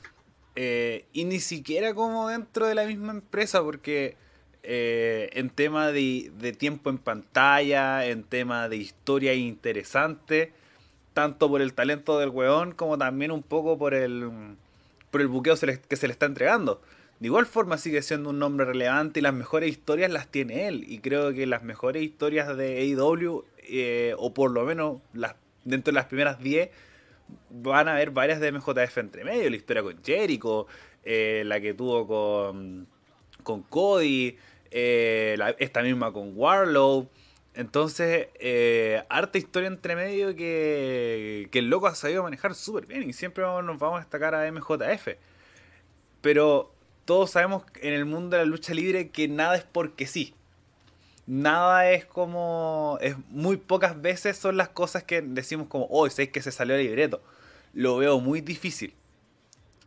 eh, 0.55 1.05
y 1.13 1.25
ni 1.25 1.39
siquiera 1.39 1.93
como 1.93 2.29
dentro 2.29 2.67
de 2.67 2.75
la 2.75 2.85
misma 2.85 3.11
empresa, 3.11 3.61
porque 3.63 4.15
eh, 4.63 5.29
en 5.33 5.49
tema 5.49 5.91
de, 5.91 6.55
tiempo 6.57 6.89
en 6.89 6.97
pantalla, 6.97 8.05
en 8.05 8.23
tema 8.23 8.69
de 8.69 8.77
historia 8.77 9.33
interesante, 9.33 10.51
tanto 11.13 11.49
por 11.49 11.61
el 11.61 11.73
talento 11.73 12.19
del 12.19 12.29
weón 12.29 12.71
como 12.73 12.97
también 12.97 13.31
un 13.31 13.43
poco 13.43 13.77
por 13.77 13.93
el, 13.93 14.29
por 15.11 15.21
el 15.21 15.27
buqueo 15.27 15.55
que 15.87 15.95
se 15.95 16.07
le 16.07 16.13
está 16.13 16.25
entregando. 16.25 16.81
De 17.19 17.27
igual 17.27 17.45
forma 17.45 17.77
sigue 17.77 18.01
siendo 18.01 18.31
un 18.31 18.39
nombre 18.39 18.65
relevante 18.65 19.19
y 19.19 19.23
las 19.23 19.33
mejores 19.33 19.69
historias 19.69 20.11
las 20.11 20.27
tiene 20.27 20.67
él. 20.67 20.83
Y 20.87 20.99
creo 20.99 21.33
que 21.33 21.45
las 21.45 21.63
mejores 21.63 22.03
historias 22.03 22.57
de 22.57 22.79
AEW, 22.79 23.45
eh, 23.59 24.13
o 24.17 24.33
por 24.33 24.51
lo 24.51 24.65
menos 24.65 24.97
dentro 25.63 25.91
de 25.91 25.95
las 25.95 26.07
primeras 26.07 26.41
10, 26.41 26.69
van 27.50 27.88
a 27.88 27.93
haber 27.93 28.12
varias 28.12 28.39
de 28.39 28.52
MJF 28.52 28.98
entre 28.98 29.24
medio, 29.24 29.50
la 29.50 29.56
historia 29.56 29.84
con 29.84 30.04
Jericho, 30.04 30.67
eh, 31.04 31.43
la 31.46 31.60
que 31.60 31.74
tuvo 31.74 32.08
con, 32.08 32.88
con 33.43 33.63
Cody, 33.63 34.38
eh, 34.72 35.38
esta 35.60 35.82
misma 35.82 36.12
con 36.12 36.34
Warlow. 36.36 37.10
Entonces, 37.56 38.30
eh, 38.39 39.04
harta 39.10 39.38
historia 39.38 39.67
entre 39.67 39.96
medio 39.96 40.36
que, 40.36 41.50
que 41.52 41.60
el 41.60 41.69
loco 41.69 41.88
ha 41.88 41.96
sabido 41.96 42.24
manejar 42.24 42.56
súper 42.56 42.88
bien 42.88 43.08
y 43.08 43.13
siempre 43.13 43.43
nos 43.43 43.78
vamos 43.78 43.98
a 43.98 44.00
destacar 44.00 44.34
a 44.34 44.52
MJF. 44.52 45.10
Pero 46.22 46.74
todos 47.06 47.32
sabemos 47.32 47.63
en 47.82 47.93
el 47.93 48.06
mundo 48.06 48.38
de 48.38 48.43
la 48.43 48.50
lucha 48.50 48.74
libre 48.74 49.10
que 49.10 49.28
nada 49.28 49.56
es 49.56 49.63
porque 49.63 50.08
sí 50.08 50.34
nada 51.25 51.89
es 51.91 52.05
como. 52.05 52.97
Es 53.01 53.15
muy 53.29 53.57
pocas 53.57 54.01
veces 54.01 54.38
son 54.38 54.57
las 54.57 54.69
cosas 54.69 55.03
que 55.03 55.21
decimos 55.21 55.67
como, 55.67 55.88
oh, 55.89 56.09
sé 56.09 56.29
que 56.29 56.41
se 56.41 56.51
salió 56.51 56.75
el 56.75 56.83
libreto. 56.83 57.21
Lo 57.73 57.97
veo 57.97 58.19
muy 58.19 58.41
difícil. 58.41 58.93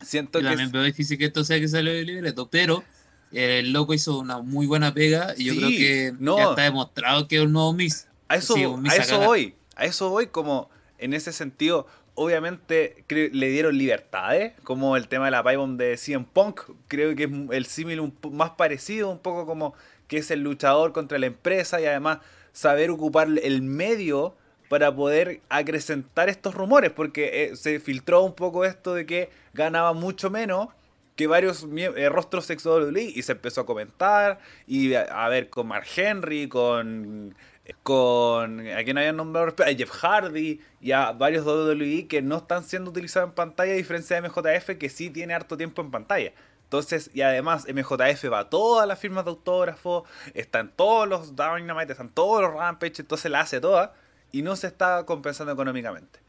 Siento 0.00 0.40
yo 0.40 0.48
También 0.48 0.70
veo 0.70 0.82
difícil 0.82 1.18
que 1.18 1.26
esto 1.26 1.44
sea 1.44 1.58
que 1.58 1.68
salió 1.68 1.92
el 1.92 2.06
libreto, 2.06 2.48
pero 2.50 2.84
el 3.32 3.72
loco 3.72 3.94
hizo 3.94 4.18
una 4.18 4.40
muy 4.40 4.66
buena 4.66 4.92
pega 4.92 5.34
y 5.36 5.44
yo 5.44 5.56
creo 5.56 5.68
que 5.68 6.12
ya 6.18 6.50
está 6.50 6.62
demostrado 6.62 7.28
que 7.28 7.36
es 7.36 7.42
un 7.42 7.52
nuevo 7.52 7.72
Miss. 7.72 8.06
A 8.28 8.36
eso, 8.36 8.54
a 8.56 8.96
eso 8.96 9.20
voy. 9.20 9.54
A 9.76 9.84
eso 9.84 10.10
voy, 10.10 10.26
como 10.28 10.70
en 10.98 11.14
ese 11.14 11.32
sentido. 11.32 11.86
Obviamente 12.14 13.04
le 13.08 13.48
dieron 13.50 13.76
libertades, 13.76 14.54
como 14.62 14.96
el 14.96 15.06
tema 15.06 15.26
de 15.26 15.32
la 15.32 15.44
Pybomb 15.44 15.76
de 15.76 15.96
CM 15.98 16.24
Punk. 16.32 16.62
Creo 16.88 17.14
que 17.14 17.24
es 17.24 17.30
el 17.50 17.66
símil 17.66 18.12
más 18.32 18.50
parecido, 18.52 19.10
un 19.10 19.18
poco 19.18 19.44
como 19.44 19.74
que 20.08 20.18
es 20.18 20.30
el 20.30 20.40
luchador 20.40 20.92
contra 20.92 21.18
la 21.18 21.26
empresa 21.26 21.80
y 21.80 21.86
además 21.86 22.18
saber 22.52 22.90
ocupar 22.90 23.28
el 23.42 23.62
medio 23.62 24.34
para 24.68 24.94
poder 24.94 25.40
acrecentar 25.48 26.28
estos 26.28 26.54
rumores, 26.54 26.90
porque 26.90 27.44
eh, 27.44 27.56
se 27.56 27.78
filtró 27.80 28.22
un 28.22 28.34
poco 28.34 28.64
esto 28.64 28.94
de 28.94 29.06
que 29.06 29.30
ganaba 29.54 29.92
mucho 29.92 30.30
menos 30.30 30.68
que 31.14 31.26
varios 31.26 31.66
eh, 31.76 32.08
rostros 32.08 32.50
ex 32.50 32.66
WWE 32.66 33.12
y 33.14 33.22
se 33.22 33.32
empezó 33.32 33.62
a 33.62 33.66
comentar 33.66 34.38
y 34.66 34.94
a, 34.94 35.02
a 35.02 35.28
ver 35.28 35.48
con 35.48 35.68
Mark 35.68 35.86
Henry, 35.96 36.48
con 36.48 37.34
con 37.82 38.60
a 38.68 38.84
quien 38.84 38.98
habían 38.98 39.16
nombrado 39.16 39.54
a 39.64 39.74
Jeff 39.74 39.90
Hardy 39.90 40.60
y 40.80 40.92
a 40.92 41.12
varios 41.12 41.44
WWE 41.44 42.06
que 42.06 42.22
no 42.22 42.36
están 42.36 42.62
siendo 42.62 42.90
utilizados 42.90 43.30
en 43.30 43.34
pantalla 43.34 43.72
a 43.72 43.76
diferencia 43.76 44.20
de 44.20 44.28
MJF 44.28 44.78
que 44.78 44.88
sí 44.88 45.10
tiene 45.10 45.34
harto 45.34 45.56
tiempo 45.56 45.82
en 45.82 45.90
pantalla. 45.90 46.32
Entonces, 46.76 47.10
y 47.14 47.22
además 47.22 47.66
MJF 47.66 48.30
va 48.30 48.40
a 48.40 48.50
todas 48.50 48.86
las 48.86 48.98
firmas 48.98 49.24
de 49.24 49.30
autógrafo, 49.30 50.04
están 50.34 50.70
todos 50.74 51.08
los 51.08 51.34
Dynamite, 51.34 51.92
están 51.92 52.10
todos 52.10 52.42
los 52.42 52.52
Rampage, 52.52 52.94
entonces 52.98 53.30
la 53.30 53.40
hace 53.40 53.60
toda 53.60 53.94
y 54.32 54.42
no 54.42 54.56
se 54.56 54.66
está 54.66 55.04
compensando 55.06 55.52
económicamente. 55.52 56.20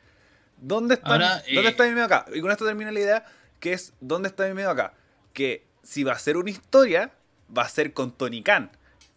¿Dónde 0.58 0.96
está, 0.96 1.10
Ahora, 1.10 1.44
¿dónde 1.54 1.62
eh, 1.62 1.70
está 1.70 1.84
mi 1.84 1.92
miedo 1.92 2.06
acá? 2.06 2.26
Y 2.34 2.42
con 2.42 2.52
esto 2.52 2.66
termina 2.66 2.92
la 2.92 3.00
idea, 3.00 3.26
que 3.60 3.74
es, 3.74 3.94
¿dónde 4.00 4.30
está 4.30 4.48
mi 4.48 4.54
miedo 4.54 4.70
acá? 4.70 4.94
Que 5.34 5.66
si 5.84 6.04
va 6.04 6.14
a 6.14 6.20
ser 6.20 6.38
una 6.38 6.50
historia, 6.50 7.12
va 7.56 7.64
a 7.64 7.70
ser 7.70 7.94
con 7.94 8.12
Tony 8.12 8.42
Khan. 8.42 8.72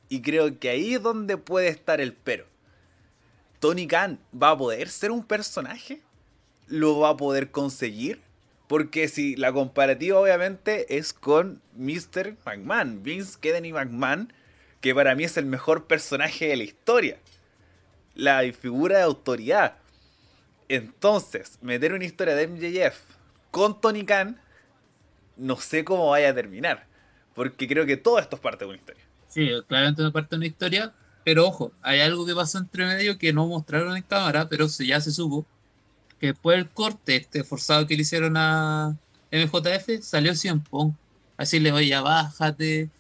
Y 0.09 0.23
creo 0.23 0.59
que 0.59 0.69
ahí 0.69 0.95
es 0.95 1.03
donde 1.03 1.37
puede 1.37 1.69
estar 1.69 2.01
el 2.01 2.13
pero. 2.13 2.47
¿Tony 3.61 3.87
Khan 3.87 4.19
va 4.35 4.51
a 4.51 4.59
poder 4.59 4.89
ser 4.89 5.11
un 5.13 5.25
personaje? 5.25 6.01
¿Lo 6.67 6.99
va 6.99 7.11
a 7.11 7.17
poder 7.17 7.51
conseguir? 7.51 8.21
Porque 8.71 9.09
si 9.09 9.35
la 9.35 9.53
comparativa 9.53 10.21
obviamente 10.21 10.97
es 10.97 11.13
con 11.13 11.61
Mr. 11.75 12.37
McMahon, 12.47 13.03
Vince 13.03 13.37
Kennedy 13.41 13.73
McMahon, 13.73 14.33
que 14.81 14.95
para 14.95 15.17
mí 15.17 15.25
es 15.25 15.37
el 15.37 15.45
mejor 15.45 15.89
personaje 15.89 16.47
de 16.47 16.57
la 16.57 16.63
historia. 16.63 17.19
La 18.15 18.43
figura 18.53 18.99
de 18.99 19.03
autoridad. 19.03 19.79
Entonces, 20.69 21.59
meter 21.63 21.93
una 21.95 22.05
historia 22.05 22.37
de 22.37 22.47
MJF 22.47 22.97
con 23.51 23.81
Tony 23.81 24.05
Khan, 24.05 24.41
no 25.37 25.57
sé 25.57 25.85
cómo 25.85 26.11
vaya 26.11 26.29
a 26.29 26.35
terminar. 26.37 26.87
Porque 27.35 27.67
creo 27.67 27.87
que 27.87 27.97
todo 27.97 28.21
esto 28.21 28.37
es 28.37 28.41
parte 28.41 28.67
de 28.67 28.69
una 28.69 28.79
historia. 28.79 29.03
Sí, 29.27 29.51
claramente 29.67 30.01
una 30.01 30.13
parte 30.13 30.37
de 30.37 30.37
una 30.37 30.47
historia, 30.47 30.95
pero 31.25 31.45
ojo, 31.45 31.73
hay 31.83 31.99
algo 32.03 32.25
que 32.25 32.37
pasó 32.37 32.59
entre 32.59 32.87
medio 32.87 33.19
que 33.19 33.33
no 33.33 33.49
mostraron 33.49 33.97
en 33.97 34.05
cámara, 34.05 34.49
pero 34.49 34.69
ya 34.69 35.01
se 35.01 35.11
supo, 35.11 35.45
que 36.21 36.29
después 36.29 36.57
del 36.57 36.69
corte 36.69 37.17
este 37.17 37.43
forzado 37.43 37.87
que 37.87 37.97
le 37.97 38.03
hicieron 38.03 38.37
a 38.37 38.97
MJF, 39.33 40.03
salió 40.03 40.35
Cien 40.35 40.61
Pong, 40.61 40.93
así 41.37 41.59
le 41.59 41.73
oye, 41.73 41.89
ya 41.89 42.03
bájate, 42.03 42.91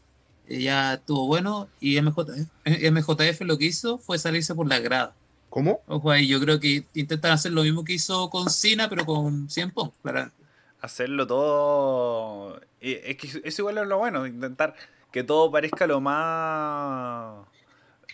eh, 0.48 0.62
ya 0.62 0.94
estuvo 0.94 1.26
bueno, 1.26 1.68
y 1.80 2.00
MJF, 2.00 2.48
eh, 2.64 2.90
MJF 2.90 3.42
lo 3.42 3.58
que 3.58 3.66
hizo 3.66 3.98
fue 3.98 4.18
salirse 4.18 4.54
por 4.54 4.66
la 4.66 4.78
grada. 4.78 5.14
¿Cómo? 5.50 5.82
Ojo 5.86 6.10
ahí, 6.10 6.28
yo 6.28 6.40
creo 6.40 6.60
que 6.60 6.84
intentan 6.94 7.32
hacer 7.32 7.52
lo 7.52 7.62
mismo 7.62 7.84
que 7.84 7.92
hizo 7.92 8.30
con 8.30 8.48
Cena, 8.48 8.88
pero 8.88 9.04
con 9.04 9.50
Cien 9.50 9.70
Pong, 9.70 9.90
claramente. 10.02 10.36
Hacerlo 10.80 11.26
todo. 11.26 12.60
y 12.80 12.92
Es 12.92 13.16
que 13.16 13.42
eso 13.44 13.62
igual 13.62 13.78
es 13.78 13.86
lo 13.86 13.98
bueno, 13.98 14.26
intentar 14.26 14.74
que 15.12 15.24
todo 15.24 15.50
parezca 15.50 15.86
lo 15.86 16.00
más. 16.00 17.44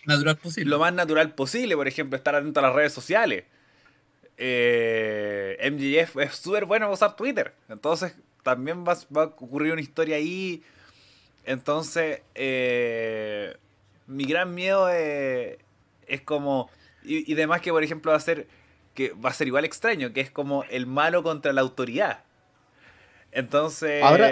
Natural 0.05 0.37
posible. 0.37 0.69
lo 0.69 0.79
más 0.79 0.93
natural 0.93 1.33
posible. 1.33 1.75
Por 1.75 1.87
ejemplo, 1.87 2.17
estar 2.17 2.35
atento 2.35 2.59
a 2.59 2.63
las 2.63 2.73
redes 2.73 2.93
sociales. 2.93 3.45
Eh, 4.37 5.57
MJF 5.71 6.17
es 6.17 6.35
súper 6.35 6.65
bueno 6.65 6.85
en 6.85 6.91
usar 6.91 7.15
Twitter. 7.15 7.53
Entonces, 7.69 8.15
también 8.43 8.85
va, 8.85 8.95
va 9.15 9.23
a 9.23 9.25
ocurrir 9.25 9.73
una 9.73 9.81
historia 9.81 10.17
ahí. 10.17 10.63
Entonces, 11.45 12.21
eh, 12.35 13.55
mi 14.05 14.25
gran 14.25 14.53
miedo 14.53 14.89
es, 14.89 15.57
es 16.07 16.21
como. 16.21 16.69
Y, 17.03 17.29
y 17.31 17.35
demás 17.35 17.61
que, 17.61 17.71
por 17.71 17.83
ejemplo, 17.83 18.11
va 18.11 18.17
a 18.17 18.21
ser. 18.21 18.47
Que 18.93 19.11
va 19.13 19.29
a 19.29 19.33
ser 19.33 19.47
igual 19.47 19.65
extraño, 19.65 20.11
que 20.13 20.21
es 20.21 20.31
como 20.31 20.63
el 20.65 20.87
malo 20.87 21.21
contra 21.23 21.53
la 21.53 21.61
autoridad. 21.61 22.23
Entonces, 23.31 24.01
Ahora- 24.03 24.31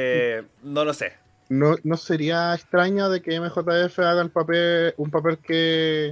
no 0.64 0.86
lo 0.86 0.94
sé. 0.94 1.14
¿No, 1.50 1.76
¿No 1.84 1.96
sería 1.98 2.56
extraño 2.56 3.10
de 3.10 3.22
que 3.22 3.40
MJF 3.40 4.00
haga 4.00 4.22
el 4.22 4.32
papel, 4.32 4.96
un 4.98 5.12
papel 5.12 5.38
que 5.38 6.12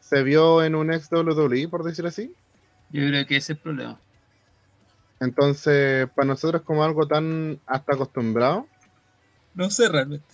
se 0.00 0.24
vio 0.24 0.64
en 0.64 0.74
un 0.74 0.92
ex 0.92 1.08
WWE, 1.12 1.68
por 1.68 1.84
decir 1.84 2.04
así? 2.04 2.34
Yo 2.90 3.06
creo 3.06 3.26
que 3.26 3.36
ese 3.36 3.52
es 3.52 3.58
el 3.58 3.62
problema. 3.62 3.98
Entonces, 5.20 6.08
para 6.14 6.26
nosotros 6.26 6.62
como 6.62 6.84
algo 6.84 7.06
tan 7.06 7.58
hasta 7.66 7.94
acostumbrado, 7.94 8.68
No 9.54 9.70
sé 9.70 9.88
realmente. 9.88 10.26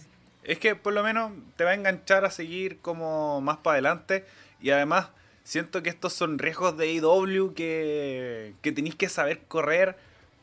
Es 0.43 0.59
que 0.59 0.75
por 0.75 0.93
lo 0.93 1.03
menos 1.03 1.33
te 1.57 1.65
va 1.65 1.71
a 1.71 1.75
enganchar 1.75 2.25
a 2.25 2.31
seguir 2.31 2.81
como 2.81 3.41
más 3.41 3.59
para 3.59 3.75
adelante. 3.75 4.27
Y 4.61 4.71
además, 4.71 5.09
siento 5.45 5.83
que 5.83 5.91
estos 5.91 6.13
son 6.13 6.39
riesgos 6.39 6.77
de 6.77 6.93
IW 6.93 7.55
que, 7.55 8.55
que 8.61 8.73
tenéis 8.73 8.97
que 8.97 9.09
saber 9.09 9.43
correr, 9.47 9.97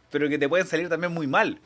pero 0.09 0.29
que 0.29 0.37
te 0.37 0.47
pueden 0.47 0.67
salir 0.67 0.87
también 0.89 1.13
muy 1.13 1.27
mal. 1.27 1.59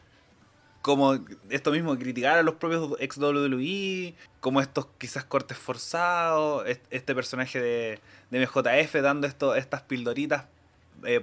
Como 0.83 1.17
esto 1.49 1.71
mismo, 1.71 1.97
criticar 1.97 2.37
a 2.37 2.43
los 2.43 2.55
propios 2.55 2.95
ex 2.99 3.17
WWE, 3.17 4.13
como 4.41 4.61
estos 4.61 4.85
quizás 4.99 5.23
cortes 5.23 5.57
forzados, 5.57 6.67
est- 6.67 6.85
este 6.91 7.15
personaje 7.15 7.59
de, 7.59 7.99
de 8.29 8.39
MJF 8.45 8.93
dando 9.01 9.25
esto, 9.25 9.55
estas 9.55 9.81
pildoritas 9.81 10.43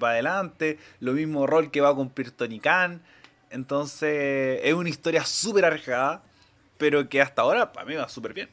para 0.01 0.15
adelante, 0.15 0.79
lo 1.01 1.13
mismo 1.13 1.47
rol 1.47 1.71
que 1.71 1.81
va 1.81 1.91
a 1.91 1.95
cumplir 1.95 2.31
Tony 2.33 2.59
Khan. 2.59 3.01
Entonces, 3.51 4.61
es 4.63 4.75
una 4.75 4.89
historia 4.89 5.25
súper 5.25 5.65
arriesgada, 5.67 6.23
pero 6.79 7.09
que 7.09 7.21
hasta 7.21 7.43
ahora 7.43 7.73
para 7.73 7.87
mí 7.87 7.95
va 7.95 8.09
súper 8.09 8.33
bien. 8.33 8.49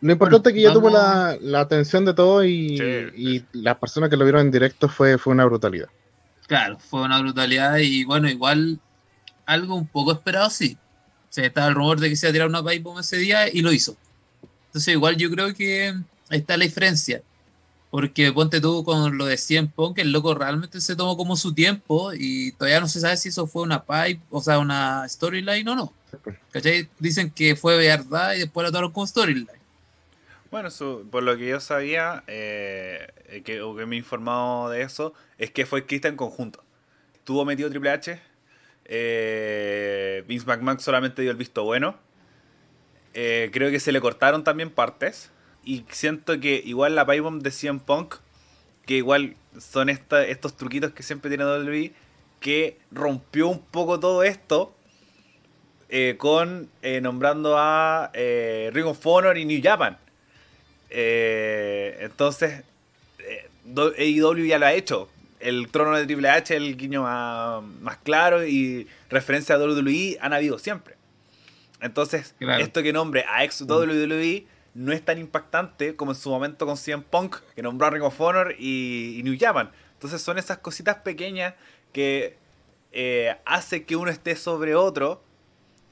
lo 0.00 0.12
importante 0.12 0.48
es 0.48 0.54
que 0.54 0.62
ya 0.62 0.72
tuvo 0.72 0.88
la, 0.90 1.36
la 1.40 1.60
atención 1.60 2.04
de 2.06 2.14
todos 2.14 2.44
y, 2.46 2.78
Sí. 2.78 2.84
y 3.16 3.44
las 3.52 3.76
personas 3.76 4.08
que 4.08 4.16
lo 4.16 4.24
vieron 4.24 4.40
en 4.42 4.50
directo 4.50 4.88
fue, 4.88 5.18
fue 5.18 5.32
una 5.34 5.44
brutalidad. 5.44 5.88
Claro, 6.46 6.78
fue 6.78 7.02
una 7.02 7.20
brutalidad 7.20 7.76
y 7.78 8.04
bueno, 8.04 8.28
igual 8.30 8.80
algo 9.50 9.74
un 9.74 9.86
poco 9.86 10.12
esperado, 10.12 10.48
sí. 10.50 10.78
O 11.36 11.40
estaba 11.40 11.68
el 11.68 11.74
rumor 11.74 12.00
de 12.00 12.08
que 12.08 12.16
se 12.16 12.26
iba 12.26 12.30
a 12.30 12.32
tirar 12.32 12.48
una 12.48 12.64
pipe 12.64 12.88
ese 12.98 13.16
día 13.16 13.48
y 13.52 13.62
lo 13.62 13.72
hizo. 13.72 13.96
Entonces, 14.66 14.94
igual 14.94 15.16
yo 15.16 15.30
creo 15.30 15.52
que 15.54 15.94
está 16.30 16.56
la 16.56 16.64
diferencia. 16.64 17.22
Porque 17.90 18.32
ponte 18.32 18.60
tú 18.60 18.84
con 18.84 19.18
lo 19.18 19.26
de 19.26 19.36
100 19.36 19.68
Pong, 19.68 19.94
que 19.96 20.02
el 20.02 20.12
loco 20.12 20.32
realmente 20.34 20.80
se 20.80 20.94
tomó 20.94 21.16
como 21.16 21.36
su 21.36 21.52
tiempo 21.52 22.12
y 22.14 22.52
todavía 22.52 22.80
no 22.80 22.86
se 22.86 23.00
sabe 23.00 23.16
si 23.16 23.30
eso 23.30 23.48
fue 23.48 23.62
una 23.62 23.84
pipe, 23.84 24.20
o 24.30 24.40
sea, 24.40 24.60
una 24.60 25.08
storyline 25.08 25.66
o 25.68 25.74
no. 25.74 25.92
¿Cachai? 26.52 26.88
Dicen 27.00 27.30
que 27.30 27.56
fue 27.56 27.76
verdad 27.76 28.34
y 28.34 28.40
después 28.40 28.64
la 28.64 28.70
tomaron 28.70 28.92
como 28.92 29.06
storyline. 29.06 29.48
Bueno, 30.52 30.68
por 31.10 31.22
lo 31.24 31.36
que 31.36 31.48
yo 31.48 31.60
sabía, 31.60 32.22
eh, 32.28 33.42
que, 33.44 33.60
o 33.60 33.74
que 33.74 33.86
me 33.86 33.96
he 33.96 33.98
informado 33.98 34.68
de 34.70 34.82
eso, 34.82 35.12
es 35.38 35.50
que 35.50 35.66
fue 35.66 35.80
escrita 35.80 36.06
en 36.06 36.16
conjunto. 36.16 36.62
Tuvo 37.24 37.44
metido 37.44 37.70
Triple 37.70 37.90
H, 37.90 38.20
eh, 38.90 40.24
Vince 40.28 40.44
McMahon 40.46 40.78
solamente 40.80 41.22
dio 41.22 41.30
el 41.30 41.38
visto 41.38 41.64
bueno. 41.64 41.96
Eh, 43.14 43.48
creo 43.52 43.70
que 43.70 43.80
se 43.80 43.92
le 43.92 44.00
cortaron 44.00 44.44
también 44.44 44.70
partes. 44.70 45.30
Y 45.64 45.84
siento 45.90 46.38
que 46.40 46.60
igual 46.64 46.94
la 46.94 47.06
Pipe 47.06 47.20
Bomb 47.20 47.42
de 47.42 47.50
CM 47.50 47.80
Punk, 47.80 48.16
que 48.84 48.96
igual 48.96 49.36
son 49.58 49.88
estos 49.88 50.56
truquitos 50.56 50.92
que 50.92 51.02
siempre 51.02 51.30
tiene 51.30 51.44
WWE, 51.44 51.92
que 52.40 52.78
rompió 52.90 53.48
un 53.48 53.60
poco 53.60 54.00
todo 54.00 54.22
esto 54.22 54.74
eh, 55.92 56.14
con 56.18 56.70
eh, 56.82 57.00
nombrando 57.00 57.58
a 57.58 58.10
eh, 58.14 58.70
Ring 58.72 58.86
of 58.86 59.04
Honor 59.04 59.36
y 59.36 59.44
New 59.44 59.60
Japan. 59.62 59.98
Entonces, 60.88 62.62
AEW 63.76 64.46
ya 64.46 64.58
lo 64.58 64.66
ha 64.66 64.72
hecho. 64.72 65.08
El 65.40 65.68
trono 65.70 65.96
de 65.96 66.04
Triple 66.06 66.28
H, 66.28 66.54
el 66.54 66.76
guiño 66.76 67.02
más, 67.02 67.62
más 67.80 67.96
claro 67.98 68.46
y 68.46 68.86
referencia 69.08 69.54
a 69.54 69.58
WWE 69.58 70.18
han 70.20 70.32
habido 70.32 70.58
siempre. 70.58 70.96
Entonces, 71.80 72.34
Claro. 72.38 72.62
esto 72.62 72.82
que 72.82 72.92
nombre 72.92 73.24
a 73.28 73.42
ex 73.44 73.62
WWE 73.62 74.46
no 74.74 74.92
es 74.92 75.02
tan 75.04 75.18
impactante 75.18 75.96
como 75.96 76.12
en 76.12 76.16
su 76.18 76.28
momento 76.30 76.66
con 76.66 76.76
CM 76.76 77.02
Punk, 77.02 77.36
que 77.56 77.62
nombró 77.62 77.86
a 77.86 77.90
Ring 77.90 78.02
of 78.02 78.20
Honor 78.20 78.54
y, 78.58 79.16
y 79.18 79.22
New 79.22 79.36
Japan. 79.40 79.70
Entonces, 79.94 80.20
son 80.22 80.38
esas 80.38 80.58
cositas 80.58 80.96
pequeñas 80.96 81.54
que 81.92 82.36
eh, 82.92 83.34
hace 83.46 83.84
que 83.84 83.96
uno 83.96 84.10
esté 84.10 84.36
sobre 84.36 84.74
otro 84.74 85.22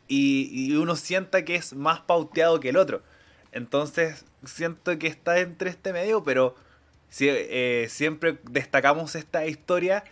y, 0.08 0.48
y 0.52 0.76
uno 0.76 0.94
sienta 0.96 1.44
que 1.44 1.54
es 1.54 1.72
más 1.74 2.00
pauteado 2.00 2.60
que 2.60 2.68
el 2.68 2.76
otro. 2.76 3.02
Entonces 3.52 4.24
siento 4.44 4.98
que 4.98 5.06
está 5.06 5.38
entre 5.40 5.70
este 5.70 5.92
medio, 5.92 6.22
pero 6.22 6.54
si- 7.10 7.28
eh, 7.30 7.86
siempre 7.88 8.38
destacamos 8.50 9.14
esta 9.14 9.46
historia 9.46 10.04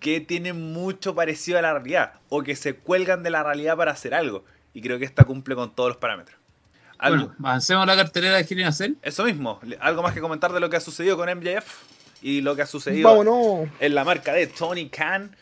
que 0.00 0.20
tiene 0.20 0.52
mucho 0.52 1.14
parecido 1.14 1.58
a 1.58 1.62
la 1.62 1.72
realidad 1.72 2.14
o 2.28 2.42
que 2.42 2.54
se 2.56 2.74
cuelgan 2.74 3.22
de 3.22 3.30
la 3.30 3.42
realidad 3.42 3.76
para 3.76 3.92
hacer 3.92 4.14
algo. 4.14 4.44
Y 4.74 4.82
creo 4.82 4.98
que 4.98 5.04
esta 5.06 5.24
cumple 5.24 5.54
con 5.54 5.74
todos 5.74 5.88
los 5.90 5.96
parámetros. 5.96 6.38
Algo, 6.98 7.26
Bueno, 7.28 7.34
avancemos 7.48 7.82
a 7.82 7.86
la 7.86 7.96
cartelera 7.96 8.36
de 8.36 8.44
Quieren 8.44 8.66
hacer. 8.66 8.92
Eso 9.02 9.24
mismo, 9.24 9.60
algo 9.80 10.02
más 10.02 10.14
que 10.14 10.20
comentar 10.20 10.52
de 10.52 10.60
lo 10.60 10.70
que 10.70 10.76
ha 10.76 10.80
sucedido 10.80 11.16
con 11.16 11.28
MJF 11.28 11.82
y 12.22 12.40
lo 12.40 12.56
que 12.56 12.62
ha 12.62 12.66
sucedido 12.66 13.08
¡Vámonos! 13.10 13.68
en 13.80 13.94
la 13.94 14.04
marca 14.04 14.32
de 14.32 14.46
Tony 14.46 14.88
Khan. 14.88 15.34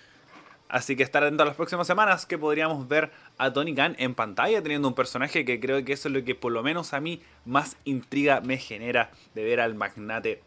Así 0.68 0.96
que 0.96 1.02
estar 1.04 1.22
atento 1.22 1.42
a 1.42 1.46
las 1.46 1.54
próximas 1.54 1.86
semanas 1.86 2.26
que 2.26 2.38
podríamos 2.38 2.88
ver 2.88 3.10
a 3.38 3.52
Tony 3.52 3.74
Khan 3.74 3.94
en 3.98 4.14
pantalla 4.14 4.60
teniendo 4.62 4.88
un 4.88 4.94
personaje 4.94 5.44
que 5.44 5.60
creo 5.60 5.84
que 5.84 5.92
eso 5.92 6.08
es 6.08 6.14
lo 6.14 6.24
que 6.24 6.34
por 6.34 6.50
lo 6.52 6.62
menos 6.64 6.92
a 6.94 7.00
mí 7.00 7.20
más 7.44 7.76
intriga 7.84 8.40
me 8.40 8.56
genera 8.56 9.10
de 9.34 9.44
ver 9.44 9.60
al 9.60 9.74
magnate 9.74 10.42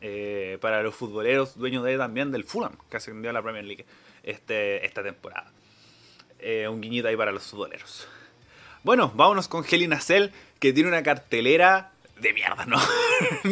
eh, 0.00 0.58
para 0.60 0.82
los 0.82 0.94
futboleros, 0.94 1.56
dueño 1.58 1.82
de 1.82 1.96
también 1.98 2.30
del 2.32 2.44
Fulham, 2.44 2.72
que 2.90 2.96
ascendió 2.98 3.30
a 3.30 3.32
la 3.32 3.42
Premier 3.42 3.64
League 3.64 3.84
este, 4.22 4.84
esta 4.86 5.02
temporada. 5.02 5.50
Eh, 6.38 6.68
un 6.68 6.80
guiñito 6.80 7.08
ahí 7.08 7.16
para 7.16 7.32
los 7.32 7.44
futboleros. 7.44 8.06
Bueno, 8.84 9.10
vámonos 9.14 9.48
con 9.48 9.64
Helena 9.68 10.00
Cell, 10.00 10.28
que 10.60 10.72
tiene 10.72 10.88
una 10.90 11.02
cartelera 11.02 11.90
de 12.20 12.32
mierda, 12.32 12.64
¿no? 12.66 12.76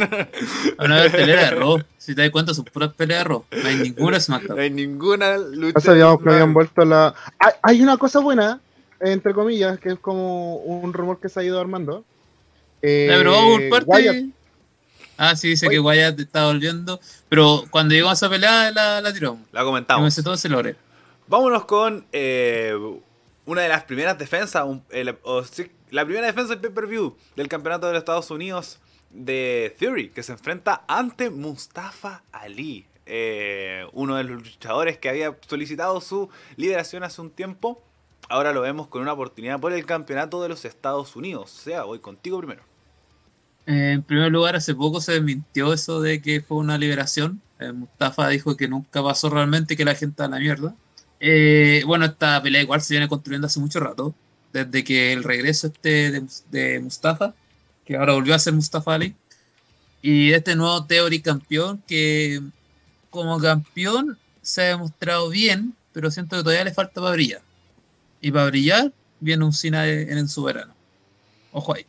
Una 0.79 1.03
cartelera 1.03 1.45
de 1.45 1.51
Raw. 1.51 1.83
Si 1.99 2.15
te 2.15 2.23
das 2.23 2.31
cuenta, 2.31 2.55
son 2.55 2.65
puras 2.67 2.93
peleas 2.95 3.21
de 3.25 3.29
Raw. 3.29 3.45
No 3.51 3.69
hay 3.69 3.77
ninguna 3.77 4.17
No 4.17 4.21
SmackDown. 4.21 4.59
hay 4.61 4.71
ninguna 4.71 5.37
lucha. 5.39 5.73
No 5.75 5.81
sabíamos 5.81 6.23
que 6.23 6.31
habían 6.31 6.55
vuelto 6.55 6.85
la. 6.85 7.15
Hay, 7.39 7.53
hay 7.63 7.83
una 7.83 7.97
cosa 7.97 8.21
buena, 8.21 8.61
entre 9.01 9.35
comillas, 9.35 9.79
que 9.79 9.91
es 9.91 9.99
como 9.99 10.57
un 10.57 10.93
rumor 10.93 11.21
que 11.21 11.29
se 11.29 11.41
ha 11.41 11.45
ido 11.45 11.61
armando. 11.61 12.05
Eh, 12.83 13.07
pero 13.11 13.33
vamos 13.33 13.61
por 13.71 13.87
parte. 13.87 14.11
Wyatt- 14.11 14.31
Ah, 15.17 15.37
sí, 15.37 15.49
dice 15.51 15.67
Oye. 15.69 15.77
que 15.77 15.81
Wyatt 15.81 16.19
está 16.21 16.47
volviendo. 16.47 17.01
Pero 17.29 17.65
cuando 17.71 17.95
llegó 17.95 18.11
a 18.11 18.15
esa 18.15 18.29
pelea, 18.29 18.71
la, 18.73 19.01
la 19.01 19.13
tiramos. 19.13 19.41
La 19.53 19.63
comentamos. 19.65 20.15
todo 20.17 20.35
ese 20.35 20.49
lore. 20.49 20.77
Vámonos 21.27 21.65
con 21.65 22.07
eh, 22.13 22.75
una 23.47 23.63
de 23.63 23.69
las 23.69 23.85
primeras 23.85 24.19
defensas, 24.19 24.65
un- 24.67 24.83
el- 24.91 25.17
o 25.23 25.43
sí, 25.45 25.71
la 25.91 26.05
primera 26.05 26.27
defensa 26.27 26.51
del 26.51 26.61
pay-per-view 26.61 27.17
del 27.37 27.49
campeonato 27.49 27.87
de 27.87 27.93
los 27.95 28.01
Estados 28.01 28.31
Unidos 28.31 28.79
de 29.11 29.75
Theory, 29.79 30.11
que 30.11 30.23
se 30.23 30.33
enfrenta 30.33 30.83
ante 30.89 31.31
Mustafa 31.31 32.23
Ali, 32.33 32.87
eh, 33.07 33.87
uno 33.93 34.17
de 34.17 34.25
los 34.25 34.43
luchadores 34.43 34.99
que 34.99 35.09
había 35.09 35.37
solicitado 35.47 36.01
su 36.01 36.29
liberación 36.57 37.05
hace 37.05 37.21
un 37.21 37.31
tiempo. 37.31 37.81
Ahora 38.29 38.53
lo 38.53 38.63
vemos 38.63 38.89
con 38.89 39.03
una 39.03 39.13
oportunidad 39.13 39.61
por 39.61 39.73
el 39.73 39.87
campeonato 39.87 40.43
de 40.43 40.49
los 40.49 40.65
Estados 40.65 41.15
Unidos. 41.15 41.55
O 41.59 41.63
sea, 41.63 41.85
voy 41.85 42.01
contigo 42.01 42.39
primero. 42.39 42.63
En 43.67 44.03
primer 44.03 44.31
lugar, 44.31 44.57
hace 44.57 44.75
poco 44.75 45.01
se 45.01 45.13
desmintió 45.13 45.73
eso 45.73 46.01
de 46.01 46.21
que 46.21 46.41
fue 46.43 46.59
una 46.59 46.77
liberación. 46.79 47.41
Eh, 47.59 47.73
Mustafa 47.73 48.29
dijo 48.29 48.57
que 48.57 48.69
nunca 48.69 49.03
pasó 49.03 49.31
realmente, 49.31 49.77
que 49.77 49.85
la 49.85 49.95
gente 49.95 50.23
a 50.23 50.29
la 50.29 50.39
mierda. 50.39 50.75
Eh, 51.21 51.83
bueno, 51.87 52.05
esta 52.05 52.43
pelea 52.43 52.63
igual 52.63 52.83
se 52.83 52.95
viene 52.95 53.09
construyendo 53.09 53.47
hace 53.47 53.61
mucho 53.61 53.81
rato, 53.81 54.15
desde 54.53 54.85
que 54.85 55.13
el 55.13 55.25
regreso 55.25 55.69
este 55.69 56.11
de, 56.13 56.21
Mus- 56.21 56.45
de 56.51 56.81
Mustafa, 56.81 57.35
que 57.87 57.97
ahora 57.97 58.13
volvió 58.13 58.35
a 58.35 58.39
ser 58.39 58.53
Mustafa 58.53 58.95
Ali, 58.95 59.15
y 60.03 60.33
este 60.33 60.55
nuevo 60.57 60.85
Theory 60.85 61.23
campeón, 61.23 61.83
que 61.87 62.43
como 63.11 63.39
campeón 63.41 64.19
se 64.43 64.63
ha 64.63 64.65
demostrado 64.67 65.31
bien, 65.31 65.75
pero 65.93 66.11
siento 66.11 66.37
que 66.37 66.43
todavía 66.43 66.65
le 66.65 66.75
falta 66.75 67.01
para 67.01 67.13
brillar. 67.15 67.41
Y 68.21 68.31
para 68.31 68.47
brillar 68.47 68.93
viene 69.21 69.45
un 69.45 69.53
Cena 69.55 69.89
en 69.89 70.19
el 70.19 70.29
soberano. 70.29 70.75
Ojo 71.53 71.75
ahí. 71.75 71.87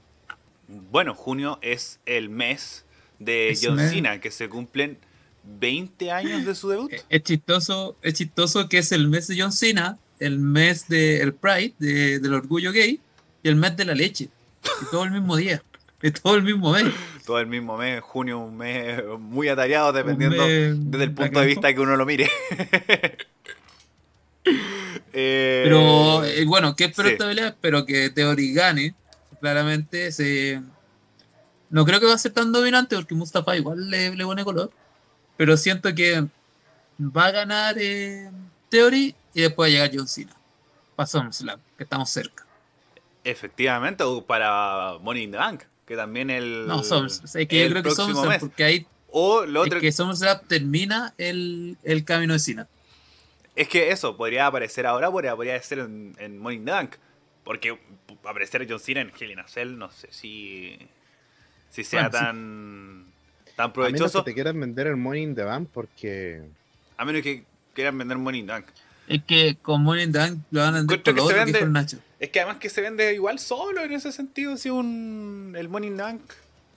Bueno, 0.68 1.14
junio 1.14 1.60
es 1.62 2.00
el 2.06 2.30
mes 2.30 2.86
de 3.20 3.50
Es 3.50 3.62
John 3.64 3.76
mes. 3.76 3.92
Cena, 3.92 4.20
que 4.20 4.32
se 4.32 4.50
cumplen 4.50 4.98
20 5.44 6.12
años 6.12 6.46
de 6.46 6.56
su 6.56 6.70
debut. 6.70 6.92
Eh, 6.92 7.02
Es 7.10 7.24
chistoso, 7.24 7.96
es 8.02 8.16
chistoso 8.16 8.68
que 8.68 8.80
es 8.80 8.92
el 8.92 9.08
mes 9.08 9.28
de 9.28 9.40
John 9.40 9.52
Cena, 9.52 9.98
el 10.20 10.40
mes 10.40 10.88
del 10.88 11.34
Pride, 11.34 11.74
de- 11.80 12.20
del 12.20 12.34
orgullo 12.34 12.72
gay, 12.72 13.00
y 13.44 13.48
el 13.48 13.56
mes 13.56 13.78
de 13.78 13.86
la 13.86 13.94
leche. 13.94 14.30
Y 14.82 14.86
todo 14.90 15.04
el 15.04 15.12
mismo 15.12 15.36
día. 15.38 15.62
Y 16.02 16.12
todo 16.12 16.36
el 16.36 16.44
mismo 16.44 16.72
mes. 16.72 16.86
todo 17.26 17.40
el 17.40 17.48
mismo 17.48 17.78
mes, 17.78 18.02
junio, 18.02 18.40
un 18.40 18.58
mes 18.58 19.02
muy 19.20 19.48
atareado 19.50 19.92
dependiendo 19.94 20.46
mes 20.46 20.76
desde 20.92 21.04
el 21.06 21.12
punto 21.14 21.40
de 21.40 21.46
vista 21.48 21.74
que 21.74 21.80
uno 21.80 21.96
lo 21.96 22.06
mire. 22.06 22.30
Eh, 25.18 25.62
Pero 25.64 26.24
eh, 26.26 26.46
bueno, 26.46 26.76
¿qué 26.76 26.86
espero 26.86 27.08
sí. 27.08 27.14
esta 27.14 27.26
pelea? 27.28 27.48
Espero 27.48 27.86
que 27.86 28.10
Theory 28.10 28.54
gane. 28.54 28.94
Claramente 29.46 30.12
se. 30.12 30.60
No 31.70 31.86
creo 31.86 32.00
que 32.00 32.08
va 32.08 32.16
a 32.16 32.18
ser 32.18 32.34
tan 32.34 32.52
dominante 32.52 32.96
porque 32.96 33.14
Mustafa 33.14 33.56
igual 33.56 33.92
le, 33.92 34.16
le 34.16 34.24
pone 34.24 34.44
color. 34.44 34.72
Pero 35.38 35.56
siento 35.56 35.94
que 35.94 36.26
va 37.00 37.26
a 37.26 37.32
ganar 37.32 37.76
eh, 37.78 38.32
Theory 38.70 39.14
y 39.36 39.42
después 39.42 39.68
va 39.68 39.68
a 39.68 39.70
llegar 39.70 39.92
John 39.94 40.08
Cena. 40.08 40.36
Para 40.96 41.06
SummerSlam, 41.06 41.60
que 41.78 41.84
estamos 41.84 42.10
cerca. 42.10 42.44
Efectivamente, 43.24 44.04
o 44.04 44.26
para 44.26 44.98
Money 45.04 45.26
in 45.26 45.32
the 45.34 45.38
Bank, 45.38 45.62
que 45.86 45.96
también 45.96 46.32
el. 46.32 46.66
No, 46.66 46.84
SummerSlam. 46.84 47.26
Es 47.26 47.48
que 47.48 47.66
yo 47.66 47.70
creo 47.70 47.84
que 47.84 47.92
SummerSlam, 47.92 48.40
porque 48.40 48.64
ahí 48.64 48.88
O 49.12 49.46
lo 49.46 49.62
otro. 49.62 49.78
es 49.78 49.82
que 49.84 49.92
SummerSlam 49.92 50.40
termina 50.48 51.14
el, 51.20 51.78
el 51.84 52.04
camino 52.04 52.34
de 52.34 52.40
Cena. 52.40 52.68
Es 53.56 53.68
que 53.68 53.92
eso, 53.92 54.18
podría 54.18 54.48
aparecer 54.48 54.88
ahora, 54.88 55.12
podría, 55.12 55.62
ser 55.62 55.78
en, 55.78 56.16
en 56.18 56.66
the 56.66 56.72
Bank. 56.72 56.96
Porque 57.46 57.80
aparecer 58.26 58.66
John 58.70 58.80
Cena 58.82 59.00
en 59.02 59.12
Hell 59.18 59.32
in 59.32 59.40
a 59.40 59.48
Cell, 59.48 59.78
no 59.78 59.90
sé 59.92 60.10
si. 60.12 60.78
Si 61.70 61.84
sea 61.86 62.10
Bueno, 62.10 62.18
sí. 62.18 62.26
tan. 62.26 63.06
Tan 63.56 63.66
A 63.66 63.68
menos 63.68 63.74
provechoso. 63.74 64.24
que 64.26 64.32
te 64.32 64.34
quieran 64.36 64.60
vender 64.60 64.88
el 64.88 64.98
Money 64.98 65.24
in 65.24 65.36
the 65.36 65.44
Bank 65.44 65.70
porque. 65.74 66.42
A 66.98 67.06
menos 67.06 67.22
que 67.22 67.46
quieran 67.74 67.98
vender 67.98 68.18
Money 68.18 68.42
in 68.42 68.48
the 68.48 68.52
Bank. 68.52 68.66
Es 69.08 69.24
que 69.24 69.56
con 69.62 69.84
Money 69.84 70.04
in 70.06 70.12
the 70.12 70.18
Bank 70.18 70.40
lo 70.52 70.62
van 70.62 70.74
a 70.74 70.78
vender 70.80 71.04
por 71.04 71.14
que 71.14 71.22
lo 71.22 71.28
se 71.28 71.54
que 71.54 71.66
Nacho. 71.68 71.98
Es 72.20 72.30
que 72.30 72.40
además 72.42 72.58
que 72.58 72.70
se 72.70 72.82
vende 72.82 73.14
igual 73.14 73.38
solo 73.40 73.82
en 73.84 73.94
ese 73.94 74.12
sentido, 74.12 74.58
si 74.58 74.70
un 74.70 75.54
el 75.56 75.70
Money 75.70 75.90
in 75.92 75.98
the 75.98 76.02
Bank 76.04 76.22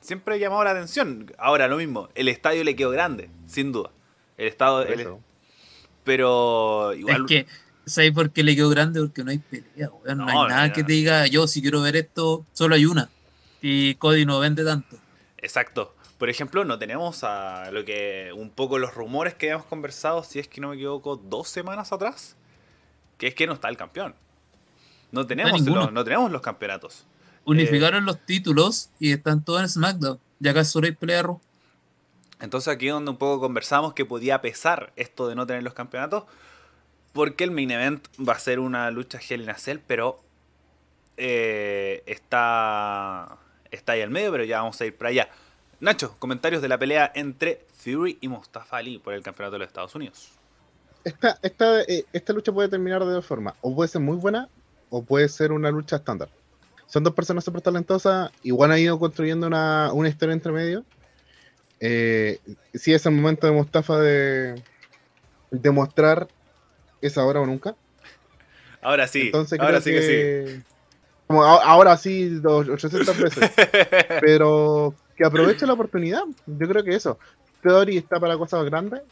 siempre 0.03 0.35
ha 0.35 0.39
llamado 0.39 0.63
la 0.65 0.71
atención. 0.73 1.33
Ahora 1.39 1.67
lo 1.69 1.79
mismo, 1.79 2.09
el 2.15 2.29
estadio 2.29 2.63
le 2.65 2.77
quedó 2.77 2.91
grande, 2.91 3.31
sin 3.47 3.73
duda. 3.73 3.91
El 4.37 4.47
estado, 4.49 4.83
el- 4.85 5.09
pero 6.05 6.93
igual 6.95 7.23
Es 7.23 7.27
que, 7.29 7.47
¿sabes 7.89 8.13
por 8.13 8.31
qué 8.31 8.43
le 8.43 8.55
quedó 8.57 8.69
grande? 8.71 9.01
Porque 9.01 9.25
no 9.25 9.31
hay 9.31 9.39
pelea, 9.39 9.91
weón. 9.91 10.19
No, 10.19 10.25
No, 10.25 10.29
hay 10.29 10.35
no 10.37 10.49
nada 10.49 10.73
que 10.73 10.85
te 10.85 10.93
diga, 10.93 11.27
yo 11.27 11.47
si 11.47 11.63
quiero 11.63 11.81
ver 11.83 11.97
esto, 11.97 12.45
solo 12.53 12.75
hay 12.75 12.87
una. 12.87 13.11
Y 13.61 13.95
Cody 13.97 14.25
no 14.25 14.39
vende 14.39 14.65
tanto. 14.65 14.97
exacto. 15.39 15.95
Por 16.19 16.29
ejemplo, 16.31 16.65
no 16.65 16.81
tenemos 16.81 17.23
a 17.23 17.71
lo 17.71 17.85
que 17.85 18.33
un 18.35 18.51
poco 18.51 18.79
los 18.81 18.93
rumores 18.93 19.35
que 19.35 19.47
habíamos 19.47 19.67
conversado, 19.67 20.25
si 20.25 20.41
es 20.41 20.49
que 20.49 20.61
no 20.61 20.71
me 20.71 20.75
equivoco, 20.75 21.15
dos 21.17 21.49
semanas 21.49 21.93
atrás, 21.93 22.35
que 23.19 23.29
es 23.29 23.35
que 23.37 23.47
no 23.47 23.53
está 23.53 23.69
el 23.69 23.77
campeón. 23.77 24.17
No 25.13 25.27
tenemos, 25.27 25.63
ninguno. 25.63 25.85
los, 25.85 25.93
no 25.93 26.03
tenemos 26.03 26.31
los 26.33 26.43
campeonatos. 26.43 27.07
Unificaron 27.45 28.05
los 28.05 28.19
títulos 28.27 28.91
y 28.99 29.13
están 29.13 29.45
todos 29.45 29.61
en 29.61 29.69
SmackDown. 29.69 30.19
Ya 30.41 30.51
acá 30.51 30.65
solo 30.65 30.87
hay 30.87 30.93
pelea. 30.93 31.23
Entonces 32.41 32.69
aquí 32.69 32.89
es 32.89 32.93
donde 32.93 33.11
un 33.13 33.17
poco 33.17 33.41
conversamos 33.41 33.95
que 33.95 34.05
podía 34.05 34.41
pesar 34.41 34.93
esto 34.97 35.29
de 35.29 35.35
no 35.35 35.47
tener 35.47 35.63
los 35.63 35.75
campeonatos. 35.75 36.25
Porque 37.13 37.45
el 37.45 37.51
main 37.51 37.71
event 37.71 38.07
va 38.17 38.35
a 38.35 38.39
ser 38.39 38.61
una 38.61 38.91
lucha 38.91 39.19
Hell 39.19 39.43
in 39.43 39.51
a 39.51 39.59
Cell, 39.59 39.79
pero 39.87 40.21
eh, 41.17 42.03
está, 42.07 43.39
está 43.71 43.93
ahí 43.93 44.03
al 44.03 44.11
medio, 44.11 44.31
pero 44.31 44.45
ya 44.45 44.61
vamos 44.61 44.81
a 44.81 44.87
ir 44.87 44.97
para 44.97 45.11
allá. 45.11 45.29
Nacho, 45.81 46.17
comentarios 46.19 46.63
de 46.63 46.69
la 46.69 46.79
pelea 46.79 47.11
entre 47.15 47.65
Fury 47.77 48.19
y 48.21 48.29
Mustafa 48.29 48.77
Ali 48.77 48.99
por 48.99 49.15
el 49.15 49.23
campeonato 49.23 49.55
de 49.55 49.59
los 49.61 49.69
Estados 49.69 49.95
Unidos. 49.95 50.31
Esta, 51.05 51.39
esta, 51.43 51.83
eh, 51.83 52.05
esta 52.13 52.33
lucha 52.33 52.53
puede 52.53 52.69
terminar 52.69 53.05
de 53.05 53.13
dos 53.13 53.25
formas. 53.25 53.55
O 53.61 53.75
puede 53.75 53.89
ser 53.89 54.01
muy 54.01 54.17
buena, 54.17 54.49
o 54.91 55.03
puede 55.03 55.29
ser 55.29 55.53
una 55.53 55.71
lucha 55.71 55.97
estándar. 55.97 56.29
Son 56.87 57.05
dos 57.05 57.15
personas 57.15 57.45
súper 57.45 57.63
talentosas. 57.63 58.31
Igual 58.43 58.73
han 58.73 58.79
ido 58.79 58.99
construyendo 58.99 59.47
una, 59.47 59.93
una 59.93 60.09
historia 60.09 60.33
entre 60.33 60.53
medio. 60.53 60.85
Eh, 61.81 62.41
sí 62.75 62.93
es 62.93 63.07
el 63.07 63.13
momento 63.13 63.47
de 63.47 63.53
Mustafa 63.53 63.99
de 63.99 64.63
demostrar 65.51 66.29
es 67.01 67.17
ahora 67.19 67.41
o 67.41 67.47
nunca. 67.47 67.75
Ahora 68.83 69.07
sí, 69.09 69.23
Entonces 69.27 69.59
ahora 69.59 69.81
creo 69.81 69.83
sí 69.83 69.91
que 69.91 70.63
Como 71.27 71.45
a- 71.45 71.63
ahora 71.65 71.97
sí, 71.97 72.29
dos- 72.41 72.69
800 72.69 73.19
veces. 73.19 73.51
sí. 73.55 73.63
pero 74.21 74.95
que 75.17 75.25
aproveche 75.25 75.67
la 75.67 75.73
oportunidad. 75.75 76.23
Yo 76.47 76.69
creo 76.69 76.83
que 76.85 76.95
eso. 76.95 77.19
Theory 77.63 77.97
está 77.99 78.19
para 78.21 78.37
cosas 78.39 78.65
grandes. 78.65 79.03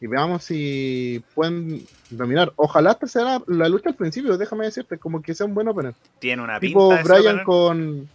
Y 0.00 0.06
veamos 0.06 0.44
si 0.44 1.24
pueden 1.34 1.84
dominar. 2.10 2.52
Ojalá 2.56 2.92
esta 2.92 3.06
sea 3.08 3.24
la, 3.24 3.42
la 3.48 3.68
lucha 3.68 3.88
al 3.88 3.96
principio, 3.96 4.36
déjame 4.38 4.64
decirte, 4.66 4.96
como 4.98 5.20
que 5.22 5.34
sea 5.34 5.46
un 5.46 5.54
buen 5.54 5.66
opener. 5.68 5.94
Tiene 6.20 6.42
una 6.42 6.60
Tipo 6.60 6.88
pinta 6.90 7.02
de 7.02 7.18
Brian 7.20 7.44
con. 7.44 8.08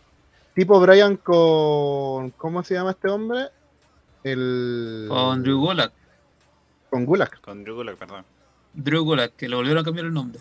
Tipo 0.54 0.80
Brian 0.80 1.18
con. 1.18 2.30
¿Cómo 2.32 2.64
se 2.64 2.76
llama 2.76 2.91
este 2.91 3.10
hombre? 3.10 3.47
El. 4.24 5.08
Con 5.10 5.43
Drew 5.43 5.60
Gulak. 5.60 5.91
Con 6.89 7.06
Gulak. 7.06 7.41
Con 7.41 7.64
Drew 7.64 7.76
Gulak, 7.76 7.97
perdón. 7.97 8.24
Drew 8.74 9.03
Gulak, 9.03 9.36
que 9.36 9.47
le 9.49 9.55
volvieron 9.55 9.82
a 9.82 9.86
cambiar 9.86 10.05
el 10.07 10.13
nombre. 10.13 10.39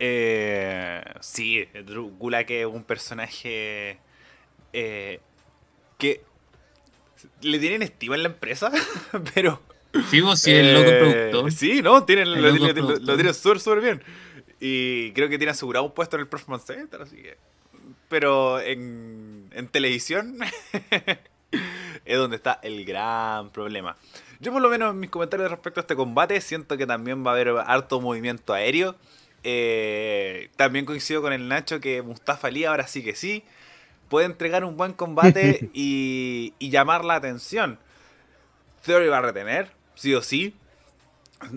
Eh, 0.00 1.02
sí, 1.20 1.64
Drew 1.84 2.10
Gulak 2.18 2.50
es 2.50 2.66
un 2.66 2.84
personaje 2.84 3.98
eh, 4.72 5.20
que 5.98 6.22
le 7.40 7.58
tienen 7.58 7.82
estima 7.82 8.14
en 8.14 8.22
la 8.22 8.28
empresa, 8.28 8.70
pero... 9.34 9.60
Sí, 10.10 10.20
vos, 10.20 10.40
sí, 10.40 10.52
el 10.52 10.74
loco 10.74 10.90
eh, 10.90 10.98
productor. 11.30 11.52
Sí, 11.52 11.82
no, 11.82 12.04
tienen, 12.04 12.28
El 12.28 12.42
lo, 12.42 12.50
loco 12.52 12.80
lo- 12.80 12.96
lo- 12.98 13.14
tienen 13.16 13.34
súper, 13.34 13.58
súper 13.58 13.80
bien. 13.80 14.02
Y 14.60 15.12
creo 15.12 15.28
que 15.28 15.38
tiene 15.38 15.50
asegurado 15.50 15.86
un 15.86 15.92
puesto 15.92 16.16
en 16.16 16.20
el 16.22 16.28
Performance 16.28 16.66
Center, 16.66 17.02
así 17.02 17.16
que... 17.16 17.36
Pero 18.08 18.60
en, 18.60 19.48
en 19.52 19.68
televisión 19.68 20.38
es 22.04 22.18
donde 22.18 22.36
está 22.36 22.60
el 22.62 22.84
gran 22.84 23.50
problema. 23.50 23.96
Yo 24.40 24.52
por 24.52 24.62
lo 24.62 24.68
menos 24.68 24.92
en 24.92 25.00
mis 25.00 25.10
comentarios 25.10 25.50
respecto 25.50 25.80
a 25.80 25.82
este 25.82 25.96
combate 25.96 26.40
siento 26.40 26.76
que 26.76 26.86
también 26.86 27.24
va 27.26 27.30
a 27.30 27.34
haber 27.34 27.48
harto 27.66 28.00
movimiento 28.00 28.54
aéreo. 28.54 28.96
Eh, 29.44 30.50
también 30.56 30.84
coincido 30.84 31.22
con 31.22 31.32
el 31.32 31.48
Nacho 31.48 31.80
que 31.80 32.02
Mustafa 32.02 32.48
Ali 32.48 32.64
ahora 32.64 32.86
sí 32.88 33.04
que 33.04 33.14
sí 33.14 33.44
puede 34.08 34.26
entregar 34.26 34.64
un 34.64 34.76
buen 34.76 34.92
combate 34.92 35.70
y, 35.74 36.54
y 36.58 36.70
llamar 36.70 37.04
la 37.04 37.16
atención. 37.16 37.78
Theory 38.84 39.08
va 39.08 39.18
a 39.18 39.22
retener, 39.22 39.70
sí 39.94 40.14
o 40.14 40.22
sí. 40.22 40.54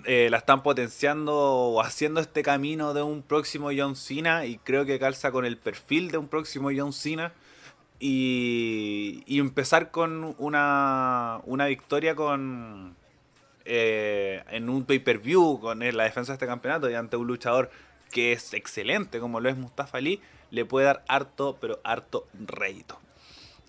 Eh, 0.05 0.27
la 0.29 0.37
están 0.37 0.61
potenciando 0.61 1.33
o 1.35 1.81
haciendo 1.81 2.19
este 2.21 2.43
camino 2.43 2.93
de 2.93 3.01
un 3.01 3.23
próximo 3.23 3.69
John 3.75 3.95
Cena 3.95 4.45
y 4.45 4.57
creo 4.59 4.85
que 4.85 4.99
calza 4.99 5.31
con 5.31 5.43
el 5.43 5.57
perfil 5.57 6.11
de 6.11 6.19
un 6.19 6.27
próximo 6.27 6.69
John 6.75 6.93
Cena 6.93 7.33
y, 8.01 9.23
y 9.27 9.39
empezar 9.39 9.91
con 9.91 10.35
una, 10.39 11.39
una 11.45 11.67
victoria 11.67 12.15
con 12.15 12.95
eh, 13.63 14.43
en 14.49 14.69
un 14.69 14.85
pay-per-view 14.85 15.59
con 15.61 15.79
la 15.79 16.03
defensa 16.03 16.31
de 16.31 16.35
este 16.35 16.47
campeonato 16.47 16.89
y 16.89 16.95
ante 16.95 17.15
un 17.15 17.27
luchador 17.27 17.69
que 18.11 18.33
es 18.33 18.53
excelente 18.53 19.19
como 19.19 19.39
lo 19.39 19.49
es 19.49 19.55
Mustafa 19.55 19.99
Ali 19.99 20.19
le 20.49 20.65
puede 20.65 20.87
dar 20.87 21.05
harto 21.07 21.57
pero 21.61 21.79
harto 21.83 22.27
rédito 22.33 22.99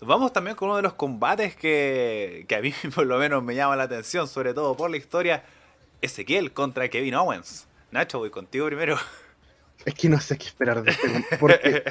Vamos 0.05 0.33
también 0.33 0.57
con 0.57 0.67
uno 0.67 0.75
de 0.75 0.81
los 0.81 0.93
combates 0.93 1.55
que, 1.55 2.45
que 2.47 2.55
a 2.55 2.61
mí 2.61 2.73
por 2.95 3.05
lo 3.05 3.17
menos 3.17 3.41
me 3.41 3.55
llama 3.55 3.75
la 3.75 3.83
atención, 3.83 4.27
sobre 4.27 4.53
todo 4.53 4.75
por 4.75 4.89
la 4.89 4.97
historia 4.97 5.45
Ezequiel 6.01 6.51
contra 6.51 6.89
Kevin 6.89 7.15
Owens. 7.15 7.67
Nacho, 7.91 8.19
voy 8.19 8.29
contigo 8.29 8.65
primero. 8.65 8.97
Es 9.85 9.93
que 9.95 10.07
no 10.07 10.19
sé 10.19 10.37
qué 10.37 10.45
esperar 10.45 10.81
de 10.81 10.91
este 10.91 11.07
porque 11.39 11.83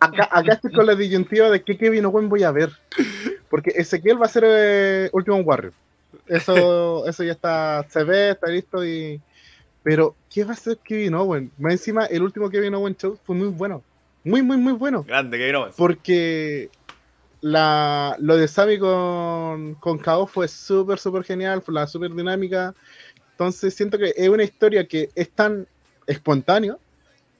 acá, 0.00 0.28
acá 0.30 0.52
estoy 0.52 0.72
con 0.72 0.86
la 0.86 0.94
disyuntiva 0.94 1.50
de 1.50 1.62
qué 1.62 1.78
Kevin 1.78 2.04
Owens 2.04 2.28
voy 2.28 2.42
a 2.42 2.50
ver. 2.50 2.70
Porque 3.48 3.72
Ezequiel 3.74 4.20
va 4.20 4.26
a 4.26 4.28
ser 4.28 4.44
eh, 4.46 5.10
Ultimate 5.12 5.42
Warrior. 5.42 5.72
Eso, 6.26 7.06
eso 7.08 7.24
ya 7.24 7.32
está, 7.32 7.86
se 7.88 8.04
ve, 8.04 8.30
está 8.30 8.48
listo 8.48 8.84
y. 8.84 9.20
Pero, 9.82 10.16
¿qué 10.30 10.44
va 10.44 10.50
a 10.50 10.54
hacer 10.54 10.78
Kevin 10.78 11.14
Owens? 11.14 11.52
Más 11.58 11.72
encima, 11.72 12.06
el 12.06 12.22
último 12.22 12.48
Kevin 12.48 12.74
Owens 12.74 12.98
show 12.98 13.18
fue 13.22 13.36
muy 13.36 13.48
bueno. 13.48 13.82
Muy, 14.24 14.42
muy, 14.42 14.56
muy 14.56 14.72
bueno. 14.72 15.04
Grande 15.04 15.36
Kevin 15.36 15.56
Owens. 15.56 15.74
Porque 15.76 16.70
la, 17.42 18.16
lo 18.18 18.36
de 18.36 18.48
Sammy 18.48 18.78
con, 18.78 19.74
con 19.74 20.00
Chaos 20.00 20.30
fue 20.30 20.48
súper, 20.48 20.98
súper 20.98 21.24
genial, 21.24 21.60
fue 21.60 21.74
la 21.74 21.86
súper 21.86 22.14
dinámica. 22.14 22.74
Entonces 23.32 23.74
siento 23.74 23.98
que 23.98 24.14
es 24.16 24.28
una 24.28 24.44
historia 24.44 24.88
que 24.88 25.10
es 25.14 25.30
tan 25.30 25.66
espontánea, 26.06 26.78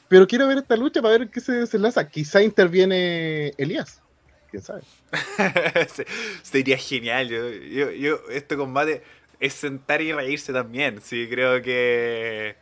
pero 0.09 0.27
quiero 0.27 0.47
ver 0.47 0.59
esta 0.59 0.77
lucha 0.77 1.01
para 1.03 1.19
ver 1.19 1.31
qué 1.31 1.41
se 1.41 1.53
desenlaza. 1.53 2.09
Quizá 2.09 2.43
interviene 2.43 3.53
Elías, 3.57 4.03
quién 4.51 4.63
sabe. 4.63 4.83
Sería 6.43 6.77
genial. 6.77 7.29
Yo, 7.29 7.91
yo, 7.91 8.19
este 8.31 8.57
combate 8.57 9.03
es 9.41 9.55
sentar 9.55 10.03
y 10.03 10.13
reírse 10.13 10.53
también. 10.53 11.01
Sí, 11.01 11.27
creo 11.29 11.63
que, 11.63 12.57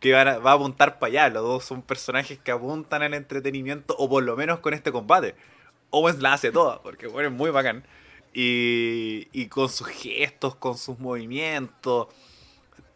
que 0.00 0.12
va 0.12 0.50
a 0.50 0.52
apuntar 0.52 0.98
para 0.98 1.10
allá. 1.10 1.28
Los 1.28 1.42
dos 1.42 1.64
son 1.64 1.82
personajes 1.82 2.38
que 2.38 2.50
apuntan 2.50 3.02
al 3.02 3.14
entretenimiento, 3.14 3.94
o 3.98 4.08
por 4.08 4.22
lo 4.22 4.36
menos 4.36 4.60
con 4.60 4.74
este 4.74 4.92
combate. 4.92 5.34
Owens 5.90 6.20
la 6.20 6.34
hace 6.34 6.52
toda, 6.52 6.82
porque 6.82 7.06
bueno, 7.06 7.28
es 7.28 7.34
muy 7.34 7.50
bacán. 7.50 7.84
Y, 8.32 9.28
y 9.32 9.46
con 9.46 9.68
sus 9.68 9.88
gestos, 9.88 10.54
con 10.54 10.78
sus 10.78 11.00
movimientos 11.00 12.08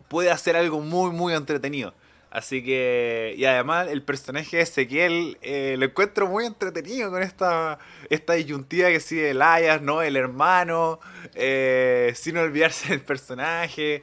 puede 0.09 0.31
hacer 0.31 0.57
algo 0.57 0.81
muy, 0.81 1.11
muy 1.11 1.35
entretenido. 1.35 1.93
Así 2.35 2.64
que, 2.64 3.32
y 3.39 3.45
además 3.45 3.87
el 3.89 4.03
personaje 4.03 4.57
de 4.57 4.64
Ezequiel 4.64 5.39
eh, 5.41 5.76
lo 5.78 5.85
encuentro 5.85 6.26
muy 6.26 6.45
entretenido 6.45 7.09
con 7.12 7.22
esta, 7.22 7.78
esta 8.11 8.32
disyuntiva 8.32 8.89
que 8.89 8.99
sigue 8.99 9.30
Elias, 9.30 9.80
¿no? 9.82 10.03
El 10.03 10.16
hermano, 10.16 10.99
eh, 11.37 12.12
sin 12.16 12.37
olvidarse 12.37 12.89
del 12.89 13.03
personaje. 13.03 14.03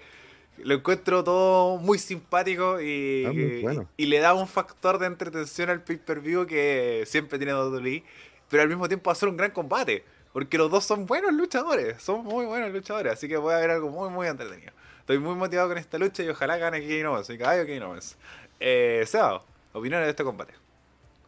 Lo 0.60 0.76
encuentro 0.76 1.26
todo 1.26 1.76
muy 1.76 2.00
simpático 2.00 2.80
y, 2.80 3.26
Ah, 3.26 3.34
muy 3.34 3.62
bueno. 3.64 3.90
y, 3.98 4.04
y 4.04 4.06
le 4.06 4.20
da 4.20 4.34
un 4.34 4.48
factor 4.48 4.98
de 4.98 5.08
entretención 5.08 5.70
al 5.70 5.84
pay-per-view 5.84 6.46
que 6.48 7.04
siempre 7.08 7.38
tiene 7.38 7.54
WWE, 7.54 8.02
pero 8.50 8.64
al 8.64 8.70
mismo 8.70 8.88
tiempo 8.88 9.12
hacer 9.12 9.28
un 9.28 9.36
gran 9.36 9.52
combate. 9.52 10.06
Porque 10.32 10.58
los 10.58 10.72
dos 10.72 10.86
son 10.86 11.06
buenos 11.06 11.34
luchadores, 11.34 12.02
son 12.02 12.24
muy 12.24 12.46
buenos 12.46 12.72
luchadores, 12.72 13.12
así 13.12 13.28
que 13.28 13.38
puede 13.38 13.58
haber 13.58 13.72
algo 13.72 13.90
muy, 13.90 14.10
muy 14.10 14.28
entretenido. 14.28 14.72
Estoy 15.02 15.20
muy 15.20 15.36
motivado 15.36 15.70
con 15.70 15.78
esta 15.78 15.98
lucha 15.98 16.24
y 16.24 16.30
ojalá 16.30 16.58
gane 16.58 16.80
Kevin 16.82 17.08
Owens. 17.08 17.30
Y 17.30 17.38
caballo 17.38 17.66
Kevin 17.66 17.84
Owens. 17.84 18.16
Eh, 18.60 19.04
Seba, 19.06 19.44
opiniones 19.74 20.06
de 20.08 20.12
este 20.12 20.24
combate. 20.24 20.54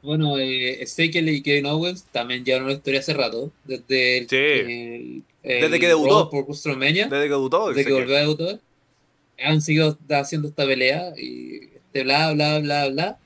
Bueno, 0.01 0.37
eh, 0.37 0.81
Ezekiel 0.83 1.29
y 1.29 1.41
Kevin 1.41 1.65
Owens 1.67 2.05
también 2.11 2.43
llevan 2.43 2.63
una 2.63 2.73
historia 2.73 2.99
hace 2.99 3.13
rato. 3.13 3.51
Desde, 3.63 4.17
el, 4.19 4.29
Sí. 4.29 4.35
el- 4.35 5.23
el 5.43 5.61
Desde 5.61 5.79
que 5.79 5.87
debutó. 5.87 6.29
Por 6.29 6.45
WrestleMania, 6.45 7.07
Desde 7.07 7.23
que 7.23 7.29
debutó, 7.29 7.69
desde 7.69 7.85
que 7.85 7.93
volvió 7.93 8.15
a 8.15 8.19
debutar. 8.19 8.59
Han 9.43 9.61
seguido 9.61 9.97
haciendo 10.11 10.47
esta 10.49 10.65
pelea 10.65 11.13
y 11.17 11.69
este 11.85 12.03
bla, 12.03 12.33
bla, 12.33 12.59
bla, 12.59 12.89
bla. 12.89 13.17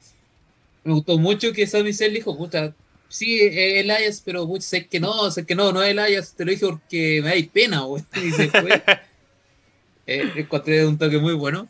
Me 0.83 0.93
gustó 0.93 1.17
mucho 1.17 1.51
que 1.51 1.67
Sami 1.67 1.93
Zayn 1.93 2.13
dijo, 2.13 2.37
puta, 2.37 2.73
sí, 3.09 3.41
es 3.41 3.55
Elias, 3.83 4.21
pero 4.23 4.45
muchos 4.45 4.65
sé 4.65 4.87
que 4.87 4.99
no, 4.99 5.29
sé 5.31 5.45
que 5.45 5.53
no, 5.53 5.71
no 5.73 5.83
es 5.83 5.89
Elias, 5.91 6.33
te 6.35 6.45
lo 6.45 6.51
dije 6.51 6.65
porque 6.65 7.21
me 7.23 7.29
da 7.41 7.47
pena, 7.51 7.81
güey. 7.81 8.03
Y 8.23 8.31
se 8.31 8.47
fue. 8.49 8.81
Eh, 10.07 10.31
encontré 10.35 10.85
un 10.85 10.97
toque 10.97 11.17
muy 11.19 11.33
bueno. 11.33 11.67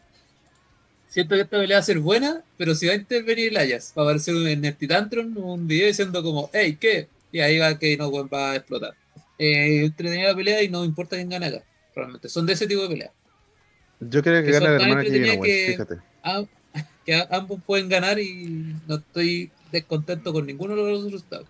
Siento 1.09 1.35
que 1.35 1.41
esta 1.41 1.57
pelea 1.57 1.77
va 1.77 1.81
a 1.81 1.83
ser 1.85 1.99
buena, 1.99 2.43
pero 2.57 2.75
si 2.75 2.85
va 2.85 2.93
a 2.93 2.95
intervenir 2.95 3.55
Elias, 3.57 3.93
va 3.97 4.03
a 4.03 4.05
aparecer 4.05 4.35
en 4.35 4.63
el 4.65 4.75
Titantron 4.75 5.35
un 5.37 5.67
video 5.67 5.87
diciendo 5.87 6.21
como, 6.21 6.49
hey, 6.53 6.77
¿qué? 6.79 7.07
Y 7.31 7.39
ahí 7.39 7.57
va 7.57 7.77
que 7.79 7.97
no 7.97 8.11
va 8.27 8.51
a 8.51 8.55
explotar. 8.57 8.93
Eh, 9.39 9.85
entretenida 9.85 10.29
la 10.29 10.35
pelea 10.35 10.61
y 10.63 10.69
no 10.69 10.83
importa 10.85 11.15
quién 11.15 11.29
gana 11.29 11.47
acá. 11.47 11.63
Realmente, 11.95 12.29
son 12.29 12.45
de 12.45 12.53
ese 12.53 12.67
tipo 12.67 12.81
de 12.83 12.89
pelea. 12.89 13.11
Yo 13.99 14.21
creo 14.21 14.41
que 14.43 14.51
Que 14.51 14.59
gana 14.59 14.65
el 14.67 14.77
de 14.77 14.77
Kevin 14.83 14.97
entretenidas 14.99 15.37
Owens, 15.37 15.53
que- 15.53 15.71
fíjate. 15.71 15.95
Ah, 16.23 16.43
que 17.05 17.15
a- 17.15 17.27
ambos 17.31 17.59
pueden 17.65 17.89
ganar 17.89 18.19
y 18.19 18.75
no 18.87 18.95
estoy 18.97 19.49
descontento 19.71 20.31
con 20.33 20.45
ninguno 20.45 20.75
de 20.75 20.91
los 20.91 21.03
resultados. 21.05 21.47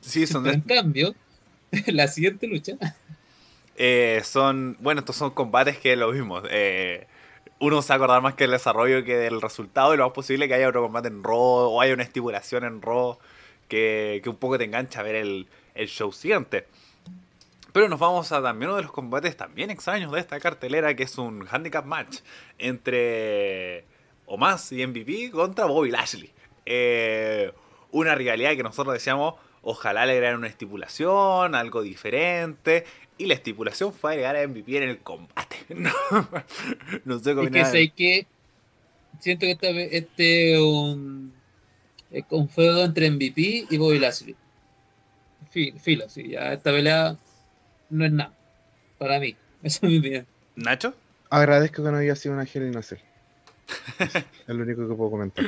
Sí, 0.00 0.26
son, 0.26 0.42
Pero 0.42 0.54
en 0.56 0.62
de- 0.66 0.74
cambio, 0.74 1.14
la 1.86 2.08
siguiente 2.08 2.46
lucha, 2.46 2.74
eh, 3.78 4.20
son. 4.24 4.76
Bueno, 4.80 4.98
estos 5.00 5.16
son 5.16 5.30
combates 5.30 5.78
que 5.78 5.94
lo 5.96 6.10
vimos. 6.10 6.42
Eh, 6.50 7.06
uno 7.60 7.80
se 7.80 7.92
acordar 7.92 8.20
más 8.20 8.34
que 8.34 8.44
del 8.44 8.50
desarrollo 8.50 9.04
que 9.04 9.16
del 9.16 9.40
resultado. 9.40 9.94
Y 9.94 9.96
lo 9.96 10.04
más 10.04 10.12
posible 10.12 10.48
que 10.48 10.54
haya 10.54 10.68
otro 10.68 10.82
combate 10.82 11.08
en 11.08 11.22
Raw 11.22 11.70
o 11.70 11.80
haya 11.80 11.94
una 11.94 12.02
estipulación 12.02 12.64
en 12.64 12.82
Raw 12.82 13.18
que, 13.68 14.20
que 14.22 14.28
un 14.28 14.36
poco 14.36 14.58
te 14.58 14.64
engancha 14.64 15.00
a 15.00 15.04
ver 15.04 15.14
el, 15.14 15.46
el 15.76 15.88
show 15.88 16.12
siguiente. 16.12 16.66
Pero 17.72 17.88
nos 17.88 18.00
vamos 18.00 18.32
a 18.32 18.42
también 18.42 18.70
uno 18.70 18.76
de 18.78 18.82
los 18.82 18.92
combates 18.92 19.36
también 19.36 19.70
extraños 19.70 20.10
de 20.10 20.18
esta 20.18 20.40
cartelera, 20.40 20.94
que 20.94 21.04
es 21.04 21.16
un 21.16 21.46
handicap 21.48 21.84
match 21.84 22.18
entre 22.58 23.84
Omas 24.26 24.72
y 24.72 24.84
MVP 24.84 25.30
contra 25.30 25.66
Bobby 25.66 25.92
Lashley. 25.92 26.32
Eh, 26.66 27.52
una 27.92 28.16
rivalidad 28.16 28.56
que 28.56 28.62
nosotros 28.64 28.94
decíamos, 28.94 29.34
ojalá 29.62 30.06
le 30.06 30.12
agregaran 30.12 30.38
una 30.38 30.48
estipulación, 30.48 31.54
algo 31.54 31.82
diferente. 31.82 32.84
Y 33.18 33.26
la 33.26 33.34
estipulación 33.34 33.92
fue 33.92 34.12
agregar 34.12 34.36
a 34.36 34.46
MVP 34.46 34.76
en 34.76 34.82
el 34.84 34.98
combate. 34.98 35.56
No, 35.68 35.90
no 37.04 37.18
sé 37.18 37.34
cómo 37.34 37.46
es 37.46 37.50
que 37.52 37.64
sé 37.66 37.88
que 37.90 38.26
siento 39.20 39.44
que 39.44 39.52
esta 39.52 39.70
vez 39.72 39.90
este 39.92 40.54
es 40.54 40.60
un, 40.60 41.32
es 42.10 42.24
un 42.30 42.48
feudo 42.48 42.84
entre 42.86 43.10
MVP 43.10 43.66
y 43.68 43.76
Bobby 43.76 43.98
Lashley. 43.98 44.34
Fi- 45.50 45.72
Filo, 45.78 46.08
sí, 46.08 46.28
ya 46.28 46.52
esta 46.54 46.70
pelea 46.70 47.16
no 47.90 48.04
es 48.06 48.12
nada. 48.12 48.32
Para 48.98 49.20
mí, 49.20 49.36
eso 49.62 49.80
es 49.82 49.90
mi 49.92 49.98
opinión. 49.98 50.26
¿Nacho? 50.56 50.94
Agradezco 51.30 51.84
que 51.84 51.90
no 51.90 51.98
haya 51.98 52.16
sido 52.16 52.34
una 52.34 52.44
a 52.44 52.82
Cell. 52.82 52.98
Es 54.08 54.24
lo 54.46 54.62
único 54.62 54.88
que 54.88 54.94
puedo 54.94 55.10
comentar. 55.10 55.44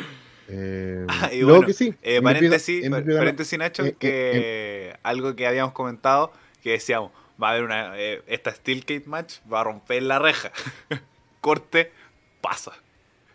Eh, 0.48 1.06
Ah, 1.08 1.30
y 1.32 1.38
luego 1.40 1.50
bueno, 1.58 1.66
que 1.66 1.72
sí. 1.72 1.94
Eh, 2.02 2.20
paréntesis, 2.20 3.58
Nacho, 3.58 3.86
Eh, 3.86 3.96
que 3.98 4.94
algo 5.02 5.34
que 5.34 5.46
habíamos 5.46 5.72
comentado, 5.72 6.32
que 6.62 6.72
decíamos, 6.72 7.12
va 7.40 7.48
a 7.48 7.52
haber 7.52 7.64
una, 7.64 7.98
eh, 7.98 8.22
esta 8.26 8.52
Steel 8.52 8.84
Cage 8.84 9.04
Match, 9.06 9.36
va 9.52 9.60
a 9.60 9.64
romper 9.64 10.02
la 10.02 10.18
reja. 10.18 10.52
Corte, 11.40 11.92
pasa. 12.40 12.72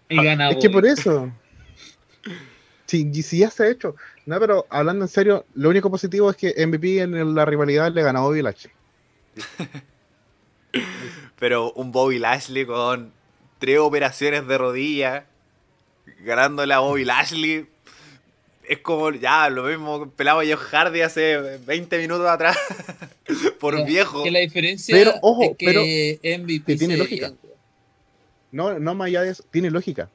Y 0.10 0.24
gana 0.24 0.50
Es 0.50 0.58
que 0.58 0.70
por 0.70 0.86
eso. 0.86 1.32
Sí, 2.86 3.10
y 3.12 3.24
si 3.24 3.40
ya 3.40 3.50
se 3.50 3.64
ha 3.64 3.70
hecho. 3.70 3.96
No, 4.26 4.40
pero 4.40 4.66
hablando 4.70 5.06
en 5.06 5.10
serio, 5.10 5.46
lo 5.56 5.70
único 5.70 5.90
positivo 5.90 6.30
es 6.30 6.38
que 6.38 6.66
MVP 6.66 7.00
en 7.02 7.36
la 7.36 7.46
rivalidad 7.46 7.92
le 7.92 8.04
ganó 8.04 8.20
a 8.20 8.24
Bobby 8.24 8.42
Lashley. 8.42 8.74
Pero 11.40 11.72
un 11.74 11.92
Bobby 11.92 12.20
Lashley 12.20 12.66
con 12.66 13.14
tres 13.60 13.80
operaciones 13.80 14.48
de 14.48 14.58
rodilla, 14.58 15.26
ganándole 16.22 16.74
a 16.74 16.80
Bobby 16.80 17.06
Lashley, 17.06 17.68
es 18.68 18.80
como 18.80 19.12
ya 19.12 19.50
lo 19.50 19.64
mismo 19.64 20.10
pelaba 20.12 20.44
Joe 20.44 20.56
Hardy 20.58 21.02
hace 21.02 21.58
20 21.66 21.98
minutos 22.00 22.28
atrás, 22.28 22.58
por 23.60 23.84
viejo. 23.86 24.24
Que 24.24 24.32
la 24.32 24.40
diferencia 24.40 24.96
Pero, 24.96 25.14
ojo, 25.22 25.44
es 25.44 25.58
que 25.58 25.66
pero 25.66 25.82
MVP 26.40 26.66
que 26.74 26.78
tiene 26.78 26.94
se- 26.96 27.00
lógica. 27.00 27.34
No, 28.52 28.80
no 28.80 28.96
más 28.96 29.08
allá 29.08 29.22
de 29.24 29.32
eso, 29.32 29.44
tiene 29.52 29.70
lógica. 29.70 30.10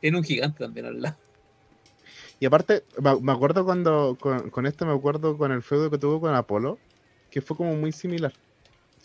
Tiene 0.00 0.18
un 0.18 0.24
gigante 0.24 0.58
también 0.58 0.86
al 0.86 1.00
lado. 1.00 1.16
Y 2.38 2.44
aparte, 2.44 2.82
me 3.00 3.18
me 3.20 3.32
acuerdo 3.32 3.64
cuando, 3.64 4.16
con, 4.20 4.50
con 4.50 4.66
esto 4.66 4.84
me 4.84 4.92
acuerdo 4.92 5.38
con 5.38 5.52
el 5.52 5.62
feudo 5.62 5.90
que 5.90 5.96
tuvo 5.96 6.20
con 6.20 6.34
Apolo, 6.34 6.78
que 7.30 7.40
fue 7.40 7.56
como 7.56 7.74
muy 7.74 7.92
similar. 7.92 8.32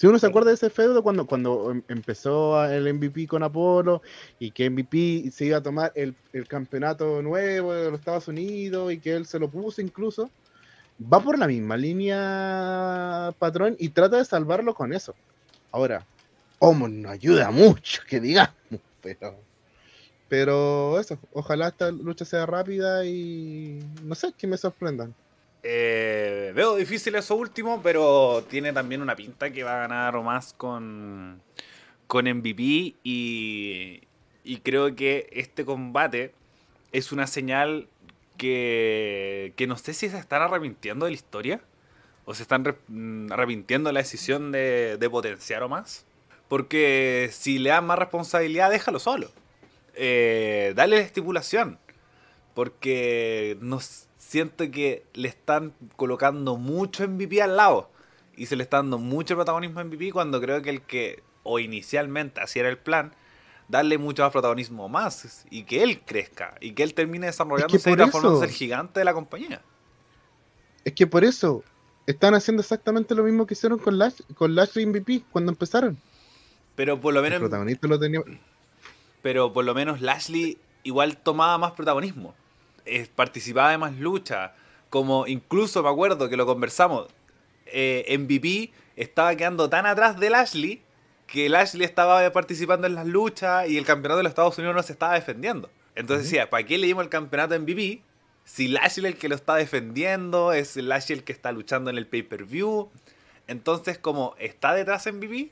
Si 0.02 0.08
uno 0.08 0.18
se 0.18 0.26
acuerda 0.26 0.50
de 0.50 0.56
ese 0.56 0.72
feudo 0.72 1.04
cuando, 1.04 1.28
cuando 1.28 1.70
em- 1.70 1.84
empezó 1.88 2.66
el 2.66 2.88
MVP 2.88 3.28
con 3.28 3.44
Apolo 3.44 4.02
y 4.40 4.50
que 4.50 4.66
MVP 4.66 5.30
se 5.30 5.46
iba 5.46 5.58
a 5.58 5.62
tomar 5.62 5.92
el, 5.94 6.16
el 6.34 6.48
campeonato 6.48 7.22
nuevo 7.22 7.72
de 7.72 7.92
los 7.92 8.00
Estados 8.00 8.28
Unidos 8.28 8.92
y 8.92 8.98
que 9.00 9.14
él 9.14 9.28
se 9.28 9.38
lo 9.38 9.52
puso 9.52 9.80
incluso, 9.80 10.32
va 11.00 11.20
por 11.20 11.38
la 11.38 11.46
misma 11.46 11.78
línea 11.78 13.32
patrón 13.38 13.76
y 13.78 13.90
trata 13.90 14.18
de 14.18 14.26
salvarlo 14.26 14.74
con 14.74 14.92
eso. 14.92 15.14
Ahora, 15.72 16.04
Omos 16.58 16.90
no 16.90 17.08
ayuda 17.08 17.52
mucho, 17.52 18.02
que 18.10 18.20
digamos, 18.20 18.56
pero, 19.04 19.36
pero 20.28 21.00
eso, 21.00 21.20
ojalá 21.32 21.68
esta 21.68 21.92
lucha 21.92 22.26
sea 22.26 22.48
rápida 22.48 23.06
y 23.06 23.80
no 24.02 24.16
sé, 24.16 24.34
que 24.36 24.48
me 24.48 24.58
sorprendan. 24.58 25.14
Eh, 25.64 26.52
veo 26.56 26.76
difícil 26.76 27.16
eso 27.16 27.36
último, 27.36 27.82
pero 27.84 28.44
tiene 28.50 28.74
también 28.74 29.02
una 29.02 29.16
pinta 29.16 29.52
que 29.52 29.64
va 29.64 29.76
a 29.76 29.88
ganar 29.88 30.16
o 30.16 30.24
más 30.24 30.54
con, 30.54 31.42
con 32.08 32.26
MVP 32.28 32.96
y, 33.04 34.02
y 34.44 34.58
creo 34.64 34.96
que 34.96 35.30
este 35.32 35.64
combate 35.66 36.34
es 36.92 37.12
una 37.12 37.28
señal 37.28 37.88
que, 38.38 39.54
que 39.56 39.68
no 39.68 39.78
sé 39.78 39.94
si 39.94 40.10
se 40.10 40.18
están 40.18 40.42
arrepintiendo 40.42 41.06
de 41.06 41.12
la 41.12 41.16
historia 41.16 41.62
o 42.26 42.34
se 42.34 42.44
están 42.44 42.64
mm, 42.88 43.32
arrepintiendo 43.32 43.92
la 43.92 44.00
decisión 44.00 44.52
de, 44.52 44.98
potenciar 45.12 45.64
o 45.64 45.70
más. 45.70 46.06
Porque 46.48 47.30
si 47.32 47.60
le 47.60 47.70
dan 47.70 47.86
más 47.86 47.98
responsabilidad, 48.00 48.70
déjalo 48.72 49.00
solo. 49.00 49.32
Eh, 49.96 50.74
dale 50.76 50.98
la 50.98 51.02
estipulación. 51.04 51.80
Porque 52.54 53.58
no 53.62 53.78
s- 53.78 54.08
siento 54.32 54.72
que 54.72 55.04
le 55.14 55.28
están 55.28 55.74
colocando 55.98 56.56
mucho 56.56 57.06
MVP 57.06 57.42
al 57.42 57.58
lado. 57.58 57.90
Y 58.38 58.46
se 58.46 58.56
le 58.56 58.64
está 58.64 58.78
dando 58.78 58.98
mucho 58.98 59.36
protagonismo 59.36 59.82
a 59.82 59.84
MVP 59.84 60.14
cuando 60.14 60.40
creo 60.40 60.62
que 60.62 60.70
el 60.70 60.82
que, 60.84 61.22
o 61.44 61.60
inicialmente 61.60 62.40
así 62.40 62.58
era 62.60 62.70
el 62.70 62.78
plan, 62.78 63.14
darle 63.68 63.98
mucho 63.98 64.24
más 64.24 64.32
protagonismo 64.32 64.88
más. 64.88 65.46
Y 65.50 65.64
que 65.64 65.84
él 65.84 66.00
crezca. 66.06 66.56
Y 66.62 66.72
que 66.72 66.84
él 66.84 66.94
termine 66.94 67.28
desarrollándose 67.28 67.90
y 67.90 67.92
por 67.92 67.98
transformándose 67.98 68.46
eso- 68.46 68.50
el 68.52 68.58
gigante 68.58 69.02
de 69.02 69.06
la 69.06 69.14
compañía. 69.14 69.62
Es 70.86 70.94
que 70.94 71.06
por 71.08 71.26
eso 71.26 71.62
están 72.08 72.34
haciendo 72.34 72.62
exactamente 72.62 73.14
lo 73.16 73.24
mismo 73.24 73.46
que 73.46 73.54
hicieron 73.54 73.80
con 73.80 73.98
Lash, 74.00 74.22
con 74.36 74.56
Lashley 74.56 74.86
MVP 74.86 75.24
cuando 75.30 75.52
empezaron. 75.52 75.98
Pero 76.76 77.02
por 77.02 77.14
lo 77.14 77.20
El 77.20 77.26
menos 77.26 77.40
protagonista 77.42 77.86
lo 77.90 78.00
tenía. 78.00 78.22
pero 79.22 79.52
por 79.52 79.66
lo 79.66 79.76
menos 79.76 80.00
Lashley 80.00 80.58
igual 80.84 81.18
tomaba 81.18 81.58
más 81.58 81.74
protagonismo. 81.74 82.34
Eh, 82.86 83.08
participaba 83.16 83.72
de 83.72 83.78
más 83.78 83.96
luchas. 83.98 84.52
Como 84.90 85.28
incluso 85.28 85.84
me 85.84 85.90
acuerdo 85.90 86.30
que 86.30 86.38
lo 86.38 86.46
conversamos. 86.46 87.08
eh, 87.66 88.18
MVP 88.18 88.72
estaba 88.98 89.36
quedando 89.36 89.70
tan 89.70 89.86
atrás 89.86 90.20
de 90.20 90.30
Lashley 90.30 90.82
que 91.28 91.48
Lashley 91.48 91.86
estaba 91.86 92.30
participando 92.34 92.88
en 92.88 92.96
las 92.96 93.08
luchas 93.08 93.70
y 93.70 93.78
el 93.78 93.86
campeonato 93.86 94.18
de 94.18 94.24
los 94.24 94.32
Estados 94.32 94.58
Unidos 94.58 94.76
no 94.76 94.84
se 94.84 94.92
estaba 94.92 95.14
defendiendo. 95.14 95.70
Entonces 95.96 96.26
decía, 96.26 96.50
¿para 96.50 96.66
qué 96.66 96.78
le 96.78 96.88
dimos 96.88 97.04
el 97.04 97.10
campeonato 97.10 97.58
MVP? 97.58 98.02
Si 98.44 98.68
Lashley 98.68 99.06
es 99.06 99.14
el 99.14 99.18
que 99.18 99.30
lo 99.30 99.36
está 99.36 99.56
defendiendo, 99.56 100.52
es 100.52 100.76
Lashley 100.76 101.20
el 101.20 101.24
que 101.24 101.32
está 101.32 101.52
luchando 101.54 101.90
en 101.90 101.98
el 101.98 102.08
pay-per-view. 102.08 102.90
Entonces, 103.48 103.98
como 103.98 104.36
está 104.40 104.74
detrás 104.74 105.08
MVP, 105.08 105.52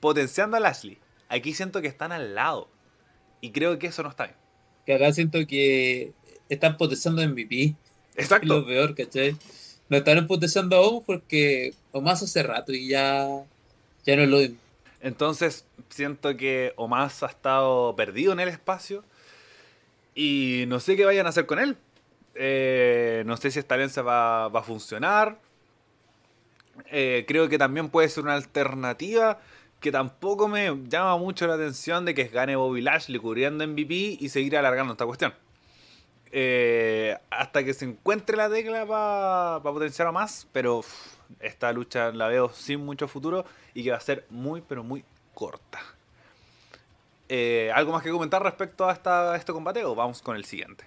potenciando 0.00 0.56
a 0.56 0.60
Lashley. 0.60 0.98
Aquí 1.28 1.54
siento 1.54 1.80
que 1.80 1.88
están 1.88 2.10
al 2.10 2.34
lado. 2.34 2.68
Y 3.40 3.52
creo 3.52 3.78
que 3.78 3.88
eso 3.88 4.02
no 4.02 4.08
está 4.08 4.24
bien. 4.24 4.36
Que 4.86 4.94
acá 4.94 5.12
siento 5.12 5.38
que 5.46 6.12
están 6.54 6.76
potenciando 6.76 7.26
MVP. 7.26 7.74
Es 8.14 8.24
Exacto. 8.24 8.58
lo 8.60 8.66
peor, 8.66 8.94
¿cachai? 8.94 9.36
No 9.88 9.96
están 9.96 10.26
potenciando 10.26 10.76
a 10.76 10.80
Omos 10.80 11.02
porque 11.06 11.74
Omás 11.92 12.22
hace 12.22 12.42
rato 12.42 12.72
y 12.72 12.88
ya, 12.88 13.28
ya 14.04 14.16
no 14.16 14.22
es 14.22 14.28
lo. 14.28 14.38
Entonces 15.00 15.64
siento 15.88 16.36
que 16.36 16.72
Omas 16.76 17.22
ha 17.22 17.26
estado 17.26 17.94
perdido 17.96 18.32
en 18.32 18.40
el 18.40 18.48
espacio. 18.48 19.04
Y 20.14 20.64
no 20.68 20.78
sé 20.80 20.96
qué 20.96 21.04
vayan 21.04 21.26
a 21.26 21.30
hacer 21.30 21.46
con 21.46 21.58
él. 21.58 21.76
Eh, 22.34 23.22
no 23.26 23.36
sé 23.36 23.50
si 23.50 23.58
esta 23.58 23.74
alianza 23.74 24.02
va, 24.02 24.48
va 24.48 24.60
a 24.60 24.62
funcionar. 24.62 25.38
Eh, 26.90 27.24
creo 27.26 27.48
que 27.48 27.58
también 27.58 27.88
puede 27.88 28.08
ser 28.08 28.24
una 28.24 28.34
alternativa 28.34 29.40
que 29.80 29.90
tampoco 29.90 30.48
me 30.48 30.74
llama 30.88 31.16
mucho 31.18 31.46
la 31.46 31.54
atención 31.54 32.04
de 32.04 32.14
que 32.14 32.24
gane 32.24 32.56
Bobby 32.56 32.80
Lashley 32.80 33.18
cubriendo 33.18 33.66
MVP 33.66 34.18
y 34.20 34.28
seguir 34.28 34.56
alargando 34.56 34.92
esta 34.92 35.04
cuestión. 35.04 35.34
Eh, 36.34 37.16
hasta 37.28 37.62
que 37.62 37.74
se 37.74 37.84
encuentre 37.84 38.36
la 38.36 38.48
tecla 38.48 38.86
para 38.86 39.60
potenciar 39.62 40.08
a 40.08 40.12
más, 40.12 40.48
pero 40.50 40.78
uf, 40.78 41.14
esta 41.40 41.70
lucha 41.72 42.10
la 42.10 42.28
veo 42.28 42.50
sin 42.54 42.84
mucho 42.84 43.06
futuro 43.06 43.44
y 43.74 43.84
que 43.84 43.90
va 43.90 43.98
a 43.98 44.00
ser 44.00 44.24
muy, 44.30 44.62
pero 44.62 44.82
muy 44.82 45.04
corta. 45.34 45.80
Eh, 47.28 47.70
¿Algo 47.74 47.92
más 47.92 48.02
que 48.02 48.10
comentar 48.10 48.42
respecto 48.42 48.88
a, 48.88 48.92
esta, 48.92 49.32
a 49.32 49.36
este 49.36 49.52
combate 49.52 49.84
o 49.84 49.94
vamos 49.94 50.22
con 50.22 50.36
el 50.36 50.46
siguiente? 50.46 50.84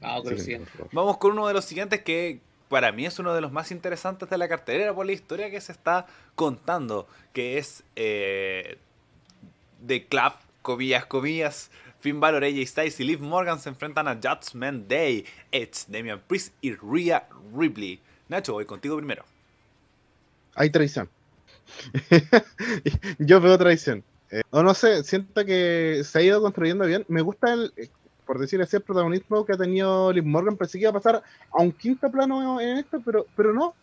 Vamos 0.00 0.24
con 0.24 0.32
el 0.34 0.40
siguiente. 0.40 0.70
Vamos 0.92 1.16
con 1.16 1.32
uno 1.32 1.48
de 1.48 1.54
los 1.54 1.64
siguientes 1.64 2.02
que 2.02 2.40
para 2.68 2.92
mí 2.92 3.06
es 3.06 3.18
uno 3.18 3.34
de 3.34 3.40
los 3.40 3.52
más 3.52 3.70
interesantes 3.70 4.28
de 4.28 4.38
la 4.38 4.48
cartelera 4.48 4.94
por 4.94 5.06
la 5.06 5.12
historia 5.12 5.50
que 5.50 5.60
se 5.60 5.72
está 5.72 6.06
contando, 6.34 7.08
que 7.32 7.58
es 7.58 7.84
eh, 7.96 8.78
The 9.86 10.06
Club, 10.06 10.32
comillas, 10.62 11.06
comillas. 11.06 11.70
Finn 12.06 12.20
Balor, 12.20 12.44
AJ 12.44 12.68
Styles 12.68 13.00
y 13.00 13.04
Liv 13.04 13.20
Morgan 13.20 13.58
se 13.58 13.68
enfrentan 13.68 14.06
a 14.06 14.14
Judgment 14.14 14.86
Day, 14.86 15.24
Edge, 15.50 15.86
Damian 15.88 16.20
Priest 16.20 16.54
y 16.60 16.72
Rhea 16.72 17.28
Ripley. 17.52 17.98
Nacho, 18.28 18.52
voy 18.52 18.64
contigo 18.64 18.96
primero. 18.96 19.24
Hay 20.54 20.70
traición. 20.70 21.08
Yo 23.18 23.40
veo 23.40 23.58
traición. 23.58 24.04
Eh, 24.30 24.42
o 24.50 24.62
no 24.62 24.72
sé, 24.72 25.02
siento 25.02 25.44
que 25.44 26.02
se 26.04 26.20
ha 26.20 26.22
ido 26.22 26.40
construyendo 26.40 26.86
bien. 26.86 27.04
Me 27.08 27.22
gusta 27.22 27.52
el, 27.52 27.72
eh, 27.76 27.88
por 28.24 28.38
decir 28.38 28.62
así, 28.62 28.76
el 28.76 28.82
protagonismo 28.82 29.44
que 29.44 29.54
ha 29.54 29.58
tenido 29.58 30.12
Liv 30.12 30.26
Morgan. 30.26 30.56
Pensé 30.56 30.78
que 30.78 30.82
iba 30.82 30.90
a 30.90 31.00
pasar 31.00 31.24
a 31.50 31.60
un 31.60 31.72
quinto 31.72 32.08
plano 32.08 32.60
en 32.60 32.76
esto, 32.76 33.02
pero, 33.04 33.26
pero 33.34 33.52
no. 33.52 33.74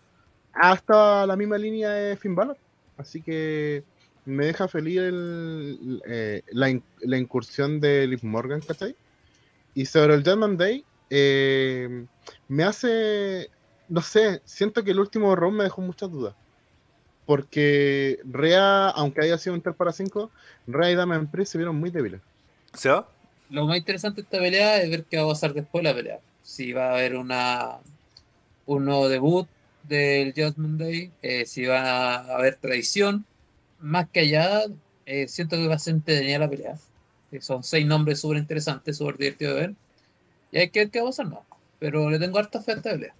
Hasta 0.53 1.27
la 1.27 1.35
misma 1.35 1.57
línea 1.57 1.89
de 1.89 2.15
Finn 2.15 2.35
Balor. 2.35 2.55
Así 2.97 3.21
que 3.21 3.83
me 4.25 4.45
deja 4.45 4.67
feliz 4.67 4.99
el- 4.99 6.01
eh, 6.07 6.41
la, 6.51 6.69
in- 6.69 6.83
la 7.01 7.17
incursión 7.17 7.79
de 7.79 8.07
Liv 8.07 8.23
Morgan, 8.23 8.61
¿cachai? 8.61 8.95
Y 9.75 9.85
sobre 9.85 10.13
el 10.15 10.23
Judgment 10.23 10.59
Day, 10.59 10.85
eh, 11.09 12.05
me 12.47 12.63
hace, 12.63 13.49
no 13.89 14.01
sé, 14.01 14.41
siento 14.45 14.83
que 14.83 14.91
el 14.91 14.99
último 14.99 15.35
round 15.35 15.57
me 15.57 15.63
dejó 15.63 15.81
muchas 15.81 16.11
dudas. 16.11 16.35
Porque 17.25 18.19
Rea, 18.25 18.89
aunque 18.89 19.21
haya 19.21 19.37
sido 19.37 19.55
un 19.55 19.61
3 19.61 19.75
para 19.75 19.93
5, 19.93 20.29
Rea 20.67 20.91
y 20.91 20.95
Damian 20.95 21.27
Priest 21.31 21.53
se 21.53 21.57
vieron 21.57 21.77
muy 21.77 21.89
débiles. 21.89 22.19
¿Seba? 22.73 23.07
Lo 23.49 23.65
más 23.65 23.77
interesante 23.77 24.21
de 24.21 24.25
esta 24.25 24.39
pelea 24.39 24.81
es 24.81 24.89
ver 24.89 25.03
qué 25.05 25.17
va 25.17 25.23
a 25.23 25.27
pasar 25.27 25.53
después 25.53 25.83
de 25.83 25.89
la 25.89 25.95
pelea. 25.95 26.19
Si 26.43 26.73
va 26.73 26.89
a 26.89 26.93
haber 26.93 27.15
una 27.15 27.77
un 28.65 28.85
nuevo 28.85 29.09
debut 29.09 29.47
del 29.83 30.33
Judgment 30.33 30.79
Day, 30.79 31.11
eh, 31.21 31.45
si 31.45 31.65
va 31.65 32.15
a 32.15 32.35
haber 32.35 32.55
traición. 32.55 33.25
Más 33.83 34.09
que 34.09 34.21
allá, 34.21 34.63
eh, 35.05 35.27
siento 35.27 35.57
que 35.57 35.67
va 35.67 35.75
a 35.75 35.79
ser 35.79 35.95
entretenida 35.95 36.39
la 36.39 36.49
pelea. 36.49 36.75
Son 37.41 37.63
seis 37.63 37.85
nombres 37.85 38.21
súper 38.21 38.37
interesantes, 38.37 38.97
súper 38.97 39.17
divertidos 39.17 39.55
de 39.55 39.59
ver. 39.59 39.73
Y 40.53 40.59
hay 40.59 40.69
que 40.69 40.79
ver 40.79 40.89
qué 40.89 40.99
va 40.99 41.07
a 41.07 41.09
pasar, 41.09 41.27
no. 41.27 41.45
Pero 41.79 42.09
le 42.09 42.17
tengo 42.17 42.39
harta 42.39 42.61
fe 42.61 42.71
a 42.71 42.75
esta 42.75 42.91
pelea. 42.91 43.13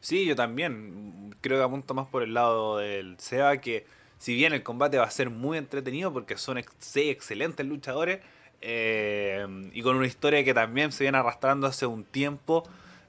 Sí, 0.00 0.24
yo 0.24 0.34
también. 0.34 1.34
Creo 1.42 1.58
que 1.58 1.64
apunto 1.64 1.92
más 1.92 2.06
por 2.08 2.22
el 2.22 2.32
lado 2.32 2.78
del 2.78 3.18
Seba, 3.18 3.58
que 3.58 3.84
si 4.18 4.34
bien 4.34 4.54
el 4.54 4.62
combate 4.62 4.96
va 4.96 5.04
a 5.04 5.10
ser 5.10 5.28
muy 5.28 5.58
entretenido 5.58 6.10
porque 6.10 6.38
son 6.38 6.62
seis 6.78 7.12
excelentes 7.12 7.66
luchadores 7.66 8.20
eh, 8.62 9.44
y 9.74 9.82
con 9.82 9.96
una 9.96 10.06
historia 10.06 10.42
que 10.42 10.54
también 10.54 10.90
se 10.90 11.04
viene 11.04 11.18
arrastrando 11.18 11.66
hace 11.66 11.84
un 11.84 12.04
tiempo, 12.04 12.62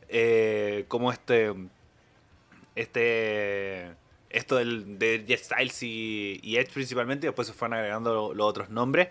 eh, 0.09 0.83
como 0.89 1.13
este. 1.13 1.53
Este. 2.75 4.02
Esto 4.33 4.57
del, 4.57 4.99
de 4.99 5.23
Jet 5.25 5.39
Styles 5.39 5.81
y, 5.83 6.39
y 6.43 6.57
Edge 6.57 6.71
principalmente, 6.73 7.25
y 7.25 7.29
después 7.29 7.47
se 7.47 7.53
fueron 7.53 7.77
agregando 7.77 8.13
lo- 8.13 8.33
los 8.33 8.45
otros 8.47 8.69
nombres. 8.69 9.07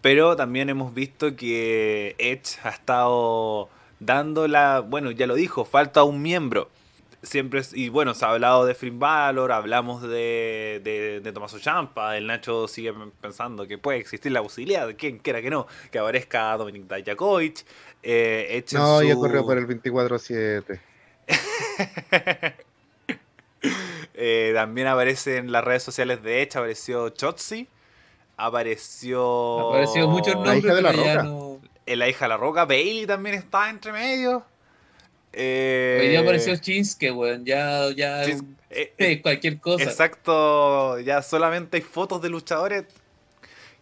Pero 0.00 0.36
también 0.36 0.68
hemos 0.68 0.94
visto 0.94 1.34
que 1.34 2.14
Edge 2.18 2.58
ha 2.62 2.68
estado 2.68 3.68
dando 3.98 4.46
la. 4.46 4.78
Bueno, 4.80 5.10
ya 5.10 5.26
lo 5.26 5.34
dijo, 5.34 5.64
falta 5.64 6.04
un 6.04 6.22
miembro. 6.22 6.70
Siempre, 7.20 7.62
y 7.72 7.88
bueno, 7.88 8.14
se 8.14 8.24
ha 8.24 8.30
hablado 8.30 8.64
de 8.64 8.76
Finn 8.76 9.00
Balor, 9.00 9.50
hablamos 9.50 10.02
de, 10.02 10.80
de, 10.84 11.18
de 11.20 11.48
Ciampa, 11.58 12.16
el 12.16 12.28
Nacho 12.28 12.68
sigue 12.68 12.94
pensando 13.20 13.66
que 13.66 13.76
puede 13.76 13.98
existir 13.98 14.30
la 14.30 14.40
posibilidad, 14.40 14.86
de 14.86 14.94
quien 14.94 15.18
quiera 15.18 15.42
que 15.42 15.50
no, 15.50 15.66
que 15.90 15.98
aparezca 15.98 16.56
Dominic 16.56 16.84
Dijakovic. 16.84 17.64
Eh, 18.04 18.64
No, 18.70 19.02
ya 19.02 19.14
su- 19.14 19.20
corrió 19.20 19.44
por 19.44 19.58
el 19.58 19.66
24-7. 19.66 20.80
Eh, 24.20 24.50
también 24.52 24.88
aparece 24.88 25.36
en 25.36 25.52
las 25.52 25.62
redes 25.62 25.84
sociales 25.84 26.22
de 26.24 26.42
Edge, 26.42 26.56
apareció 26.56 27.08
Chotzi, 27.10 27.68
apareció... 28.36 29.60
Han 29.60 29.66
aparecido 29.68 30.08
muchos 30.08 30.34
La 30.34 30.40
nombres, 30.40 30.64
hija 30.64 30.74
de 30.74 30.82
la 30.82 30.90
pero 30.90 31.04
ya 31.04 31.14
Roca. 31.14 31.22
no. 31.24 31.60
en 31.86 31.98
la 31.98 32.08
hija 32.08 32.24
de 32.24 32.28
la 32.30 32.36
roca, 32.36 32.64
Bailey 32.64 33.06
también 33.06 33.36
está 33.36 33.70
entre 33.70 33.92
medio. 33.92 34.44
Eh, 35.32 35.98
Hoy 36.00 36.08
día 36.08 36.20
apareció 36.20 36.54
Shinsuke, 36.54 37.12
weón. 37.12 37.44
Ya, 37.44 37.90
ya. 37.94 38.24
Chins- 38.24 38.44
eh, 38.70 39.20
cualquier 39.22 39.60
cosa. 39.60 39.84
Exacto, 39.84 40.98
ya 41.00 41.22
solamente 41.22 41.76
hay 41.76 41.82
fotos 41.82 42.20
de 42.22 42.28
luchadores 42.28 42.84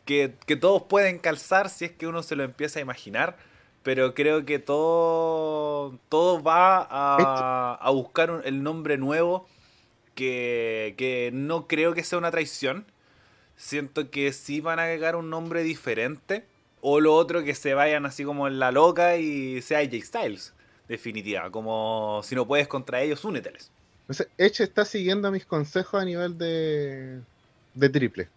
que, 0.04 0.34
que 0.46 0.56
todos 0.56 0.82
pueden 0.82 1.18
calzar 1.18 1.68
si 1.70 1.86
es 1.86 1.92
que 1.92 2.06
uno 2.06 2.22
se 2.22 2.36
lo 2.36 2.44
empieza 2.44 2.78
a 2.78 2.82
imaginar, 2.82 3.36
pero 3.82 4.12
creo 4.14 4.44
que 4.44 4.58
todo, 4.58 5.98
todo 6.08 6.42
va 6.42 6.86
a, 6.90 7.78
a 7.80 7.90
buscar 7.90 8.30
un- 8.30 8.42
el 8.44 8.62
nombre 8.62 8.98
nuevo 8.98 9.48
que, 10.16 10.94
que 10.98 11.30
no 11.32 11.68
creo 11.68 11.94
que 11.94 12.02
sea 12.02 12.18
una 12.18 12.32
traición. 12.32 12.84
Siento 13.56 14.10
que 14.10 14.32
sí 14.32 14.60
van 14.60 14.80
a 14.80 14.84
agregar 14.84 15.14
un 15.14 15.30
nombre 15.30 15.62
diferente. 15.62 16.44
O 16.80 17.00
lo 17.00 17.14
otro 17.14 17.44
que 17.44 17.54
se 17.54 17.74
vayan 17.74 18.06
así 18.06 18.24
como 18.24 18.48
en 18.48 18.58
la 18.58 18.72
loca 18.72 19.16
y 19.16 19.62
sea 19.62 19.78
AJ 19.78 20.02
Styles. 20.02 20.52
Definitiva. 20.88 21.50
Como 21.50 22.20
si 22.24 22.34
no 22.34 22.46
puedes 22.46 22.66
contra 22.66 23.02
ellos, 23.02 23.24
úneteles. 23.24 23.70
No 24.08 24.14
sé, 24.14 24.28
Edge 24.38 24.62
está 24.62 24.84
siguiendo 24.84 25.30
mis 25.30 25.44
consejos 25.44 26.00
a 26.00 26.04
nivel 26.04 26.38
de, 26.38 27.20
de 27.74 27.88
triple. 27.88 28.28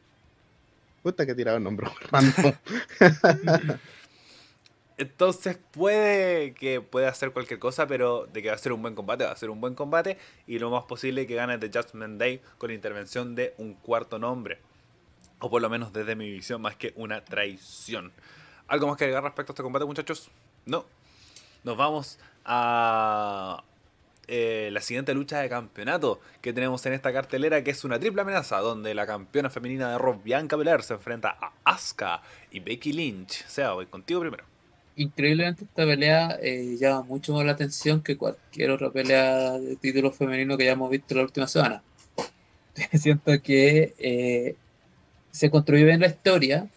Puta 1.04 1.26
que 1.26 1.34
he 1.34 1.36
tirado 1.36 1.58
el 1.58 1.64
nombre. 1.64 1.88
random. 2.12 2.54
Entonces 5.00 5.58
puede 5.72 6.54
que 6.54 6.82
pueda 6.82 7.08
hacer 7.08 7.32
cualquier 7.32 7.58
cosa, 7.58 7.88
pero 7.88 8.28
de 8.34 8.41
que 8.41 8.50
va 8.50 8.56
a 8.56 8.58
ser 8.58 8.74
un 8.74 8.82
buen 8.82 8.95
combate, 8.95 9.24
va 9.24 9.32
a 9.32 9.36
ser 9.38 9.50
un 9.50 9.62
buen 9.62 9.74
combate. 9.74 10.18
Y 10.45 10.60
lo 10.60 10.70
más 10.70 10.84
posible 10.84 11.26
que 11.26 11.36
gane 11.36 11.58
The 11.58 11.70
Judgment 11.70 12.20
Day 12.20 12.41
con 12.58 12.70
intervención 12.70 13.34
de 13.34 13.54
un 13.58 13.76
cuarto 13.76 14.20
nombre. 14.20 14.60
O 15.39 15.50
por 15.50 15.62
lo 15.62 15.70
menos 15.70 15.93
desde 15.93 16.18
mi 16.18 16.30
visión, 16.30 16.62
más 16.62 16.76
que 16.76 16.91
una 16.97 17.24
traición. 17.24 18.12
¿Algo 18.68 18.88
más 18.88 18.97
que 18.97 19.06
agregar 19.06 19.24
respecto 19.24 19.54
a 19.54 19.54
este 19.54 19.64
combate, 19.64 19.86
muchachos? 19.86 20.30
No. 20.66 20.86
Nos 21.64 21.78
vamos 21.78 22.20
a 22.43 23.64
eh, 24.28 24.70
la 24.74 24.82
siguiente 24.82 25.14
lucha 25.14 25.39
de 25.39 25.47
campeonato 25.47 26.20
que 26.41 26.52
tenemos 26.52 26.86
en 26.86 26.91
esta 26.91 27.14
cartelera, 27.14 27.64
que 27.64 27.72
es 27.72 27.86
una 27.86 28.02
triple 28.02 28.24
amenaza, 28.24 28.60
donde 28.60 28.93
la 28.93 29.08
campeona 29.08 29.50
femenina 29.50 29.93
de 29.93 29.97
Raw, 29.97 30.22
Bianca 30.22 30.58
Belair, 30.58 30.84
se 30.84 30.95
enfrenta 30.95 31.38
a 31.39 31.54
Asuka 31.64 32.22
y 32.52 32.60
Becky 32.60 32.91
Lynch. 32.91 33.45
Sea, 33.47 33.72
voy 33.72 33.86
contigo 33.86 34.20
primero. 34.20 34.49
Increíblemente 35.00 35.64
esta 35.64 35.86
pelea 35.86 36.38
eh, 36.41 36.76
llama 36.78 37.04
mucho 37.04 37.34
más 37.34 37.45
la 37.45 37.54
atención 37.54 38.04
que 38.04 38.18
cualquier 38.18 38.70
otra 38.72 38.91
pelea 38.91 39.54
de 39.54 39.78
título 39.78 40.12
femenino 40.12 40.58
que 40.58 40.64
hayamos 40.64 40.89
visto 40.89 41.16
la 41.16 41.22
última 41.22 41.47
semana. 41.47 41.82
Siento 42.93 43.32
que 43.41 43.93
eh, 43.97 44.56
se 45.32 45.50
construyó 45.50 45.86
bien 45.86 46.02
la 46.02 46.08
historia. 46.08 46.68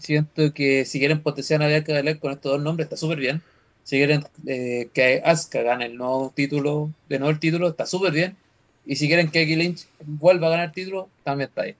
Siento 0.00 0.54
que 0.54 0.86
si 0.86 0.98
quieren 0.98 1.20
potenciar 1.20 1.62
a 1.62 1.68
Bianca 1.68 1.92
Belair 1.92 2.18
con 2.18 2.32
estos 2.32 2.52
dos 2.52 2.62
nombres 2.62 2.86
está 2.86 2.96
súper 2.96 3.18
bien. 3.18 3.42
Si 3.84 3.98
quieren 3.98 4.24
eh, 4.46 4.88
que 4.94 5.20
Asuka 5.22 5.60
gane 5.60 5.84
el 5.84 5.98
nuevo 5.98 6.32
título, 6.34 6.90
de 7.10 7.18
nuevo 7.18 7.32
el 7.32 7.38
título, 7.38 7.68
está 7.68 7.84
súper 7.84 8.12
bien. 8.14 8.34
Y 8.86 8.96
si 8.96 9.08
quieren 9.08 9.30
que 9.30 9.40
Becky 9.40 9.56
Lynch 9.56 9.86
vuelva 10.06 10.46
a 10.46 10.50
ganar 10.52 10.66
el 10.68 10.72
título, 10.72 11.10
también 11.22 11.50
está 11.50 11.64
bien. 11.64 11.76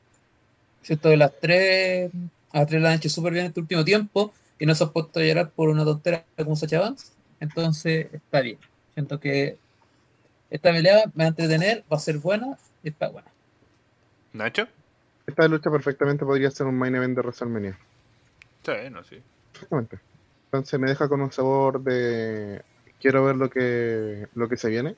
Siento 0.82 1.08
que 1.08 1.16
las 1.16 1.32
tres, 1.40 2.10
las 2.52 2.66
tres 2.66 2.82
la 2.82 2.90
han 2.90 2.96
hecho 2.96 3.08
súper 3.08 3.32
bien 3.32 3.46
en 3.46 3.48
este 3.48 3.60
último 3.60 3.86
tiempo 3.86 4.34
y 4.58 4.66
no 4.66 4.74
se 4.74 4.84
han 4.84 4.92
puesto 4.92 5.20
a 5.20 5.22
llorar 5.22 5.50
por 5.50 5.68
una 5.68 5.84
tontera 5.84 6.24
como 6.36 6.56
Sacha 6.56 6.80
Banks. 6.80 7.12
Entonces 7.40 8.12
está 8.12 8.40
bien. 8.40 8.58
Siento 8.94 9.20
que 9.20 9.58
esta 10.50 10.72
pelea 10.72 11.04
me 11.14 11.24
va 11.24 11.26
a 11.26 11.28
entretener, 11.28 11.84
va 11.90 11.96
a 11.96 12.00
ser 12.00 12.18
buena 12.18 12.58
y 12.82 12.88
está 12.88 13.08
buena. 13.08 13.28
¿Nacho? 14.32 14.66
Esta 15.26 15.46
lucha 15.46 15.70
perfectamente 15.70 16.24
podría 16.24 16.50
ser 16.50 16.66
un 16.66 16.76
main 16.78 16.94
event 16.94 17.14
de 17.14 17.22
WrestleMania. 17.22 17.78
Sí, 18.64 18.72
no, 18.90 19.04
sí. 19.04 19.22
Perfectamente. 19.52 19.98
Entonces 20.46 20.80
me 20.80 20.88
deja 20.88 21.08
con 21.08 21.20
un 21.20 21.30
sabor 21.30 21.82
de 21.82 22.62
quiero 23.00 23.24
ver 23.24 23.36
lo 23.36 23.50
que 23.50 24.26
lo 24.34 24.48
que 24.48 24.56
se 24.56 24.70
viene. 24.70 24.96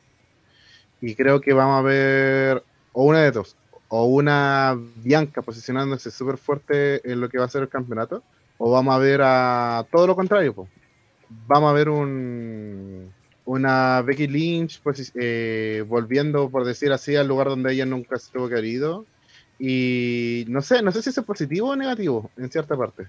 Y 1.00 1.14
creo 1.14 1.40
que 1.40 1.52
vamos 1.52 1.80
a 1.80 1.82
ver 1.82 2.62
o 2.92 3.04
una 3.04 3.22
de 3.22 3.32
dos. 3.32 3.56
O 3.88 4.04
una 4.04 4.78
Bianca 4.96 5.42
posicionándose 5.42 6.10
súper 6.12 6.36
fuerte 6.36 7.10
en 7.10 7.20
lo 7.20 7.28
que 7.28 7.38
va 7.38 7.46
a 7.46 7.48
ser 7.48 7.62
el 7.62 7.68
campeonato. 7.68 8.22
O 8.62 8.70
vamos 8.70 8.94
a 8.94 8.98
ver 8.98 9.20
a 9.24 9.86
todo 9.90 10.06
lo 10.06 10.14
contrario. 10.14 10.54
po. 10.54 10.68
Vamos 11.46 11.70
a 11.70 11.72
ver 11.72 11.88
un 11.88 13.10
una 13.46 14.02
Becky 14.02 14.26
Lynch 14.28 14.82
posi- 14.82 15.12
eh, 15.14 15.82
volviendo, 15.88 16.50
por 16.50 16.64
decir 16.64 16.92
así, 16.92 17.16
al 17.16 17.26
lugar 17.26 17.48
donde 17.48 17.72
ella 17.72 17.86
nunca 17.86 18.18
se 18.18 18.30
tuvo 18.30 18.48
que 18.48 18.54
haber 18.54 18.66
ido. 18.66 19.06
Y 19.58 20.44
no 20.48 20.60
sé, 20.60 20.82
no 20.82 20.92
sé 20.92 21.02
si 21.02 21.08
eso 21.10 21.22
es 21.22 21.26
positivo 21.26 21.70
o 21.70 21.76
negativo 21.76 22.30
en 22.36 22.50
cierta 22.50 22.76
parte. 22.76 23.06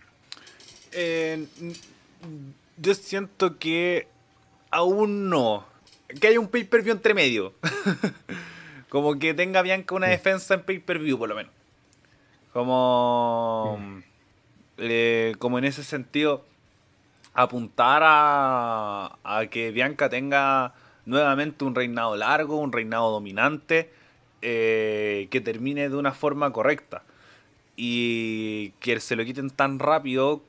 Eh, 0.93 1.45
yo 2.77 2.93
siento 2.95 3.59
que 3.59 4.07
aún 4.69 5.29
no. 5.29 5.65
Que 6.19 6.27
haya 6.27 6.39
un 6.39 6.47
pay-per-view 6.47 6.93
entre 6.93 7.13
medio. 7.13 7.53
como 8.89 9.19
que 9.19 9.33
tenga 9.33 9.61
Bianca 9.61 9.95
una 9.95 10.07
defensa 10.07 10.53
en 10.53 10.63
pay-per-view, 10.63 11.17
por 11.17 11.27
lo 11.29 11.35
menos. 11.35 11.51
Como. 12.53 14.01
Eh, 14.81 15.35
como 15.37 15.59
en 15.59 15.65
ese 15.65 15.83
sentido, 15.83 16.43
apuntar 17.33 18.01
a, 18.03 19.11
que 19.51 19.71
Bianca 19.71 20.09
tenga 20.09 20.73
nuevamente 21.05 21.63
un 21.63 21.75
reinado 21.75 22.15
largo, 22.15 22.57
un 22.57 22.71
reinado 22.71 23.11
dominante, 23.11 23.91
eh, 24.41 25.27
que 25.29 25.39
termine 25.41 25.89
de 25.89 25.95
una 25.95 26.13
forma 26.13 26.51
correcta. 26.51 27.03
Y 27.75 28.71
que 28.79 28.99
se 28.99 29.15
lo 29.15 29.23
quiten 29.23 29.49
tan 29.49 29.79
rápido 29.79 30.41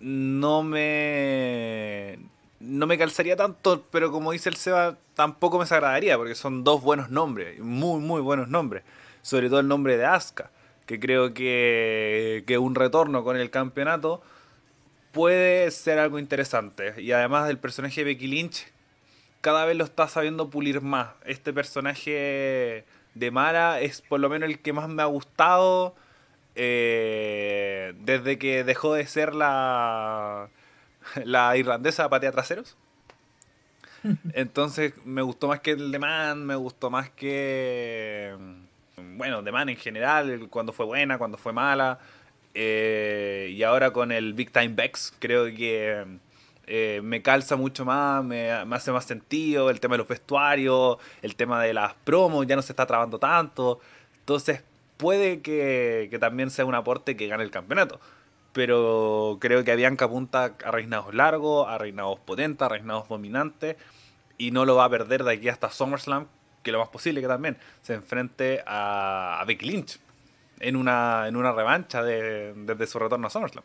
no 0.00 0.62
me 0.62 2.18
no 2.60 2.86
me 2.86 2.98
calzaría 2.98 3.36
tanto, 3.36 3.84
pero 3.90 4.10
como 4.12 4.32
dice 4.32 4.48
el 4.48 4.56
Seba, 4.56 4.96
tampoco 5.14 5.58
me 5.58 5.64
desagradaría, 5.64 6.16
porque 6.16 6.34
son 6.34 6.64
dos 6.64 6.82
buenos 6.82 7.10
nombres, 7.10 7.60
muy, 7.60 8.00
muy 8.00 8.20
buenos 8.20 8.48
nombres. 8.48 8.82
Sobre 9.22 9.48
todo 9.48 9.60
el 9.60 9.68
nombre 9.68 9.96
de 9.96 10.04
Asuka, 10.06 10.50
que 10.86 11.00
creo 11.00 11.34
que, 11.34 12.44
que 12.46 12.58
un 12.58 12.74
retorno 12.74 13.24
con 13.24 13.36
el 13.36 13.50
campeonato 13.50 14.22
puede 15.12 15.70
ser 15.70 15.98
algo 15.98 16.18
interesante. 16.18 16.94
Y 17.00 17.12
además 17.12 17.46
del 17.46 17.58
personaje 17.58 18.02
de 18.02 18.04
Becky 18.04 18.26
Lynch, 18.28 18.66
cada 19.40 19.64
vez 19.64 19.76
lo 19.76 19.84
está 19.84 20.08
sabiendo 20.08 20.50
pulir 20.50 20.80
más. 20.80 21.08
Este 21.24 21.52
personaje 21.52 22.84
de 23.14 23.30
Mara 23.30 23.80
es 23.80 24.02
por 24.02 24.20
lo 24.20 24.28
menos 24.28 24.48
el 24.48 24.58
que 24.60 24.72
más 24.72 24.88
me 24.88 25.02
ha 25.02 25.06
gustado 25.06 25.94
eh, 26.54 27.94
desde 28.00 28.38
que 28.38 28.64
dejó 28.64 28.94
de 28.94 29.06
ser 29.06 29.34
la, 29.34 30.48
la 31.24 31.56
irlandesa 31.56 32.08
patea 32.08 32.32
traseros. 32.32 32.76
Entonces 34.32 34.94
me 35.04 35.22
gustó 35.22 35.48
más 35.48 35.60
que 35.60 35.72
el 35.72 35.90
de 35.92 35.98
Man, 35.98 36.44
me 36.44 36.56
gustó 36.56 36.90
más 36.90 37.10
que... 37.10 38.34
Bueno, 39.16 39.42
de 39.42 39.52
Man 39.52 39.68
en 39.68 39.76
general, 39.76 40.48
cuando 40.50 40.72
fue 40.72 40.86
buena, 40.86 41.18
cuando 41.18 41.38
fue 41.38 41.52
mala. 41.52 41.98
eh, 42.54 43.50
y 43.52 43.62
ahora 43.62 43.92
con 43.92 44.12
el 44.12 44.34
Big 44.34 44.50
Time 44.52 44.68
Bex, 44.70 45.14
creo 45.18 45.46
que 45.46 46.04
eh, 46.66 47.00
me 47.02 47.22
calza 47.22 47.56
mucho 47.56 47.84
más, 47.84 48.24
me, 48.24 48.64
me 48.64 48.76
hace 48.76 48.92
más 48.92 49.04
sentido. 49.04 49.70
El 49.70 49.80
tema 49.80 49.94
de 49.94 49.98
los 49.98 50.08
vestuarios, 50.08 50.98
el 51.22 51.36
tema 51.36 51.62
de 51.62 51.74
las 51.74 51.94
promos, 51.94 52.46
ya 52.46 52.56
no 52.56 52.62
se 52.62 52.72
está 52.72 52.86
trabando 52.86 53.18
tanto. 53.18 53.80
Entonces 54.20 54.62
puede 54.96 55.40
que, 55.42 56.08
que 56.10 56.18
también 56.18 56.50
sea 56.50 56.64
un 56.64 56.74
aporte 56.74 57.16
que 57.16 57.26
gane 57.28 57.44
el 57.44 57.50
campeonato. 57.50 58.00
Pero 58.52 59.36
creo 59.40 59.64
que 59.64 59.76
Bianca 59.76 60.06
apunta 60.06 60.56
a 60.64 60.70
reinados 60.70 61.14
largos, 61.14 61.68
a 61.68 61.76
reinados 61.78 62.18
potentes, 62.20 62.64
a 62.64 62.68
reinados 62.70 63.08
dominantes. 63.08 63.76
Y 64.38 64.50
no 64.50 64.64
lo 64.64 64.76
va 64.76 64.84
a 64.86 64.90
perder 64.90 65.24
de 65.24 65.32
aquí 65.32 65.48
hasta 65.48 65.70
SummerSlam, 65.70 66.26
que 66.66 66.72
lo 66.72 66.80
más 66.80 66.88
posible 66.88 67.20
que 67.20 67.28
también 67.28 67.56
se 67.82 67.94
enfrente 67.94 68.62
a, 68.66 69.40
a 69.40 69.44
Becky 69.44 69.66
Lynch 69.66 69.98
en 70.60 70.76
una, 70.76 71.28
en 71.28 71.36
una 71.36 71.52
revancha 71.52 72.02
de- 72.02 72.52
desde 72.54 72.86
su 72.86 72.98
retorno 72.98 73.28
a 73.28 73.30
SummerSlam. 73.30 73.64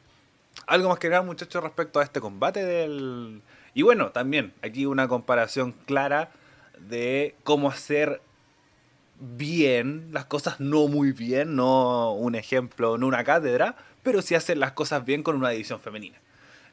Algo 0.68 0.90
más 0.90 1.00
que 1.00 1.08
agregar, 1.08 1.26
muchachos, 1.26 1.64
respecto 1.64 2.00
a 2.00 2.04
este 2.04 2.20
combate 2.22 2.64
del... 2.66 3.42
Y 3.74 3.82
bueno, 3.84 4.12
también 4.12 4.54
aquí 4.62 4.86
una 4.86 5.08
comparación 5.08 5.72
clara 5.86 6.30
de 6.78 7.36
cómo 7.44 7.70
hacer 7.70 8.22
bien 9.20 10.10
las 10.12 10.26
cosas, 10.26 10.60
no 10.60 10.88
muy 10.88 11.12
bien, 11.12 11.56
no 11.56 12.12
un 12.14 12.36
ejemplo, 12.36 12.98
no 12.98 13.08
una 13.08 13.24
cátedra, 13.24 13.76
pero 14.04 14.22
sí 14.22 14.36
hacer 14.36 14.58
las 14.58 14.72
cosas 14.74 15.06
bien 15.06 15.24
con 15.24 15.36
una 15.36 15.50
división 15.50 15.80
femenina. 15.80 16.18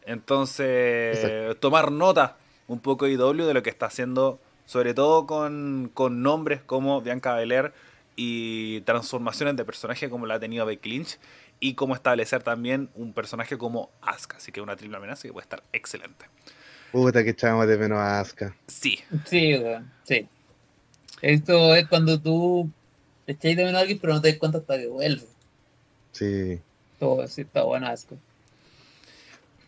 Entonces, 0.07 1.19
Exacto. 1.19 1.57
tomar 1.57 1.93
nota 1.93 2.37
un 2.67 2.81
poco 2.81 3.07
IW 3.07 3.45
de 3.47 3.55
lo 3.55 3.63
que 3.63 3.71
está 3.71 3.87
haciendo, 3.87 4.41
sobre 4.69 4.93
todo 4.93 5.27
con, 5.27 5.91
con 5.95 6.23
nombres 6.23 6.61
como 6.61 7.01
Bianca 7.01 7.35
Belair 7.35 7.73
y 8.17 8.83
transformaciones 8.83 9.57
de 9.57 9.65
personaje 9.65 10.11
como 10.11 10.27
la 10.27 10.35
ha 10.35 10.41
tenido 10.41 10.67
Becky 10.67 10.91
Lynch 10.91 11.19
y 11.59 11.73
cómo 11.73 11.95
establecer 11.95 12.43
también 12.43 12.91
un 12.95 13.15
personaje 13.15 13.57
como 13.57 13.89
Asuka, 14.03 14.37
así 14.37 14.53
que 14.53 14.61
una 14.61 14.77
triple 14.77 14.99
amenaza 14.99 15.23
que 15.23 15.33
puede 15.33 15.45
estar 15.45 15.63
excelente. 15.73 16.27
Puta 16.93 17.25
que 17.25 17.31
echamos 17.31 17.67
de 17.67 17.79
menos 17.79 17.99
a 17.99 18.21
Asuka. 18.21 18.55
Sí, 18.67 18.99
Sí, 19.25 19.55
weón, 19.55 19.91
sí. 20.05 20.29
Esto 21.23 21.75
es 21.75 21.89
cuando 21.89 22.21
tú 22.21 22.71
echáis 23.27 23.57
de 23.57 23.65
menos 23.65 23.79
a 23.79 23.81
alguien, 23.81 23.99
pero 23.99 24.13
no 24.13 24.21
te 24.21 24.29
das 24.29 24.39
cuenta 24.39 24.59
hasta 24.59 24.77
que 24.77 24.89
vuelve. 24.89 25.25
Sí. 26.13 26.61
Todo 26.99 27.27
sí 27.27 27.41
está 27.41 27.63
buena 27.63 27.89
asco. 27.89 28.19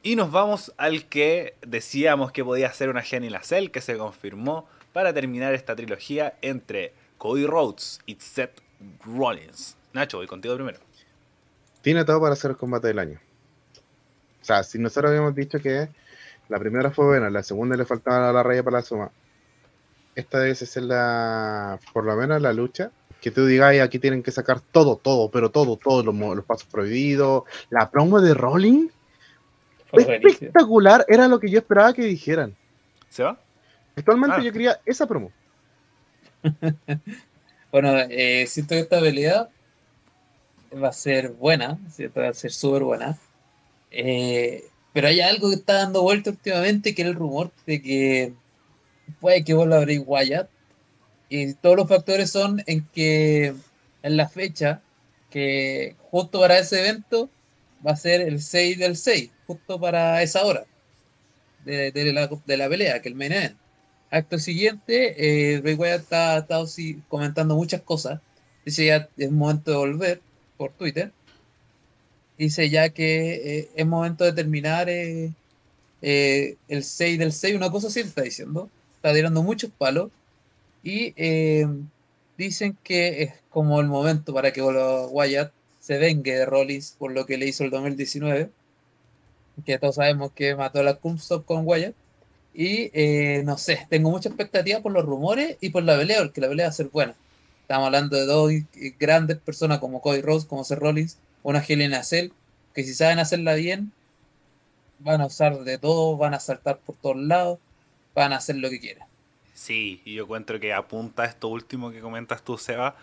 Y 0.02 0.14
nos 0.14 0.30
vamos 0.30 0.74
al 0.76 1.06
que 1.06 1.54
decíamos 1.66 2.32
que 2.32 2.44
podía 2.44 2.70
ser 2.74 2.90
una 2.90 3.00
a 3.00 3.42
Cell, 3.42 3.70
que 3.70 3.80
se 3.80 3.96
confirmó 3.96 4.68
para 4.92 5.12
terminar 5.12 5.54
esta 5.54 5.76
trilogía 5.76 6.34
entre 6.42 6.92
Cody 7.18 7.46
Rhodes 7.46 8.00
y 8.06 8.16
Seth 8.16 8.60
Rollins. 9.04 9.76
Nacho, 9.92 10.18
voy 10.18 10.26
contigo 10.26 10.54
primero. 10.54 10.78
Tiene 11.82 12.04
todo 12.04 12.20
para 12.20 12.36
ser 12.36 12.52
el 12.52 12.56
combate 12.56 12.88
del 12.88 12.98
año. 12.98 13.20
O 14.40 14.44
sea, 14.44 14.62
si 14.62 14.78
nosotros 14.78 15.10
habíamos 15.10 15.34
dicho 15.34 15.58
que 15.60 15.88
la 16.48 16.58
primera 16.58 16.90
fue 16.90 17.06
buena, 17.06 17.30
la 17.30 17.42
segunda 17.42 17.76
le 17.76 17.84
faltaba 17.84 18.32
la 18.32 18.42
raya 18.42 18.62
para 18.62 18.78
la 18.78 18.82
suma. 18.82 19.10
Esta 20.14 20.40
debe 20.40 20.54
ser 20.54 20.82
la, 20.82 21.78
por 21.92 22.04
lo 22.04 22.16
menos 22.16 22.40
la 22.42 22.52
lucha. 22.52 22.90
Que 23.20 23.30
tú 23.30 23.44
digas, 23.44 23.70
"Ay, 23.70 23.80
aquí 23.80 23.98
tienen 23.98 24.22
que 24.22 24.30
sacar 24.30 24.60
todo, 24.60 24.96
todo, 24.96 25.30
pero 25.30 25.50
todo, 25.50 25.76
todos 25.76 26.04
los, 26.04 26.44
pasos 26.44 26.66
prohibidos. 26.70 27.44
La 27.68 27.90
promo 27.90 28.20
de 28.20 28.32
Rollins 28.34 28.92
Fue 29.90 30.02
espectacular, 30.02 31.04
era 31.08 31.28
lo 31.28 31.38
que 31.38 31.50
yo 31.50 31.58
esperaba 31.58 31.92
que 31.92 32.02
dijeran. 32.02 32.56
¿Se 33.10 33.22
va? 33.22 33.38
Actualmente 34.00 34.36
Ah. 34.38 34.42
yo 34.42 34.52
quería 34.52 34.80
esa 34.84 35.06
promo. 35.06 35.30
Bueno, 37.72 37.96
eh, 38.10 38.46
siento 38.48 38.74
que 38.74 38.80
esta 38.80 38.98
pelea 39.00 39.48
va 40.74 40.88
a 40.88 40.92
ser 40.92 41.30
buena, 41.30 41.78
va 42.18 42.28
a 42.28 42.34
ser 42.34 42.50
súper 42.50 42.82
buena. 42.82 43.16
Eh, 43.92 44.64
pero 44.92 45.06
hay 45.06 45.20
algo 45.20 45.50
que 45.50 45.54
está 45.56 45.74
dando 45.74 46.02
vuelta 46.02 46.30
últimamente, 46.30 46.94
que 46.96 47.02
era 47.02 47.10
el 47.10 47.16
rumor 47.16 47.52
de 47.66 47.80
que 47.80 48.32
puede 49.20 49.44
que 49.44 49.54
vuelva 49.54 49.78
Bray 49.80 49.98
Wyatt. 49.98 50.48
Y 51.28 51.54
todos 51.54 51.76
los 51.76 51.88
factores 51.88 52.30
son 52.32 52.60
en 52.66 52.84
que 52.88 53.54
en 54.02 54.16
la 54.16 54.28
fecha, 54.28 54.82
que 55.30 55.94
justo 56.10 56.40
para 56.40 56.58
ese 56.58 56.80
evento, 56.80 57.30
va 57.86 57.92
a 57.92 57.96
ser 57.96 58.20
el 58.20 58.42
6 58.42 58.78
del 58.80 58.96
6, 58.96 59.30
justo 59.46 59.78
para 59.78 60.22
esa 60.22 60.44
hora 60.44 60.64
de, 61.64 61.92
de 61.92 62.12
la, 62.12 62.28
de 62.46 62.56
la 62.56 62.68
pelea, 62.68 63.00
que 63.00 63.08
el 63.10 63.14
main 63.14 63.30
event. 63.32 63.56
Acto 64.10 64.38
siguiente, 64.38 65.54
eh, 65.54 65.60
Bray 65.60 65.74
Wyatt 65.74 66.02
está, 66.02 66.46
comentando 67.08 67.54
muchas 67.54 67.82
cosas. 67.82 68.20
Dice 68.64 68.86
ya 68.86 69.08
es 69.16 69.30
momento 69.30 69.70
de 69.70 69.76
volver 69.76 70.20
por 70.56 70.72
Twitter. 70.72 71.12
Dice 72.38 72.70
ya 72.70 72.88
que 72.88 73.58
eh, 73.58 73.70
es 73.74 73.86
momento 73.86 74.24
de 74.24 74.32
terminar 74.32 74.88
eh, 74.88 75.32
eh, 76.02 76.56
el 76.68 76.84
6 76.84 77.18
del 77.18 77.32
6, 77.32 77.54
una 77.54 77.70
cosa 77.70 77.88
así 77.88 78.00
está 78.00 78.22
diciendo. 78.22 78.70
Está 78.96 79.12
tirando 79.12 79.42
muchos 79.42 79.70
palos. 79.70 80.10
Y 80.82 81.12
dicen 82.38 82.78
que 82.82 83.22
es 83.22 83.34
como 83.50 83.80
el 83.80 83.86
momento 83.88 84.32
para 84.32 84.52
que 84.52 84.62
Wyatt 84.62 85.52
se 85.80 85.98
vengue 85.98 86.34
de 86.34 86.46
Rollins 86.46 86.96
por 86.98 87.12
lo 87.12 87.26
que 87.26 87.36
le 87.36 87.46
hizo 87.46 87.64
el 87.64 87.70
2019. 87.70 88.50
Que 89.66 89.78
todos 89.78 89.96
sabemos 89.96 90.32
que 90.32 90.56
mató 90.56 90.80
a 90.80 90.82
la 90.82 90.94
Cumstop 90.94 91.44
con 91.44 91.66
Wyatt. 91.66 91.94
Y 92.60 92.90
eh, 92.92 93.42
no 93.46 93.56
sé, 93.56 93.86
tengo 93.88 94.10
mucha 94.10 94.28
expectativa 94.28 94.80
por 94.80 94.92
los 94.92 95.06
rumores 95.06 95.56
y 95.62 95.70
por 95.70 95.82
la 95.82 95.96
pelea, 95.96 96.18
porque 96.18 96.42
la 96.42 96.48
pelea 96.50 96.66
va 96.66 96.68
a 96.68 96.74
ser 96.74 96.90
buena. 96.90 97.14
Estamos 97.62 97.86
hablando 97.86 98.18
de 98.18 98.26
dos 98.26 98.52
grandes 98.98 99.38
personas 99.38 99.78
como 99.78 100.02
Cody 100.02 100.20
Rhodes, 100.20 100.44
como 100.44 100.62
Seth 100.62 100.78
Rollins, 100.78 101.16
una 101.42 101.60
Helena 101.60 102.02
Cell, 102.02 102.32
que 102.74 102.84
si 102.84 102.92
saben 102.92 103.18
hacerla 103.18 103.54
bien, 103.54 103.92
van 104.98 105.22
a 105.22 105.26
usar 105.26 105.60
de 105.60 105.78
todo, 105.78 106.18
van 106.18 106.34
a 106.34 106.38
saltar 106.38 106.80
por 106.80 106.96
todos 106.96 107.16
lados, 107.16 107.58
van 108.14 108.34
a 108.34 108.36
hacer 108.36 108.56
lo 108.56 108.68
que 108.68 108.78
quieran. 108.78 109.08
Sí, 109.54 110.02
y 110.04 110.16
yo 110.16 110.24
encuentro 110.24 110.60
que 110.60 110.74
apunta 110.74 111.22
a 111.22 111.26
esto 111.28 111.48
último 111.48 111.90
que 111.90 112.00
comentas 112.00 112.42
tú, 112.42 112.58
Seba, 112.58 112.94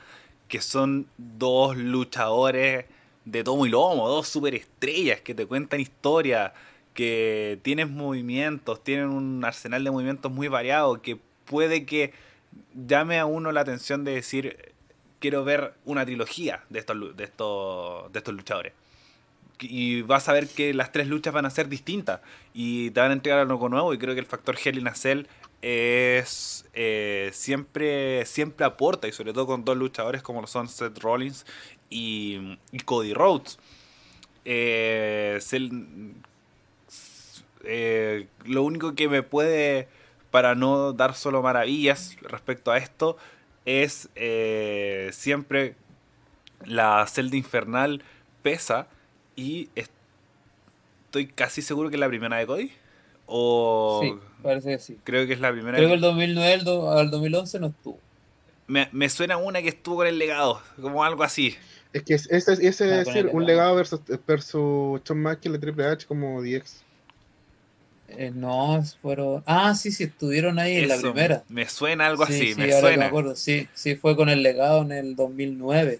que 0.48 0.62
son 0.62 1.08
dos 1.18 1.76
luchadores 1.76 2.86
de 3.26 3.44
tomo 3.44 3.66
y 3.66 3.70
lomo, 3.70 4.08
dos 4.08 4.28
superestrellas 4.28 5.22
que 5.22 5.34
te 5.34 5.48
cuentan 5.48 5.80
historia, 5.80 6.54
que 6.98 7.60
tienen 7.62 7.96
movimientos, 7.96 8.84
tienen 8.84 9.10
un 9.10 9.46
arsenal 9.46 9.84
de 9.84 9.92
movimientos 9.92 10.32
muy 10.32 10.48
variado, 10.48 11.00
que 11.00 11.20
puede 11.46 11.86
que 11.86 12.12
llame 12.74 13.20
a 13.20 13.28
uno 13.28 13.52
la 13.52 13.62
atención 13.62 14.04
de 14.04 14.14
decir, 14.14 14.74
quiero 15.20 15.44
ver 15.44 15.76
una 15.86 16.04
trilogía 16.06 16.64
de 16.72 16.80
estos, 16.80 17.16
de 17.16 17.24
estos, 17.24 18.12
de 18.12 18.18
estos 18.18 18.34
luchadores. 18.34 18.74
Y 19.60 20.02
vas 20.02 20.28
a 20.28 20.34
ver 20.34 20.48
que 20.48 20.74
las 20.74 20.92
tres 20.92 21.08
luchas 21.08 21.36
van 21.36 21.46
a 21.46 21.52
ser 21.52 21.70
distintas 21.70 22.20
y 22.56 22.90
te 22.90 23.00
van 23.00 23.12
a 23.12 23.14
entregar 23.14 23.42
algo 23.42 23.70
nuevo 23.70 23.94
y 23.94 24.00
creo 24.00 24.16
que 24.16 24.20
el 24.20 24.26
factor 24.26 24.58
Hell 24.58 24.80
in 24.80 24.88
a 24.88 24.96
Cell 24.96 25.28
es 25.62 26.66
eh, 26.74 27.30
siempre 27.32 28.26
siempre 28.26 28.66
aporta 28.66 29.08
y 29.08 29.12
sobre 29.12 29.34
todo 29.34 29.46
con 29.46 29.66
dos 29.66 29.78
luchadores 29.78 30.24
como 30.24 30.42
lo 30.42 30.48
son 30.48 30.68
Seth 30.68 30.98
Rollins 30.98 31.46
y, 31.92 32.58
y 32.72 32.80
Cody 32.80 33.14
Rhodes 33.14 33.60
Eh, 34.50 35.40
eh, 37.68 38.28
lo 38.46 38.64
único 38.64 38.96
que 38.96 39.08
me 39.08 39.24
puede 39.24 39.88
para 40.32 40.56
no 40.56 40.94
dar 40.94 41.14
solo 41.16 41.42
maravillas 41.42 42.16
respecto 42.22 42.72
a 42.72 42.78
esto 42.78 43.18
es 43.66 44.10
eh, 44.16 45.10
siempre 45.14 45.76
la 46.66 47.06
celda 47.08 47.36
infernal 47.38 48.02
pesa 48.44 48.88
y 49.36 49.70
estoy 51.06 51.28
casi 51.28 51.62
seguro 51.62 51.90
que 51.90 51.96
es 51.96 52.00
la 52.00 52.08
primera 52.10 52.38
de 52.38 52.46
Cody 52.48 52.72
o 53.26 54.00
Sí, 54.02 54.14
parece 54.42 54.70
que 54.72 54.80
sí. 54.80 54.98
creo 55.04 55.28
que 55.28 55.34
es 55.34 55.40
la 55.40 55.52
primera 55.52 55.78
Creo 55.78 55.90
que 55.90 55.96
el 55.96 56.02
2009 56.02 56.54
al, 56.54 56.64
do- 56.64 56.92
al 56.92 57.12
2011 57.12 57.60
no 57.60 57.68
estuvo. 57.68 58.00
Me, 58.68 58.90
me 58.92 59.10
suena 59.10 59.38
una 59.38 59.62
que 59.62 59.70
estuvo 59.70 59.98
con 59.98 60.08
el 60.08 60.18
legado, 60.20 60.62
como 60.82 61.04
algo 61.04 61.24
así. 61.24 61.56
Es 61.94 62.04
que 62.04 62.14
es- 62.16 62.30
ese, 62.30 62.54
ese 62.68 62.94
Ah, 62.94 63.04
el 63.16 63.28
un 63.28 63.46
legado. 63.46 63.76
versus, 63.76 64.02
versus 64.26 65.02
Shawn 65.04 65.20
Michaels 65.24 65.54
de 65.54 65.60
Triple 65.60 65.86
H 65.86 66.06
como 66.06 66.42
DX. 66.42 66.84
Eh, 68.10 68.32
no, 68.34 68.82
fueron. 69.02 69.44
Ah, 69.46 69.76
sí, 69.76 69.92
sí, 69.92 70.06
estuvieron 70.06 70.60
ahí 70.60 70.78
en 70.78 70.88
la 70.88 70.98
primera. 70.98 71.44
Me 71.50 71.68
suena 71.68 72.08
algo 72.08 72.26
Sí, 72.26 72.34
así, 72.34 72.54
sí, 72.54 72.60
me 72.60 72.74
ahora 72.74 72.80
suena. 72.88 73.06
acuerdo, 73.08 73.36
sí, 73.36 73.68
sí, 73.74 73.96
fue 73.96 74.16
con 74.16 74.30
el 74.30 74.44
legado 74.44 74.82
en 74.82 74.92
el 74.94 75.16
2009. 75.16 76.00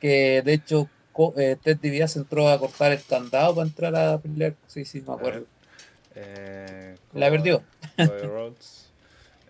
Que 0.00 0.40
de 0.42 0.52
hecho 0.54 0.88
co- 1.12 1.34
eh, 1.36 1.56
Ted 1.62 1.76
DiBiase 1.78 2.20
entró 2.20 2.48
a 2.48 2.58
cortar 2.58 2.92
el 2.92 3.02
candado 3.04 3.54
para 3.54 3.66
entrar 3.66 3.94
a 3.96 4.18
pelear. 4.18 4.54
Sí, 4.66 4.84
sí, 4.84 5.02
me 5.06 5.12
acuerdo. 5.14 5.44
Eh, 6.14 6.96
La 7.14 7.30
perdió. 7.30 7.62
Rhodes. 7.98 8.86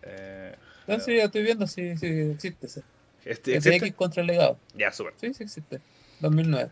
Eh, 0.03 0.55
Entonces 0.87 1.17
ya 1.17 1.25
estoy 1.25 1.43
viendo 1.43 1.67
si 1.67 1.97
sí, 1.97 2.07
existe 2.07 2.67
ese. 2.67 2.83
este-. 3.25 3.77
X 3.77 3.95
contra 3.95 4.23
el 4.23 4.27
legado. 4.27 4.59
Ya, 4.75 4.91
súper. 4.91 5.15
Sí, 5.21 5.33
sí 5.35 5.45
existe. 5.45 5.81
2009. 6.21 6.71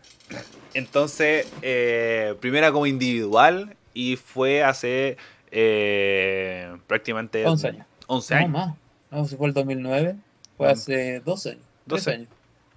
Entonces, 0.73 1.47
eh, 1.61 2.35
primera 2.39 2.71
como 2.71 2.85
individual 2.85 3.75
y 3.99 4.15
fue 4.15 4.63
hace 4.63 5.17
eh, 5.51 6.77
prácticamente 6.87 7.45
11 7.45 7.67
años. 7.67 7.85
11 8.07 8.33
No 8.33 8.39
años. 8.39 8.51
más. 8.51 8.75
No, 9.11 9.25
si 9.25 9.35
fue 9.35 9.47
el 9.47 9.53
2009, 9.53 10.15
fue 10.57 10.67
Mm. 10.67 10.71
hace 10.71 11.19
12 11.21 11.49
años. 11.51 11.63
13 11.87 12.11
12. 12.11 12.11
años. 12.13 12.27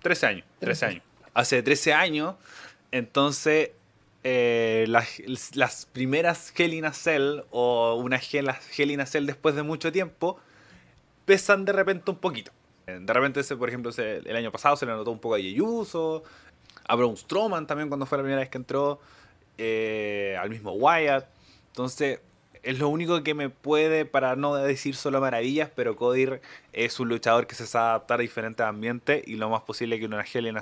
13 0.03 0.27
años, 0.27 0.45
13 0.59 0.81
13. 0.81 0.87
años. 0.87 1.03
Hace 1.35 1.63
13 1.63 1.93
años, 1.93 2.35
entonces, 2.91 3.71
eh, 4.25 4.85
las, 4.89 5.09
las 5.55 5.87
primeras 5.87 6.53
Hell 6.57 6.75
in 6.75 6.85
a 6.87 6.93
Cell 6.93 7.41
o 7.51 7.95
una 7.97 8.17
Hell, 8.19 8.49
Hell 8.77 8.91
in 8.91 9.01
a 9.01 9.07
Cell 9.07 9.27
después 9.27 9.55
de 9.55 9.63
mucho 9.63 9.91
tiempo 9.93 10.39
pesan 11.25 11.65
de 11.65 11.73
repente 11.73 12.11
un 12.11 12.17
poquito. 12.19 12.51
Eh, 12.87 12.99
De 13.01 13.13
repente, 13.13 13.43
por 13.57 13.69
ejemplo, 13.69 13.91
el 13.97 14.37
año 14.37 14.51
pasado 14.51 14.77
se 14.77 14.87
le 14.87 14.93
notó 14.93 15.11
un 15.13 15.19
poco 15.21 15.35
a 15.37 15.39
Yeyuso, 15.39 16.25
a 16.87 16.95
Braun 16.97 17.17
Strowman 17.17 17.67
también 17.67 17.89
cuando 17.89 18.07
fue 18.07 18.19
la 18.19 18.23
primera 18.25 18.41
vez 18.41 18.49
que 18.49 18.59
entró, 18.59 19.01
eh, 19.59 20.37
al 20.41 20.51
mismo 20.51 20.73
Wyatt. 20.73 21.27
Entonces, 21.69 22.21
es 22.63 22.79
lo 22.79 22.89
único 22.89 23.23
que 23.23 23.35
me 23.35 23.51
puede, 23.51 24.05
para 24.05 24.37
no 24.37 24.55
decir 24.55 24.95
solo 24.95 25.21
maravillas, 25.21 25.71
pero 25.75 25.97
Cody 25.97 26.29
es 26.73 27.01
un 27.01 27.09
luchador 27.09 27.47
que 27.47 27.55
se 27.55 27.67
sabe 27.67 27.91
adaptar 27.91 28.21
a 28.21 28.23
diferentes 28.23 28.65
ambientes 28.65 29.27
y 29.27 29.37
lo 29.37 29.49
más 29.49 29.63
posible 29.63 29.99
que 29.99 30.07
una 30.07 30.23
Hell 30.23 30.47
in 30.47 30.57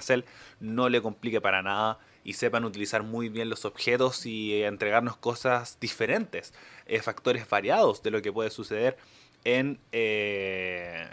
no 0.60 0.88
le 0.88 1.02
complique 1.02 1.40
para 1.40 1.62
nada 1.62 1.98
y 2.24 2.34
sepan 2.34 2.64
utilizar 2.64 3.02
muy 3.02 3.28
bien 3.28 3.50
los 3.50 3.64
objetos 3.64 4.24
y 4.26 4.54
eh, 4.54 4.66
entregarnos 4.66 5.16
cosas 5.16 5.78
diferentes, 5.80 6.54
eh, 6.86 7.00
factores 7.02 7.48
variados 7.48 8.02
de 8.02 8.10
lo 8.10 8.22
que 8.22 8.32
puede 8.32 8.50
suceder 8.50 8.96
en, 9.44 9.78
eh, 9.92 11.08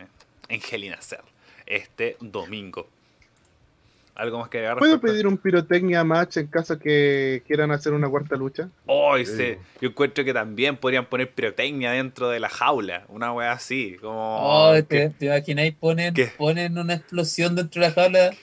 en 0.49 0.61
este 1.65 2.17
domingo. 2.21 2.88
¿Algo 4.18 4.39
más 4.39 4.49
que 4.49 4.57
agregar? 4.57 4.80
¿Puedo 4.80 4.93
respecto 4.93 5.13
pedir 5.13 5.28
un 5.28 5.38
pirotecnia 5.38 6.03
match 6.03 6.38
en 6.38 6.47
caso 6.47 6.80
que 6.80 7.43
quieran 7.45 7.70
hacer 7.72 7.93
una 7.93 8.09
cuarta 8.09 8.36
lucha? 8.36 8.68
Oh, 8.88 9.15
Sí. 9.15 9.22
ese- 9.22 9.59
yo 9.80 9.89
encuentro 9.89 10.26
que 10.26 10.34
también 10.34 10.76
podrían 10.76 11.05
poner 11.05 11.32
pirotecnia 11.32 11.91
dentro 11.91 12.28
de 12.30 12.39
la 12.39 12.49
jaula, 12.49 13.05
una 13.09 13.32
wea 13.32 13.51
así, 13.51 13.95
como 14.01 14.70
Oh, 14.72 14.74
que- 14.74 14.84
te, 14.84 15.09
te 15.11 15.26
imagináis, 15.28 15.76
ponen, 15.76 16.15
¿Qué? 16.15 16.32
ponen 16.36 16.80
una 16.80 16.95
explosión 16.95 17.55
dentro 17.55 17.80
de 17.82 17.88
la 17.89 17.93
jaula 17.93 18.36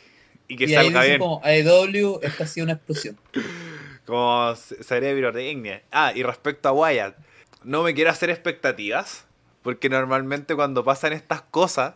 y 0.47 0.57
que 0.57 0.65
y 0.67 0.75
ahí 0.77 0.85
salga 0.85 1.01
dice 1.01 1.09
bien, 1.09 1.19
como 1.19 1.41
AEW, 1.43 2.21
esta 2.23 2.45
ha 2.45 2.47
sido 2.47 2.65
una 2.65 2.75
explosión. 2.75 3.17
como 4.07 4.55
se- 4.55 4.81
sería 4.85 5.13
pirotecnia. 5.13 5.83
Ah, 5.91 6.13
y 6.15 6.23
respecto 6.23 6.69
a 6.69 6.73
Wyatt, 6.73 7.17
no 7.65 7.83
me 7.83 7.95
quiero 7.95 8.11
hacer 8.11 8.31
expectativas, 8.31 9.27
porque 9.63 9.89
normalmente 9.89 10.55
cuando 10.55 10.85
pasan 10.85 11.13
estas 11.15 11.43
cosas, 11.43 11.95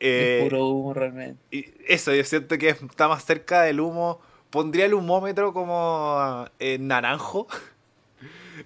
eh, 0.00 0.38
es 0.38 0.44
puro 0.44 0.66
humo 0.68 0.94
realmente. 0.94 1.40
y 1.50 1.66
eso, 1.86 2.14
yo 2.14 2.24
siento 2.24 2.58
que 2.58 2.70
está 2.70 3.08
más 3.08 3.24
cerca 3.24 3.62
del 3.62 3.80
humo. 3.80 4.20
Pondría 4.50 4.86
el 4.86 4.94
humómetro 4.94 5.52
como 5.52 6.46
en 6.58 6.88
naranjo 6.88 7.46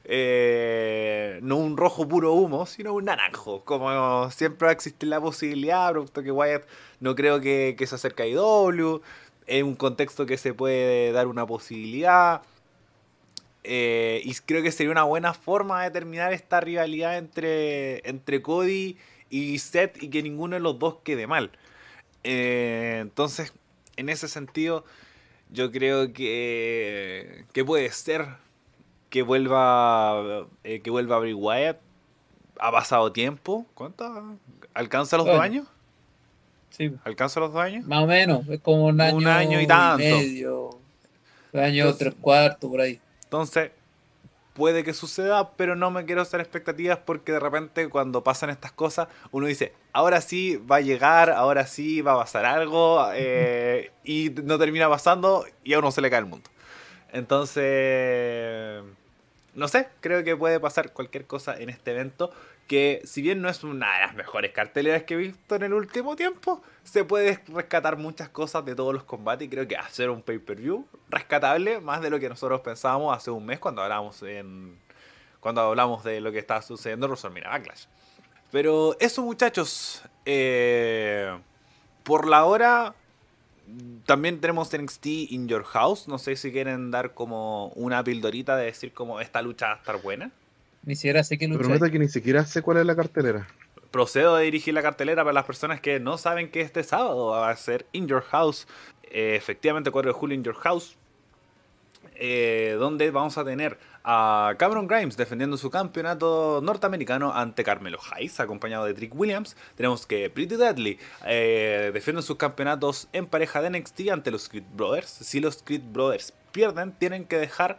eh, 0.05 1.39
no 1.43 1.57
un 1.57 1.77
rojo 1.77 2.09
puro 2.09 2.33
humo, 2.33 2.67
sino 2.67 2.95
un 2.95 3.05
naranjo. 3.07 3.65
Como 3.65 4.31
siempre 4.31 4.67
va 4.67 4.71
a 4.71 4.75
existir 4.75 5.09
la 5.09 5.21
posibilidad, 5.21 5.91
producto 5.91 6.23
que 6.23 6.33
Wyatt 6.33 6.65
no 7.01 7.15
creo 7.15 7.41
que, 7.41 7.75
que 7.79 7.87
se 7.87 7.95
acerque 7.97 8.23
a 8.25 8.27
IW. 8.27 9.03
Es 9.47 9.63
un 9.63 9.75
contexto 9.77 10.27
que 10.27 10.39
se 10.39 10.55
puede 10.55 11.13
dar 11.13 11.27
una 11.27 11.47
posibilidad. 11.47 12.43
Eh, 13.63 14.21
y 14.25 14.35
creo 14.35 14.63
que 14.63 14.73
sería 14.73 14.93
una 14.93 15.05
buena 15.05 15.33
forma 15.33 15.83
de 15.85 15.91
terminar 15.91 16.33
esta 16.33 16.61
rivalidad 16.61 17.17
entre, 17.17 18.07
entre 18.09 18.43
Cody 18.43 18.73
y 18.73 18.99
Seth 19.59 20.03
y 20.03 20.09
que 20.11 20.23
ninguno 20.23 20.55
de 20.57 20.61
los 20.61 20.79
dos 20.79 20.97
quede 21.05 21.27
mal. 21.27 21.51
Eh, 22.23 22.99
entonces, 23.03 23.53
en 23.97 24.09
ese 24.09 24.29
sentido, 24.29 24.85
yo 25.51 25.71
creo 25.71 26.13
que, 26.13 27.45
que 27.53 27.65
puede 27.65 27.91
ser 27.91 28.27
que 29.11 29.23
vuelva 29.23 30.47
eh, 30.65 30.81
que 30.81 30.91
vuelva 30.91 31.19
Bray 31.19 31.35
Wyatt. 31.35 31.79
Ha 32.59 32.71
pasado 32.73 33.13
tiempo. 33.13 33.67
¿Cuánto? 33.75 34.39
¿Alcanza 34.75 35.17
los 35.17 35.27
dos 35.27 35.41
años? 35.41 35.67
Sí, 36.71 36.93
¿Alcanza 37.05 37.39
los 37.41 37.53
dos 37.53 37.63
años? 37.63 37.87
más 37.87 38.03
o 38.03 38.07
menos. 38.07 38.49
Es 38.49 38.61
como 38.61 38.87
un 38.87 39.01
año, 39.01 39.17
Un 39.17 39.27
año 39.27 39.61
y 39.61 39.67
tanto. 39.67 39.99
medio. 40.05 40.71
Un 41.53 41.61
año 41.61 41.85
Entonces- 41.85 41.99
tres 41.99 42.15
cuartos, 42.21 42.69
por 42.71 42.81
ahí. 42.81 43.01
Entonces, 43.25 43.71
puede 44.55 44.85
que 44.85 44.95
suceda, 44.95 45.51
pero 45.57 45.77
no 45.77 45.91
me 45.91 46.05
quiero 46.07 46.23
hacer 46.23 46.41
expectativas 46.41 46.99
porque 47.05 47.33
de 47.33 47.41
repente 47.41 47.89
cuando 47.89 48.25
pasan 48.25 48.51
estas 48.51 48.73
cosas, 48.73 49.09
uno 49.33 49.47
dice, 49.47 49.75
ahora 49.93 50.21
sí 50.21 50.57
va 50.57 50.77
a 50.77 50.81
llegar, 50.81 51.31
ahora 51.31 51.67
sí 51.67 52.01
va 52.01 52.15
a 52.15 52.19
pasar 52.19 52.47
algo, 52.47 53.07
eh, 53.15 53.91
y 54.05 54.31
no 54.45 54.59
termina 54.59 54.89
pasando 54.89 55.45
y 55.65 55.75
a 55.75 55.81
uno 55.81 55.91
se 55.91 56.01
le 56.01 56.09
cae 56.09 56.21
el 56.21 56.27
mundo. 56.27 56.49
Entonces, 57.13 58.83
no 59.55 59.69
sé, 59.69 59.89
creo 60.01 60.25
que 60.25 60.37
puede 60.37 60.59
pasar 60.61 60.93
cualquier 60.93 61.27
cosa 61.27 61.57
en 61.59 61.69
este 61.69 61.91
evento, 61.91 62.33
que 62.67 63.03
si 63.05 63.23
bien 63.23 63.43
no 63.43 63.49
es 63.49 63.63
una 63.63 63.95
de 63.95 64.01
las 64.01 64.15
mejores 64.15 64.53
carteleras 64.53 65.03
que 65.03 65.15
he 65.15 65.17
visto 65.17 65.55
en 65.55 65.63
el 65.63 65.75
último 65.75 66.17
tiempo, 66.17 66.63
se 66.83 67.05
puede 67.05 67.41
rescatar 67.49 67.97
muchas 67.97 68.29
cosas 68.29 68.65
de 68.65 68.75
todos 68.75 68.95
los 68.95 69.05
combates 69.05 69.47
y 69.47 69.51
creo 69.51 69.69
que 69.69 69.77
hacer 69.77 70.11
un 70.11 70.23
pay-per-view 70.23 70.87
rescatable 71.09 71.81
más 71.81 72.01
de 72.01 72.11
lo 72.11 72.19
que 72.19 72.29
nosotros 72.29 72.61
pensábamos 72.63 73.17
hace 73.17 73.31
un 73.31 73.45
mes 73.45 73.59
cuando 73.59 73.83
hablamos 73.83 74.23
en 74.23 74.79
cuando 75.41 75.61
hablamos 75.61 76.03
de 76.05 76.23
lo 76.23 76.33
que 76.33 76.39
estaba 76.39 76.63
sucediendo 76.63 77.05
en 77.05 77.11
WrestleMania 77.11 77.51
Backlash. 77.51 77.85
Pero 78.51 78.97
eso 78.99 79.23
muchachos, 79.23 80.03
eh, 80.25 81.39
por 82.03 82.27
la 82.27 82.45
hora 82.45 82.95
también 84.07 84.41
tenemos 84.41 84.73
NXT 84.73 85.07
In 85.07 85.49
Your 85.49 85.65
House, 85.65 86.09
no 86.09 86.19
sé 86.19 86.37
si 86.37 86.53
quieren 86.53 86.91
dar 86.91 87.15
como 87.15 87.69
una 87.71 88.03
pildorita 88.03 88.57
de 88.57 88.67
decir 88.67 88.93
como 88.93 89.21
esta 89.21 89.43
lucha 89.43 89.67
va 89.67 89.73
a 89.75 89.77
estar 89.77 90.01
buena. 90.01 90.31
Ni 90.87 90.95
siquiera 90.97 91.23
sé 91.25 91.39
qué 91.39 91.47
Te 91.47 91.53
lucha. 91.53 91.61
prometo 91.63 91.85
hay. 91.87 91.91
que 91.91 91.99
ni 91.99 92.09
siquiera 92.09 92.45
sé 92.45 92.63
cuál 92.63 92.79
es 92.79 92.87
la 92.87 92.95
cartelera. 92.97 93.47
Procedo 93.91 94.35
a 94.35 94.41
dirigir 94.41 94.75
la 94.75 94.83
cartelera 94.83 95.23
para 95.23 95.33
las 95.35 95.45
personas 95.45 95.81
que 95.81 96.01
no 96.01 96.19
saben 96.19 96.51
que 96.51 96.61
este 96.61 96.83
sábado 96.83 97.29
va 97.29 97.49
a 97.51 97.57
ser 97.57 97.87
In 97.93 98.07
Your 98.09 98.23
House. 98.23 98.67
Eh, 99.05 99.37
efectivamente, 99.37 99.91
4 99.91 100.13
de 100.13 100.19
julio 100.19 100.35
In 100.37 100.43
Your 100.45 100.57
House. 100.57 100.97
eh, 102.17 102.77
donde 102.79 103.11
vamos 103.11 103.39
a 103.39 103.45
tener 103.45 103.77
a 104.05 104.55
Cameron 104.59 104.87
Grimes 104.87 105.17
defendiendo 105.17 105.57
su 105.57 105.69
campeonato 105.71 106.61
norteamericano 106.63 107.33
ante 107.35 107.65
Carmelo 107.65 107.99
Hayes, 108.13 108.39
acompañado 108.39 108.85
de 108.85 108.95
Trick 108.95 109.13
Williams. 109.19 109.57
Tenemos 109.75 110.07
que 110.07 110.29
Pretty 110.31 110.55
Deadly 110.57 110.99
eh, 111.27 111.91
defiende 111.93 112.23
sus 112.23 112.37
campeonatos 112.37 113.09
en 113.13 113.27
pareja 113.27 113.63
de 113.63 113.71
NXT 113.71 114.11
ante 114.13 114.31
los 114.31 114.49
Creed 114.49 114.65
Brothers. 114.77 115.09
Si 115.09 115.41
los 115.41 115.63
Creed 115.63 115.81
Brothers 115.93 116.33
pierden, 116.53 116.93
tienen 116.93 117.25
que 117.25 117.37
dejar 117.39 117.79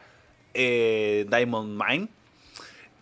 eh, 0.54 1.26
Diamond 1.30 1.82
Mine. 1.82 2.10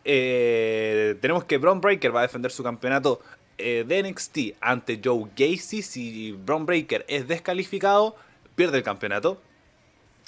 Eh, 0.06 1.16
tenemos 1.22 1.45
que 1.45 1.58
Braun 1.58 1.82
Breaker 1.82 2.16
va 2.16 2.20
a 2.20 2.24
defender 2.24 2.51
su 2.51 2.64
campeonato 2.64 3.22
eh, 3.58 3.86
de 3.88 4.04
NXT 4.04 4.38
ante 4.62 4.99
Joe 5.04 5.30
Gacy. 5.36 5.82
Si 5.82 6.32
Braun 6.32 6.66
Breaker 6.66 7.06
es 7.08 7.28
descalificado, 7.28 8.16
pierde 8.56 8.78
el 8.78 8.84
campeonato. 8.84 9.41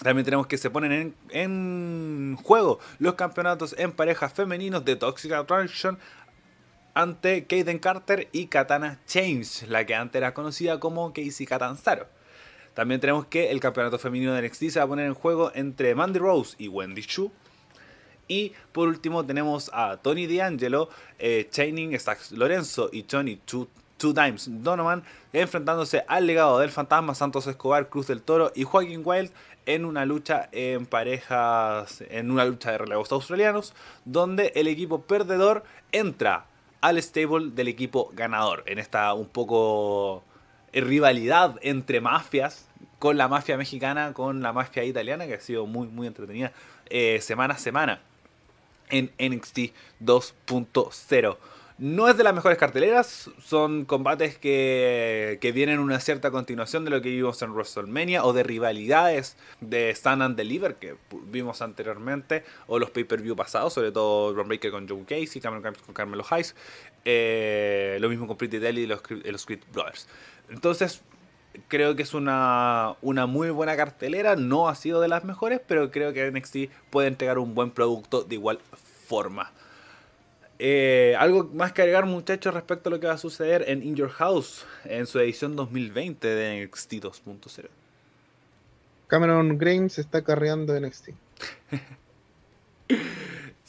También 0.01 0.25
tenemos 0.25 0.47
que 0.47 0.57
se 0.57 0.69
ponen 0.69 1.15
en, 1.29 2.37
juego 2.43 2.79
los 2.99 3.15
campeonatos 3.15 3.73
en 3.77 3.93
parejas 3.93 4.33
femeninos 4.33 4.83
de 4.83 4.97
Toxic 4.97 5.31
Attraction 5.31 5.97
ante 6.93 7.45
Kaden 7.45 7.79
Carter 7.79 8.27
y 8.31 8.47
Katana 8.47 8.99
Change, 9.05 9.67
la 9.67 9.85
que 9.85 9.95
antes 9.95 10.19
era 10.19 10.33
conocida 10.33 10.79
como 10.79 11.13
Casey 11.13 11.45
Catanzaro. 11.45 12.07
También 12.73 12.99
tenemos 12.99 13.25
que 13.27 13.51
el 13.51 13.61
campeonato 13.61 13.97
femenino 13.97 14.33
de 14.33 14.47
NXT 14.47 14.63
se 14.69 14.79
va 14.79 14.85
a 14.85 14.87
poner 14.87 15.05
en 15.05 15.13
juego 15.13 15.51
entre 15.55 15.95
Mandy 15.95 16.19
Rose 16.19 16.55
y 16.59 16.67
Wendy 16.67 17.03
Chu. 17.03 17.31
Y 18.27 18.53
por 18.71 18.87
último 18.87 19.25
tenemos 19.25 19.69
a 19.73 19.97
Tony 19.97 20.25
D'Angelo, 20.27 20.89
eh, 21.19 21.47
Chaining 21.51 21.97
Stacks 21.99 22.31
Lorenzo 22.31 22.89
y 22.91 23.05
Johnny 23.09 23.37
Two, 23.37 23.67
Times 23.97 24.47
Donovan 24.63 25.03
enfrentándose 25.33 26.03
al 26.07 26.27
legado 26.27 26.59
del 26.59 26.69
fantasma 26.69 27.15
Santos 27.15 27.47
Escobar, 27.47 27.89
Cruz 27.89 28.07
del 28.07 28.21
Toro 28.21 28.51
y 28.53 28.63
Joaquín 28.63 29.01
Wild 29.03 29.31
en 29.65 29.83
una 29.83 30.05
lucha 30.05 30.47
en 30.51 30.85
parejas, 30.85 32.03
en 32.09 32.29
una 32.29 32.45
lucha 32.45 32.71
de 32.71 32.77
relevos 32.77 33.11
australianos, 33.11 33.73
donde 34.05 34.51
el 34.55 34.67
equipo 34.67 35.01
perdedor 35.01 35.63
entra 35.91 36.45
al 36.81 37.01
stable 37.01 37.49
del 37.51 37.67
equipo 37.67 38.11
ganador. 38.13 38.63
En 38.67 38.77
esta 38.77 39.11
un 39.15 39.27
poco 39.27 40.23
rivalidad 40.71 41.55
entre 41.61 41.99
mafias, 41.99 42.67
con 42.99 43.17
la 43.17 43.27
mafia 43.27 43.57
mexicana, 43.57 44.13
con 44.13 44.43
la 44.43 44.53
mafia 44.53 44.83
italiana, 44.83 45.25
que 45.25 45.33
ha 45.33 45.39
sido 45.39 45.65
muy, 45.65 45.87
muy 45.87 46.05
entretenida 46.05 46.51
eh, 46.89 47.19
semana 47.21 47.55
a 47.55 47.57
semana 47.57 48.01
en 48.89 49.11
NXT 49.19 49.59
2.0. 50.01 51.37
No 51.77 52.07
es 52.07 52.15
de 52.15 52.23
las 52.23 52.33
mejores 52.33 52.57
carteleras, 52.57 53.29
son 53.43 53.83
combates 53.83 54.37
que, 54.37 55.39
que 55.41 55.51
vienen 55.51 55.79
una 55.79 55.99
cierta 55.99 56.31
continuación 56.31 56.85
de 56.85 56.89
lo 56.91 57.01
que 57.01 57.09
vimos 57.09 57.41
en 57.41 57.51
WrestleMania 57.51 58.23
o 58.23 58.31
de 58.31 58.43
rivalidades 58.43 59.35
de 59.59 59.89
Stand 59.89 60.21
and 60.21 60.37
Deliver 60.37 60.75
que 60.75 60.95
vimos 61.25 61.61
anteriormente 61.61 62.45
o 62.67 62.79
los 62.79 62.91
pay-per-view 62.91 63.35
pasados, 63.35 63.73
sobre 63.73 63.91
todo 63.91 64.33
Ron 64.33 64.47
Breaker 64.47 64.71
con 64.71 64.87
Joe 64.87 65.03
Casey, 65.03 65.41
Cameron 65.41 65.75
con 65.85 65.93
Carmelo 65.93 66.23
Hayes, 66.29 66.55
eh, 67.03 67.97
lo 67.99 68.07
mismo 68.07 68.25
con 68.25 68.37
Pretty 68.37 68.59
Deadly 68.59 68.83
y 68.83 68.87
los, 68.87 69.01
los 69.09 69.45
Creed 69.45 69.59
Brothers. 69.73 70.07
Entonces, 70.49 71.01
creo 71.67 71.95
que 71.95 72.03
es 72.03 72.13
una, 72.13 72.95
una 73.01 73.25
muy 73.25 73.49
buena 73.49 73.75
cartelera. 73.75 74.35
No 74.35 74.67
ha 74.67 74.75
sido 74.75 75.01
de 75.01 75.07
las 75.07 75.23
mejores, 75.23 75.61
pero 75.65 75.91
creo 75.91 76.13
que 76.13 76.29
NXT 76.29 76.71
puede 76.89 77.07
entregar 77.07 77.37
un 77.39 77.55
buen 77.55 77.71
producto 77.71 78.23
de 78.23 78.35
igual 78.35 78.59
forma. 79.07 79.51
Eh, 80.57 81.15
algo 81.19 81.49
más 81.53 81.73
que 81.73 81.81
agregar, 81.81 82.05
muchachos, 82.05 82.53
respecto 82.53 82.89
a 82.89 82.91
lo 82.91 82.99
que 82.99 83.07
va 83.07 83.13
a 83.13 83.17
suceder 83.17 83.65
en 83.67 83.83
In 83.83 83.95
Your 83.95 84.09
House 84.09 84.65
en 84.85 85.05
su 85.05 85.19
edición 85.19 85.55
2020 85.55 86.27
de 86.27 86.65
NXT 86.65 86.93
2.0. 86.93 87.67
Cameron 89.07 89.57
Grimes 89.57 89.99
está 89.99 90.23
carreando 90.23 90.79
NXT. 90.79 91.09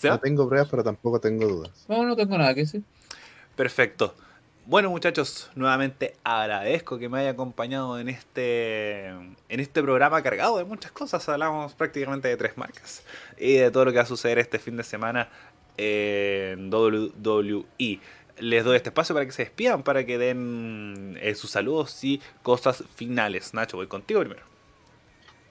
No 0.03 0.20
tengo 0.20 0.47
pruebas, 0.47 0.68
pero 0.70 0.84
tampoco 0.84 1.18
tengo 1.20 1.47
dudas. 1.47 1.87
No, 1.89 2.05
no 2.05 2.14
tengo 2.14 2.37
nada 2.37 2.55
que 2.55 2.61
decir. 2.61 2.82
Perfecto. 3.57 4.14
Bueno 4.68 4.90
muchachos, 4.90 5.48
nuevamente 5.54 6.16
agradezco 6.24 6.98
que 6.98 7.08
me 7.08 7.20
haya 7.20 7.30
acompañado 7.30 8.00
en 8.00 8.08
este, 8.08 9.06
en 9.06 9.36
este 9.48 9.80
programa 9.80 10.20
cargado 10.24 10.58
de 10.58 10.64
muchas 10.64 10.90
cosas. 10.90 11.28
Hablamos 11.28 11.74
prácticamente 11.74 12.26
de 12.26 12.36
tres 12.36 12.58
marcas 12.58 13.04
y 13.38 13.58
de 13.58 13.70
todo 13.70 13.84
lo 13.84 13.92
que 13.92 13.98
va 13.98 14.02
a 14.02 14.06
suceder 14.06 14.40
este 14.40 14.58
fin 14.58 14.76
de 14.76 14.82
semana 14.82 15.28
en 15.76 16.68
WWE. 16.68 18.00
Les 18.40 18.64
doy 18.64 18.76
este 18.76 18.88
espacio 18.88 19.14
para 19.14 19.24
que 19.24 19.30
se 19.30 19.44
despidan, 19.44 19.84
para 19.84 20.04
que 20.04 20.18
den 20.18 21.16
eh, 21.22 21.36
sus 21.36 21.52
saludos 21.52 22.02
y 22.02 22.20
cosas 22.42 22.82
finales. 22.96 23.54
Nacho, 23.54 23.76
voy 23.76 23.86
contigo 23.86 24.18
primero. 24.18 24.42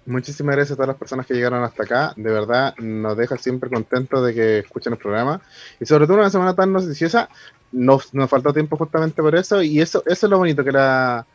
Muchísimas 0.08 0.56
gracias 0.56 0.74
a 0.74 0.76
todas 0.76 0.90
las 0.90 0.98
personas 0.98 1.26
que 1.26 1.34
llegaron 1.34 1.64
hasta 1.64 1.84
acá. 1.84 2.14
De 2.16 2.32
verdad, 2.32 2.76
nos 2.78 3.18
deja 3.18 3.38
siempre 3.38 3.72
contentos 3.72 4.24
de 4.24 4.36
que 4.36 4.60
escuchen 4.60 4.94
el 4.94 5.00
programa. 5.00 5.42
Y 5.80 5.86
sobre 5.86 6.06
todo 6.06 6.18
una 6.18 6.30
semana 6.30 6.54
tan 6.54 6.72
noticiosa, 6.74 7.30
nos, 7.76 8.14
nos 8.14 8.30
faltó 8.30 8.54
tiempo 8.54 8.78
justamente 8.78 9.22
por 9.22 9.36
eso. 9.36 9.62
Y 9.62 9.82
eso, 9.82 10.04
eso 10.06 10.26
es 10.26 10.30
lo 10.30 10.38
bonito, 10.40 10.64
que 10.64 10.72
la, 10.72 11.26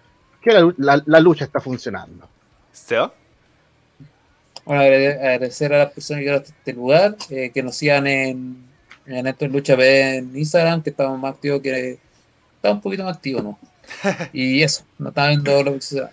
que 0.43 0.53
la, 0.53 0.73
la- 0.79 1.03
la 1.07 1.21
lucha 1.21 1.45
está 1.45 1.61
funcionando. 1.61 2.29
¿Seba? 2.73 3.13
Bueno, 4.65 4.83
agrade- 4.83 5.19
agradecer 5.19 5.73
a 5.75 5.79
las 5.79 5.93
personas 5.93 6.19
que 6.21 6.25
llegaron 6.25 6.43
hasta 6.43 6.55
este 6.57 6.73
lugar, 6.73 7.17
eh, 7.31 7.51
que 7.53 7.63
nos 7.63 7.77
sigan 7.77 8.07
en, 8.07 8.65
en 9.07 9.27
esto 9.27 9.45
en 9.45 9.53
Lucha 9.53 9.75
en 9.75 10.37
Instagram, 10.37 10.83
que 10.83 10.91
estamos 10.91 11.19
más 11.19 11.35
activos 11.35 11.61
que. 11.61 11.99
Está 12.57 12.71
un 12.73 12.81
poquito 12.81 13.05
más 13.05 13.17
activo, 13.17 13.41
¿no? 13.43 13.59
Y 14.33 14.63
eso, 14.63 14.85
no 14.99 15.09
está 15.09 15.29
viendo 15.29 15.63
lo 15.63 15.73
que 15.75 15.81
sucede. 15.81 16.09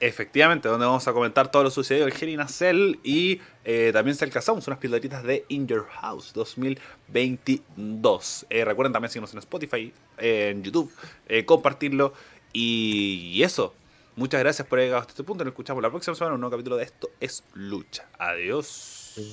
Efectivamente, 0.00 0.66
donde 0.66 0.86
vamos 0.86 1.06
a 1.06 1.12
comentar 1.12 1.50
todo 1.50 1.64
lo 1.64 1.70
sucedido 1.70 2.08
en 2.08 2.14
Hell 2.18 2.30
in 2.30 2.40
a 2.40 2.48
Cell 2.48 2.98
y 3.04 3.38
eh, 3.66 3.90
también 3.92 4.16
se 4.16 4.24
alcanzamos 4.24 4.66
unas 4.66 4.78
pildoritas 4.78 5.22
de 5.22 5.44
In 5.48 5.66
Your 5.66 5.86
House 6.00 6.32
2022. 6.32 8.46
Eh, 8.48 8.64
recuerden 8.64 8.94
también 8.94 9.10
seguirnos 9.10 9.34
en 9.34 9.40
Spotify, 9.40 9.92
en 10.16 10.62
YouTube, 10.62 10.90
eh, 11.28 11.44
compartirlo 11.44 12.14
y, 12.50 13.30
y 13.34 13.42
eso. 13.42 13.74
Muchas 14.16 14.40
gracias 14.40 14.66
por 14.66 14.78
haber 14.78 14.88
llegado 14.88 15.02
hasta 15.02 15.12
este 15.12 15.22
punto. 15.22 15.44
Nos 15.44 15.52
escuchamos 15.52 15.82
la 15.82 15.90
próxima 15.90 16.14
semana 16.14 16.30
en 16.30 16.34
un 16.36 16.40
nuevo 16.40 16.52
capítulo 16.52 16.76
de 16.76 16.84
Esto 16.84 17.10
es 17.20 17.44
Lucha. 17.52 18.08
Adiós. 18.18 18.66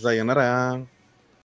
Sayonara. 0.01 0.96